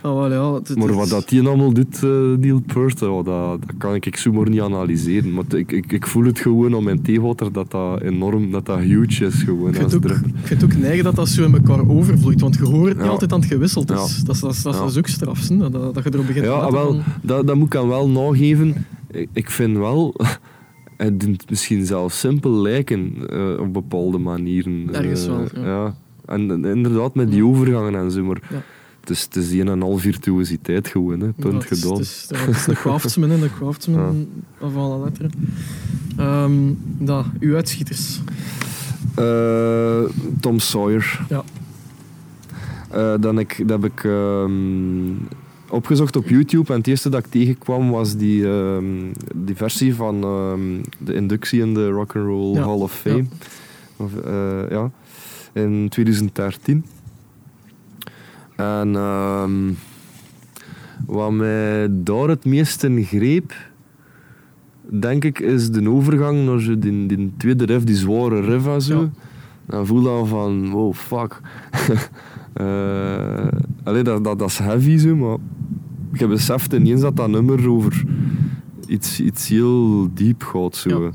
[0.00, 3.94] Ah, ja, Maar wat dat die allemaal doet, eh, Neil Peart, ja, dat, dat kan
[3.94, 5.32] ik zomaar niet analyseren.
[5.34, 8.78] Maar ik, ik, ik voel het gewoon aan mijn theewater dat dat enorm, dat dat
[8.78, 9.74] huge is gewoon.
[9.74, 12.40] Ik als vind, ook, ik ook neig dat dat zo in elkaar overvloeit.
[12.40, 13.10] Want je hoort het niet Ja.
[13.12, 13.96] altijd aan het gewisseld is.
[13.96, 14.02] Ja.
[14.24, 14.84] Dat, is- dat, dat, is- dat Ja.
[14.84, 17.56] is ook straf, hè, dat, dat je erop begint te Ja, wel, van- dat, dat
[17.56, 18.86] moet ik wel nageven.
[19.10, 20.14] Ik, ik vind wel,
[20.98, 24.88] het doet misschien zelfs simpel lijken eh, op bepaalde manieren.
[24.94, 25.94] Ergens Eh, wel, ja.
[26.26, 28.62] En, en inderdaad met die overgangen en zo, maar Ja.
[29.00, 31.32] het, is, het is die en een al virtuositeit gewoon, hè.
[31.32, 31.96] punt Ja, het is- gedaan.
[31.98, 34.28] Het is, ja, het is een craftsman, hè, een craftsman
[34.60, 35.30] van alle letteren.
[36.16, 36.52] Ehm
[36.98, 38.20] dat, uw uitschieters.
[39.14, 40.02] Eh,
[40.40, 41.20] Tom Sawyer.
[41.28, 41.44] Ja.
[43.16, 45.10] Dan ik, dat heb ik ehm,
[45.70, 50.22] opgezocht op YouTube en het eerste dat ik tegenkwam was die, ehm, die versie van
[50.22, 53.24] ehm, de inductie in de Rock and Roll Ja, Hall of Fame.
[53.96, 54.90] Of, eh, ja,
[55.52, 56.84] in 2013.
[58.56, 59.72] En ehm,
[61.06, 63.54] wat mij daar het meest in greep,
[64.80, 68.82] denk ik, is de overgang naar zo die, die tweede riff, die zware riff en
[68.82, 69.00] zo.
[69.00, 69.10] Ja.
[69.66, 71.40] Dan voel dan van, wow, fuck.
[72.52, 73.48] Eh,
[73.84, 75.36] allee, dat, dat, dat is heavy zo, maar
[76.12, 78.04] je beseft ineens dat dat nummer over
[78.86, 80.76] iets, iets heel diep gaat.
[80.76, 81.02] Zo.
[81.02, 81.10] Ja.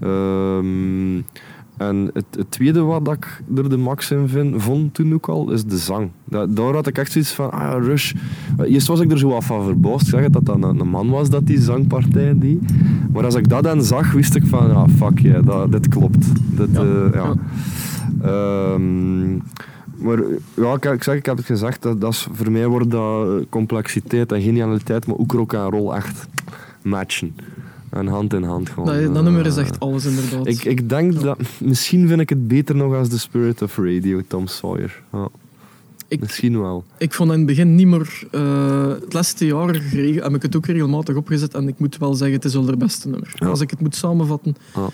[0.00, 1.22] Ehm,
[1.76, 5.50] en het, het tweede wat ik er de max in vind, vond toen ook al,
[5.50, 6.10] is de zang.
[6.48, 8.12] Daar had ik echt zoiets van, ah, Rush.
[8.64, 10.88] Eerst was ik er zo wat van verbaasd, ik zeg het, dat dat een, een
[10.88, 12.58] man was dat die zangpartij die.
[13.12, 16.26] Maar als ik dat dan zag, wist ik van, ah, fuck yeah, dat, dit klopt.
[16.56, 17.22] Dit, Ja, eh, ja.
[17.24, 17.34] ja.
[18.22, 19.38] Ehm,
[19.98, 20.18] maar
[20.54, 23.26] ja, ik, ik zeg, ik heb het gezegd, dat, dat is, voor mij wordt dat
[23.28, 26.26] eh, complexiteit en genialiteit, maar ook rock en roll echt
[26.82, 27.36] matchen.
[27.90, 28.84] En hand in hand gaan.
[28.84, 30.46] Dat, dat nummer is Eh, echt alles, inderdaad.
[30.46, 31.38] ik, ik denk dat...
[31.60, 35.02] Misschien vind ik het beter nog als The Spirit of Radio, Tom Sawyer.
[35.12, 35.28] Ja,
[36.08, 36.84] Ik- misschien wel.
[36.98, 38.22] Ik vond in het begin niet meer...
[38.30, 39.68] eh, het laatste jaar
[40.22, 42.78] heb ik het ook regelmatig opgezet en ik moet wel zeggen, het is wel het
[42.78, 43.32] beste nummer.
[43.34, 43.46] Ja.
[43.46, 44.88] Als ik het moet samenvatten, Ja.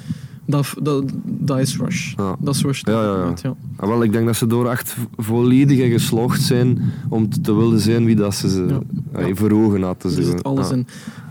[0.46, 2.14] Dat, dat, dat is Rush.
[2.16, 2.36] Ja.
[2.38, 2.80] Dat is Rush.
[2.84, 3.32] Ja, ja, ja.
[3.42, 3.54] ja.
[3.76, 7.54] Ah, wel, ik denk dat ze door echt vo- volledig geslaagd zijn om te, te
[7.54, 8.78] willen zijn wie dat ze, ze
[9.16, 9.34] Ja.
[9.34, 10.16] voor ogen hadden.
[10.16, 10.30] Er zo.
[10.30, 10.86] zit alles in.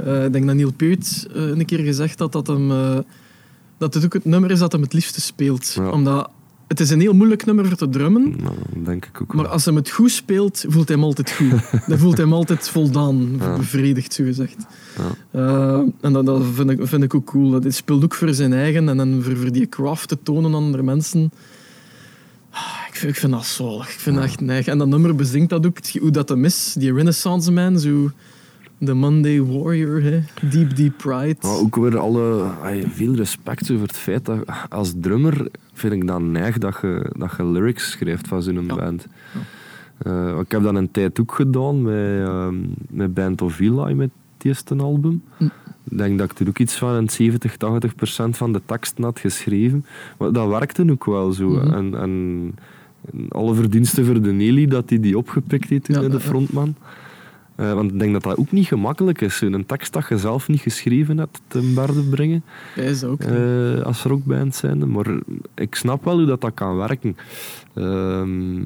[0.05, 2.97] Eh, ik denk dat Neil Peart eh, een keer gezegd had dat, hem, eh,
[3.77, 5.77] dat het ook het nummer is dat hem het liefste speelt.
[5.91, 6.29] Omdat
[6.73, 8.35] het is een heel moeilijk nummer voor te drummen.
[8.43, 9.51] Nou, denk ik ook Maar wel.
[9.53, 11.51] als hij het goed speelt, voelt hij hem altijd goed.
[11.87, 13.57] Dan voelt hij hem altijd voldaan, Ja.
[13.57, 14.55] bevredigd, zo gezegd.
[14.97, 15.39] Ja.
[15.39, 17.49] Eh, en dat, dat vind, ik, vind ik ook cool.
[17.51, 20.45] Dat hij speelt ook voor zijn eigen en dan voor, voor die craft te tonen
[20.45, 21.31] aan andere mensen.
[22.49, 23.89] Ah, Ik vind, ik vind dat zalig.
[23.93, 24.65] Ik vind dat echt neig.
[24.67, 26.75] En dat nummer bezinkt dat ook, hoe dat hem is.
[26.77, 28.11] Die Renaissance man, zo...
[28.85, 30.19] De Monday Warrior, hè.
[30.49, 31.35] Deep, deep pride.
[31.41, 34.39] Maar ook weer alle, ay, veel respect over het feit dat
[34.69, 38.75] als drummer vind ik dat neig dat je, dat je lyrics schrijft van zo'n Ja.
[38.75, 39.07] band.
[39.97, 42.55] Eh, ik heb dat een tijd ook gedaan met, ehm,
[42.89, 45.23] met Band of Eli, met het eerste album.
[45.37, 45.43] Hm.
[45.89, 49.03] Ik denk dat ik er ook iets van een 70, 80 procent van de teksten
[49.03, 49.85] had geschreven.
[50.17, 51.49] Maar dat werkte ook wel zo.
[51.49, 51.73] Mhm.
[51.73, 52.53] en, en
[53.11, 56.19] en alle verdiensten voor de Nelly dat hij die opgepikt heeft Ja, de
[56.51, 56.65] ja.
[57.55, 59.41] Eh, want ik denk dat dat ook niet gemakkelijk is.
[59.41, 62.43] Een tekst dat je zelf niet geschreven hebt te berde brengen
[62.75, 63.21] is ook.
[63.21, 64.91] eh, als rockband zijn.
[64.91, 65.05] Maar
[65.55, 67.15] ik snap wel hoe dat, dat kan werken.
[67.73, 68.61] Ehm,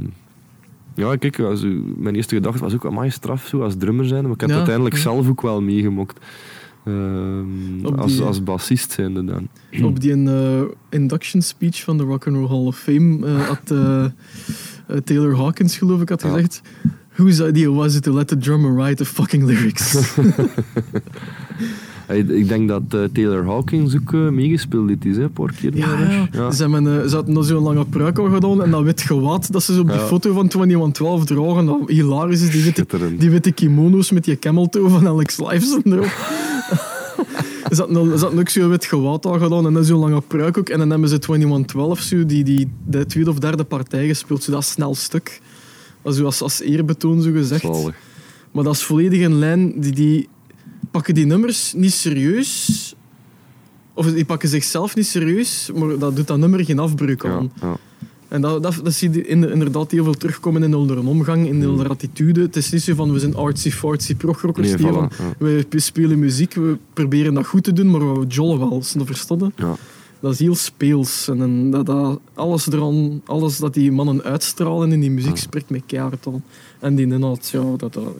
[0.95, 4.23] ja, kijk, als u- mijn eerste gedachte was ook amai straf zo als drummer zijn.
[4.23, 5.01] Maar ik heb Ja, uiteindelijk ja.
[5.01, 6.25] zelf ook wel meegemokt.
[6.85, 9.47] Ehm, als, als bassist zijnde dan.
[9.89, 13.73] Op die eh, induction speech van de Rock and Roll Hall of Fame had
[15.05, 16.29] Taylor Hawkins, geloof ik, had Ja.
[17.17, 19.95] Whose idea was it to let the drummer write the fucking lyrics?
[22.27, 25.77] Ik denk dat eh, Taylor Hawkins ook eh, meegespeeld heeft, is, hè, een paar keer.
[25.77, 26.27] Ja, ja.
[26.31, 26.51] ja.
[26.51, 29.51] Ze, hebben, eh, ze hadden nog zo'n lange pruik al gedaan en dat wit gewaad
[29.51, 30.05] dat ze zo op die Ja.
[30.05, 31.65] foto van 2112 dragen.
[31.65, 32.85] Dat hilarisch is, die witte,
[33.17, 36.15] die witte kimono's met die camel toe van Alex Lifeson erop.
[37.71, 40.57] Ze hadden, ze hadden ook zo'n wit gewaad al gedaan en dan zo'n lange pruik
[40.57, 40.69] ook.
[40.69, 44.51] En dan hebben ze 2112 zo, die, die de tweede of derde partij gespeeld, zo
[44.51, 45.41] dat snel stuk.
[46.13, 47.61] Zo als, als eerbetoon zo gezegd.
[47.61, 47.95] Zalig.
[48.51, 49.79] Maar dat is volledig in lijn.
[49.81, 50.29] Die, die
[50.91, 52.95] pakken die nummers niet serieus.
[53.93, 57.51] Of die pakken zichzelf niet serieus, maar dat doet dat nummer geen afbreuk aan.
[57.61, 57.77] ja.
[58.27, 61.61] En dat, dat, dat zie je in- inderdaad heel veel terugkomen in hun omgang, in
[61.61, 62.41] hun attitude.
[62.41, 64.67] Het is niet zo van we zijn artsy-fartsy progrockers.
[64.67, 65.09] Nee, die voilà, van,
[65.39, 65.47] ja.
[65.69, 68.81] We spelen muziek, we proberen dat goed te doen, maar we jollen wel.
[68.83, 69.51] Snap je?
[69.55, 69.75] Ja.
[70.19, 71.27] Dat is heel speels.
[71.27, 75.69] En, en dat, dat, alles, eraan, alles dat die mannen uitstralen in die muziek spreekt
[75.69, 76.43] me keihard aan.
[76.79, 77.93] En die inhoud, ja, dat...
[77.93, 78.03] dat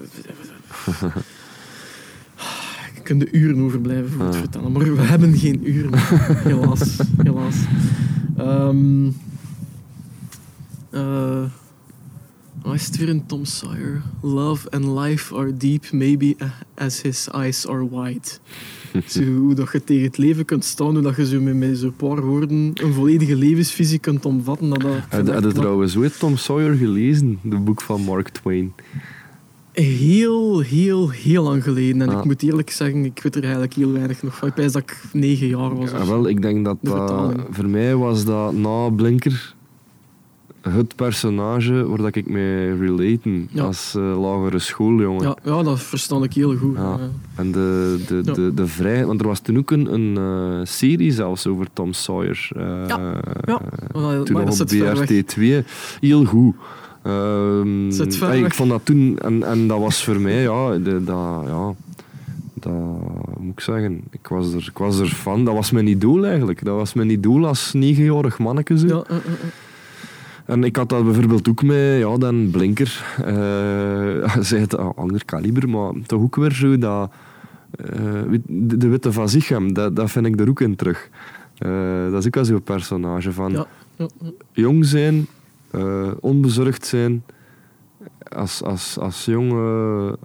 [2.96, 4.40] je kunt er uren over blijven voor het Ah.
[4.40, 5.92] vertellen, maar we hebben geen uren.
[6.44, 6.98] helaas.
[7.18, 7.56] helaas.
[12.78, 14.02] Is het weer in Tom Sawyer?
[14.22, 16.36] Love and life are deep, maybe
[16.76, 18.40] as his eyes are wide.
[19.06, 21.78] Zo, hoe dat je tegen het leven kunt staan, hoe dat je zo met, met
[21.78, 24.70] zo'n paar woorden een volledige levensvisie kunt omvatten.
[24.70, 27.40] Dat, dat Heb heb je trouwens ooit Tom Sawyer gelezen?
[27.42, 28.74] De boek van Mark Twain.
[29.72, 32.02] Heel, heel, heel lang geleden.
[32.02, 32.18] En Ah.
[32.18, 34.48] ik moet eerlijk zeggen, ik weet er eigenlijk heel weinig nog van.
[34.48, 35.92] Ik wijs dat ik negen jaar was.
[35.92, 37.34] Ja, wel, ik denk dat dat...
[37.50, 39.56] Voor mij was dat na Blinker
[40.70, 43.64] het personage waar dat ik mee relaten Ja.
[43.64, 45.24] als eh, lagere schooljongen.
[45.24, 46.76] ja, ja, dat verstand ik heel goed.
[46.76, 47.00] Ja.
[47.36, 48.34] En de, de, Ja.
[48.34, 49.06] de, de vrij...
[49.06, 52.50] Want er was toen ook een, een eh, serie zelfs over Tom Sawyer.
[52.56, 53.62] eh, Ja, ja.
[53.94, 55.10] Maar Toen dat nog op zit ver weg.
[55.10, 55.66] BRT2.
[56.00, 56.56] Heel goed.
[58.20, 59.18] Hey, ik vond dat toen...
[59.18, 60.78] En, en dat was voor mij, ja...
[60.78, 61.74] De, dat, ja
[62.60, 62.74] dat
[63.40, 64.02] moet ik zeggen.
[64.12, 65.46] Ik was, er, ik was er fan.
[65.46, 66.66] Dat was mijn idool eigenlijk.
[66.66, 68.78] Dat was mijn idool als negenjarig manneke.
[68.78, 68.88] Zo.
[68.88, 69.04] Ja.
[70.48, 73.16] En ik had dat bijvoorbeeld ook met ja, dan Blinker.
[73.26, 77.12] eh zij het een ander kaliber, maar toch ook weer zo dat...
[77.72, 81.10] eh, de, de Witte van Zichem, dat, dat vind ik er ook in terug.
[81.58, 83.66] Eh, dat is ook al zo'n personage van Ja,
[84.52, 85.28] jong zijn,
[86.20, 87.24] onbezorgd zijn,
[88.36, 90.18] als, als, als jonge,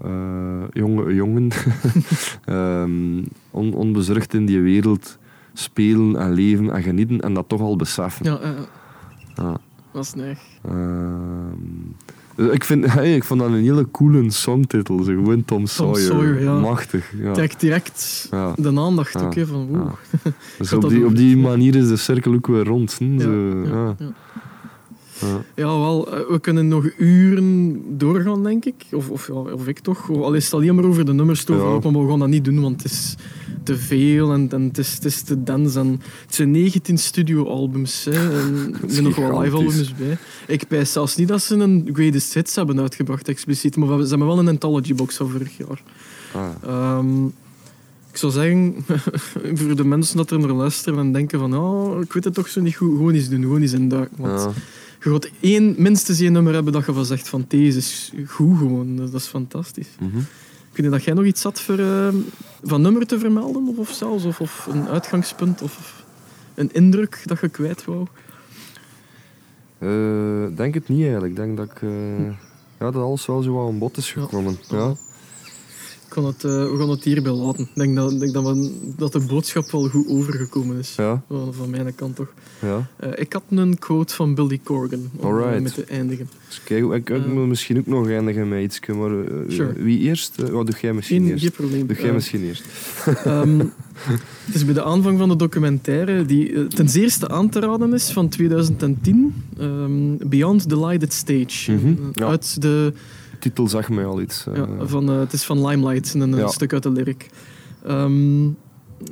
[0.72, 1.48] jonge jongen,
[2.44, 5.18] Ehm, on, onbezorgd in die wereld
[5.52, 8.24] spelen en leven en genieten en dat toch al beseffen.
[8.26, 8.40] ja,
[9.34, 9.56] ja,
[10.00, 10.38] is neig.
[10.64, 11.56] Ehm,
[12.36, 15.02] dus ik, vind, hey, ik vond dat een hele coole songtitel.
[15.02, 15.12] Zo.
[15.12, 15.96] Gewoon Tom Sawyer.
[16.02, 16.58] Sawyer, ja.
[16.60, 17.12] Machtig.
[17.22, 17.32] Ja.
[17.32, 18.52] Kijk direct Ja.
[18.56, 19.20] de aandacht Ja.
[19.20, 19.92] ook, hè, van oeh.
[20.58, 22.94] Dus op die, op die manier is de cirkel ook weer rond.
[22.98, 23.18] Hm?
[23.18, 23.26] Ja,
[23.98, 24.12] Zo,
[25.54, 28.74] ja, wel, eh, we kunnen nog uren doorgaan, denk ik.
[28.92, 30.10] Of, of, ja, of ik toch.
[30.10, 32.44] Al is het alleen maar over de nummers te overlopen, maar we gaan dat niet
[32.44, 33.14] doen, want het is
[33.62, 35.74] te veel en, en het, is, het is te dens.
[35.74, 40.18] En het zijn 19 studioalbums, hè, en er nog wel live-albums bij.
[40.46, 44.26] Ik pijs zelfs niet dat ze een greatest hits hebben uitgebracht, expliciet, maar ze hebben
[44.26, 45.82] wel een anthology-box van vorig jaar.
[46.32, 46.48] Ah.
[46.62, 47.26] Ehm,
[48.10, 48.74] ik zou zeggen,
[49.58, 52.48] voor de mensen dat er naar luisteren en denken van, oh, ik weet het toch
[52.48, 54.16] zo niet goed, gewoon eens doen, gewoon eens induiken.
[54.16, 54.52] Want Ja.
[55.02, 58.58] Je gaat één, minstens één nummer hebben dat je van zegt van deze is goed
[58.58, 58.96] gewoon.
[58.96, 59.88] Dat, dat is fantastisch.
[60.00, 60.18] Mhm.
[60.18, 62.16] Ik weet niet dat jij nog iets had voor, ehm,
[62.62, 66.04] van nummer te vermelden of, of zelfs, of, of een uitgangspunt of,
[66.54, 68.06] een indruk dat je kwijt wou.
[69.78, 71.30] Eh, denk het niet eigenlijk.
[71.30, 72.24] Ik denk dat, ik, eh,
[72.78, 74.58] ja, dat alles wel zo aan bod is gekomen.
[74.68, 74.76] Ja.
[74.76, 74.94] Ja.
[76.12, 77.62] Ik kan het, eh, we gaan het hierbij laten.
[77.64, 80.94] Ik denk, dat, denk dat, we, dat de boodschap wel goed overgekomen is.
[80.96, 81.22] Ja.
[81.28, 82.32] Van, van mijn kant toch.
[82.60, 82.88] Ja.
[82.96, 85.60] Eh, ik had een quote van Billy Corgan om Alright.
[85.62, 86.28] mee te eindigen.
[86.48, 87.32] Dus kijk, ik, ik Eh.
[87.32, 88.80] moet misschien ook nog eindigen met iets.
[88.86, 89.10] Maar
[89.48, 89.72] Sure.
[89.82, 90.38] wie eerst?
[90.38, 91.42] Eh, oh, doe jij misschien eerst.
[91.42, 91.86] geen probleem.
[91.86, 92.64] Doe jij misschien eerst.
[93.24, 93.58] Ehm,
[94.46, 98.10] het is bij de aanvang van de documentaire, die ten zeerste aan te raden is,
[98.10, 101.72] van 2010, ehm, Beyond the Lighted Stage.
[101.72, 102.26] Mhm, ja.
[102.26, 102.92] Uit De
[103.42, 104.46] titel zag mij al iets.
[104.46, 104.56] eh.
[104.56, 107.26] ja, van, eh, het is van Limelight, een, een stuk uit de lyric.
[107.86, 108.42] Ehm,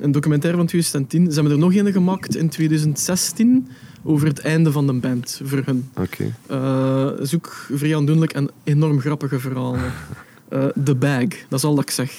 [0.01, 1.27] een documentaire van 2010.
[1.27, 3.69] Ze hebben er nog een gemaakt in 2016
[4.02, 5.89] over het einde van de band, voor hun.
[5.97, 6.35] Oké.
[6.47, 7.39] Eh,
[7.73, 9.81] vrij aandoenlijk en enorm grappige verhalen.
[10.85, 12.12] The Bag, dat is al dat ik zeg.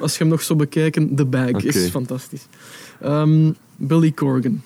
[0.00, 2.46] Als je hem nog zo bekijken, The Bag is fantastisch.
[3.00, 4.62] Ehm, Billy Corgan.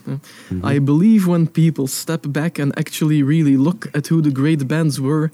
[0.49, 0.69] Mhm.
[0.73, 4.99] I believe when people step back and actually really look at who the great bands
[4.99, 5.31] were,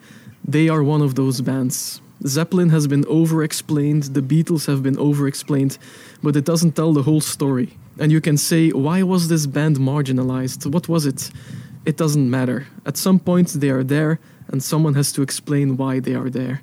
[0.51, 2.01] they are one of those bands.
[2.25, 5.79] Zeppelin has been over-explained, the Beatles have been over-explained,
[6.23, 7.69] but it doesn't tell the whole story.
[7.99, 10.67] And you can say, why was this band marginalized?
[10.71, 11.31] What was it?
[11.85, 12.67] It doesn't matter.
[12.85, 14.19] At some point they are there,
[14.53, 16.61] and someone has to explain why they are there.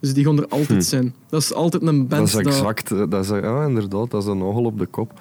[0.00, 0.88] Dus die gaan er altijd Hm.
[0.88, 1.14] zijn.
[1.28, 4.38] Dat is altijd een Dat is exact, eh, dat is, ja, inderdaad, dat is een
[4.38, 5.20] nagel op de kop.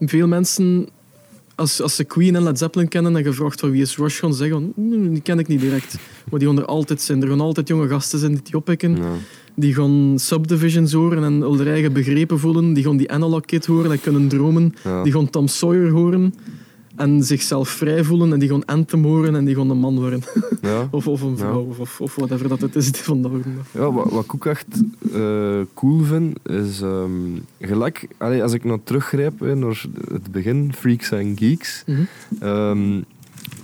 [0.00, 0.88] Veel mensen,
[1.56, 4.34] als, als ze Queen en Led Zeppelin kennen en gevraagd van wie is Rush, gaan
[4.34, 5.96] zeggen, "Mm, die ken ik niet direct.
[6.30, 7.22] Maar die gaan er altijd zijn.
[7.22, 8.96] Er gaan altijd jonge gasten zijn die die oppikken.
[8.96, 9.12] Ja.
[9.54, 12.72] Die gaan Subdivisions horen en hun eigen begrepen voelen.
[12.72, 14.74] Die gaan die Analog Kid horen en kunnen dromen.
[14.84, 15.02] Ja.
[15.02, 16.34] Die gaan Tom Sawyer horen
[16.96, 18.32] en zichzelf vrij voelen.
[18.32, 20.22] En die gaan Anthem horen en die gaan een man worden.
[20.62, 20.88] Ja.
[20.90, 23.32] of, of een vrouw, of, of, of whatever dat het is vandaag.
[23.32, 23.82] de dag.
[23.82, 24.66] Ja, wat, wat ik ook echt
[25.12, 27.10] eh, cool vind, is ehm,
[27.60, 31.84] gelijk, allee, als ik nou teruggrijp hè, naar het begin, Freaks and Geeks.
[31.86, 32.00] Mhm.
[32.40, 33.00] ehm,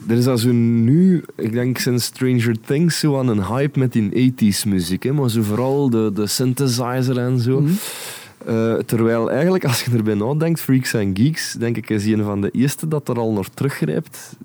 [0.06, 3.92] er is al zo nu, ik denk sinds Stranger Things, zo aan een hype met
[3.92, 5.02] die 80s muziek.
[5.02, 7.60] Hè, maar zo vooral de, de synthesizer en zo.
[7.60, 7.72] Mhm.
[8.46, 12.40] Eh, terwijl eigenlijk, als je erbij nadenkt, Freaks and Geeks, denk ik, is een van
[12.40, 14.36] de eerste dat er al naar teruggrijpt.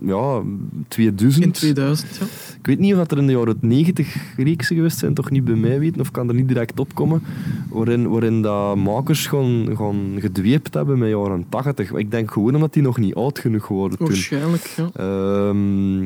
[0.00, 0.42] Ja,
[0.88, 1.44] 2000.
[1.44, 2.24] In 2000, ja.
[2.58, 5.54] Ik weet niet of er in de jaren 90 reeksen geweest zijn, toch niet bij
[5.54, 7.22] mij weten, of kan er niet direct opkomen,
[7.68, 11.92] waarin, waarin dat makers gewoon, gewoon gedweept hebben met jaren 80.
[11.92, 14.06] Ik denk gewoon omdat die nog niet oud genoeg waren toen.
[14.06, 14.90] Waarschijnlijk, ja.
[14.94, 16.04] Ehm,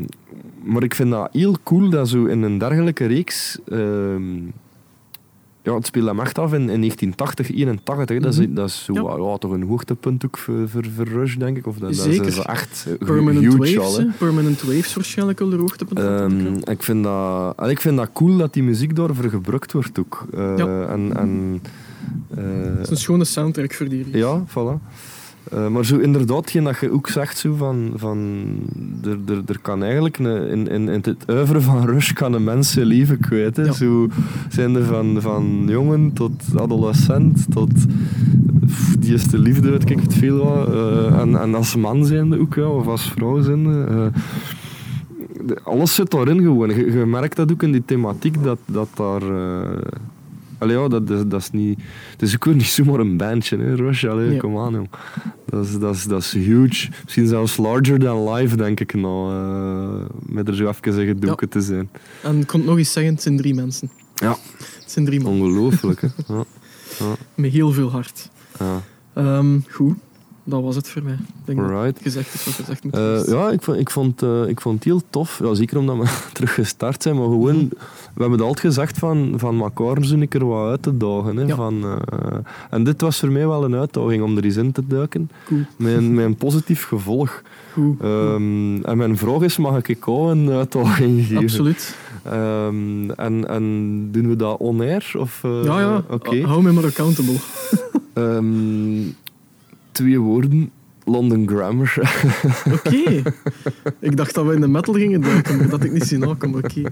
[0.63, 3.59] maar ik vind dat heel cool dat zo in een dergelijke reeks...
[3.69, 4.23] ehm,
[5.69, 8.19] ja, het speelde hem echt af in, in 1980, 81.
[8.21, 8.55] Dat is, Mhm.
[8.55, 9.31] dat is zo, Ja.
[9.31, 11.67] ja, toch een hoogtepunt ook voor, voor, voor Rush, denk ik.
[11.67, 12.27] Of dat, dat Zeker.
[12.27, 14.07] is echt eh, Permanent huge Waves, al.
[14.19, 15.99] Permanent Waves waarschijnlijk wel de hoogtepunt.
[16.01, 20.27] Ehm, ik, vind dat, ik vind dat cool dat die muziek daarvoor gebruikt wordt ook.
[20.35, 20.87] Eh, Ja.
[20.87, 21.61] En, en,
[22.37, 22.45] eh.
[22.77, 24.17] Het is een schone soundtrack voor die reeks.
[24.19, 24.83] ja, voilà.
[25.53, 28.19] Eh, maar zo inderdaad, hetgeen dat je ook zegt, zo van, van,
[29.05, 32.45] er, er, er kan eigenlijk een, in, in, in het uiveren van Rush kan een
[32.45, 33.57] mens zijn leven kwijt.
[33.57, 33.63] Hè.
[33.63, 33.73] Ja.
[33.73, 34.09] Zo
[34.49, 37.73] zijn er van, van jongen tot adolescent tot
[38.67, 40.69] pff, die eerste liefde, weet ik het veel wat.
[40.69, 44.11] Eh, en, en als man zijnde ook, ja, of als vrouw zijnde.
[45.47, 46.69] de- alles zit daarin gewoon.
[46.69, 49.23] Je, je merkt dat ook in die thematiek dat, dat daar.
[50.59, 51.81] Allee, ja, dat, is, dat is niet.
[52.13, 54.05] Het is ook weer niet zomaar een bandje, hè, Rush.
[54.05, 54.89] Allee, kom aan, jong.
[55.47, 56.89] Dat is, dat, is, dat is huge.
[57.05, 59.33] Misschien zelfs larger than life, denk ik nou.
[59.33, 61.89] eh, met er zo even een gedoken te zijn.
[62.23, 63.91] En ik kon nog eens zeggen, het zijn drie mensen.
[64.15, 64.37] Ja,
[64.79, 66.09] Het zijn drie man, ongelooflijk, hè.
[66.35, 66.45] Ja,
[66.99, 68.31] ja, met heel veel hart.
[68.59, 68.83] ja.
[69.15, 69.95] Ehm, goed,
[70.49, 71.13] dat was het voor mij.
[71.13, 73.37] Ik denk dat gezegd is wat gezegd moet worden.
[73.39, 75.41] ja, ik vond, ik, vond, eh, ik vond het heel tof.
[75.45, 77.17] Ja, zeker omdat we terug gestart zijn.
[77.17, 77.69] Maar gewoon,
[78.15, 81.37] we hebben het altijd gezegd van, van elkaar zo een keer wat uit te dagen.
[81.37, 81.55] Hè, Ja.
[81.55, 82.37] van, eh,
[82.71, 85.31] en dit was voor mij wel een uitdaging om er eens in te duiken.
[85.47, 85.61] Cool.
[85.77, 87.43] Met een, met een positief gevolg.
[88.01, 91.37] Ehm, en mijn vraag is, mag ik ook een uitdaging geven?
[91.43, 91.97] Absoluut.
[92.23, 95.13] Ehm, en, en doen we dat on-air?
[95.19, 96.03] Of, ja, ja.
[96.43, 97.37] Hou me maar accountable.
[98.13, 99.01] Ehm,
[99.99, 100.71] twee woorden.
[101.05, 101.95] London Grammar.
[102.77, 103.23] Oké.
[104.01, 106.59] ik dacht dat we in de metal gingen duiken, maar dat ik niet zien aankomen.
[106.65, 106.83] Oké.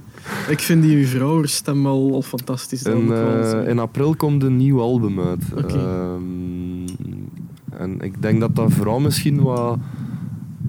[0.48, 2.82] Ik vind die vrouwenstem al, al fantastisch.
[2.82, 5.44] Dat En, eh, in april komt een nieuw album uit.
[5.56, 5.74] Oké.
[5.78, 6.88] Ehm,
[7.70, 9.78] en ik denk dat dat vooral misschien wat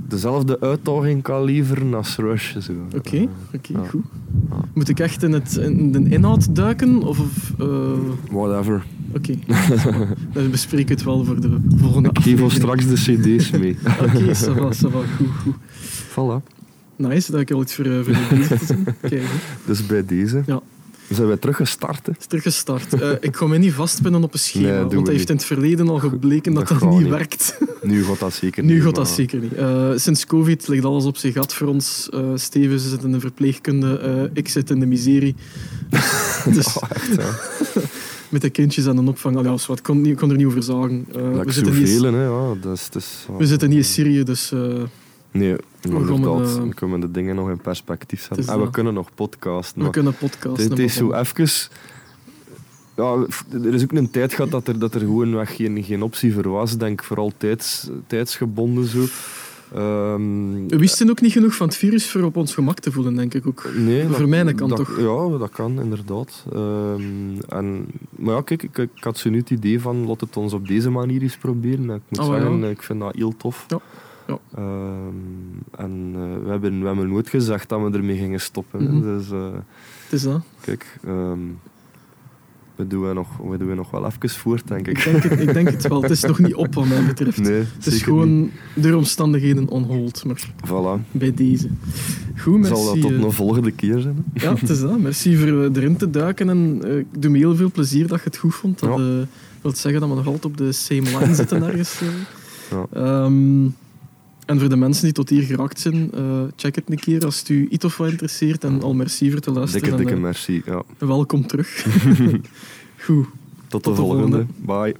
[0.07, 2.55] dezelfde uitdaging kan leveren als Rush.
[2.95, 3.23] Oké, Eh,
[3.53, 3.87] oké, ja.
[3.89, 4.05] goed.
[4.73, 7.01] Moet ik echt in, het, in de inhoud duiken?
[7.01, 7.67] Of, of, eh,
[8.31, 8.83] whatever.
[9.15, 9.33] Oké,
[10.33, 13.77] dan bespreken we het wel voor de volgende Ik geef ons straks de cd's mee.
[14.03, 15.55] Oké, ça va, ça va, goed, goed.
[16.11, 16.55] voilà.
[16.95, 18.85] Nice, dat ik al iets voor, eh, voor de bezig te zijn.
[19.65, 20.61] Dus bij deze Ja.
[21.09, 22.05] zijn wij teruggestart.
[22.05, 22.11] hè.
[22.11, 22.93] Het is teruggestart.
[23.01, 25.45] Eh, ik ga me niet vastpinnen op een schema, Nee, want het heeft in het
[25.45, 27.09] verleden al gebleken dat Dat niet niet.
[27.09, 27.57] werkt.
[27.83, 28.71] Nu gaat dat zeker niet.
[28.71, 29.53] Nu gaat dat zeker niet.
[29.53, 32.09] Eh, sinds COVID ligt alles op zijn gat voor ons.
[32.13, 35.35] Eh Steven zit in de verpleegkunde, ik zit in de miserie.
[36.53, 37.15] dus Oh, echt.
[38.29, 40.35] Met de kindjes aan de opvang, allee, als wat, ik kon, niet- ik kon er
[40.37, 41.05] niet over zagen.
[41.15, 42.23] Eh, we, zitten niet, hè.
[42.25, 44.59] Ja, dat is, dat is, we zitten niet in Syrië, dus eh,
[45.31, 46.19] Nee, inderdaad.
[46.19, 48.47] we, eh, Dan kunnen de dingen nog in perspectief zetten.
[48.47, 48.73] En we dat.
[48.73, 49.83] kunnen nog podcasten.
[49.83, 50.63] we kunnen podcasten.
[50.63, 51.69] Het, het is zo en even...
[52.95, 53.25] Ja,
[53.63, 56.33] er is ook een tijd gehad dat er, dat er gewoon weg geen, geen optie
[56.33, 56.77] voor was.
[56.77, 59.05] Denk vooral tijds, tijdsgebonden zo.
[59.73, 63.15] Ehm, We wisten ook niet genoeg van het virus voor op ons gemak te voelen,
[63.15, 63.63] denk ik ook.
[63.77, 64.99] nee, voor dat- mij kan dat- toch?
[64.99, 66.45] Ja, dat kan inderdaad.
[66.53, 67.01] Ehm,
[67.49, 67.85] en,
[68.15, 70.67] maar ja, kijk, ik, ik had zo nu het idee van laat het ons op
[70.67, 71.89] deze manier eens proberen.
[71.89, 72.31] Ik moet Oh, ja.
[72.39, 73.65] zeggen, ik vind dat heel tof.
[73.67, 73.79] Ja,
[74.27, 74.39] ja.
[74.55, 78.83] Ehm, en eh, we, hebben, we hebben nooit gezegd dat we ermee gingen stoppen.
[78.83, 79.01] Mhm.
[79.01, 79.53] Dus eh,
[80.03, 80.41] Het is dat.
[80.61, 80.99] kijk,
[82.77, 84.97] we, doen nog, we doen nog wel even voort, denk ik.
[84.97, 86.01] Ik denk, het, ik denk het wel.
[86.01, 87.37] Het is nog niet op wat mij betreft.
[87.37, 90.49] Nee, het is gewoon door omstandigheden on hold, maar.
[90.65, 91.11] Voilà.
[91.11, 91.67] bij deze.
[92.37, 92.75] Goed, merci.
[92.75, 93.19] Zal dat tot eh.
[93.19, 94.25] een volgende keer zijn?
[94.33, 94.45] hè?
[94.45, 94.99] Ja, het is dat.
[94.99, 96.49] Merci voor eh, erin te duiken.
[96.49, 98.79] En eh, ik doe me heel veel plezier dat je het goed vond.
[98.79, 99.25] Dat Ja.
[99.61, 101.99] wil zeggen dat we nog altijd op de same line zitten ergens.
[102.71, 102.85] Ja.
[102.93, 103.65] Ehm,
[104.47, 107.39] En voor de mensen die tot hier geraakt zijn, eh, check het een keer als
[107.39, 108.63] het u iets of wat interesseert.
[108.63, 109.81] En al merci voor te luisteren.
[109.81, 110.61] Dikke, dikke en, merci.
[110.65, 110.83] Ja.
[110.97, 111.85] eh, welkom terug.
[113.05, 113.25] Goed.
[113.67, 114.45] Tot, de volgende.
[114.45, 114.45] volgende.
[114.65, 114.95] Bye.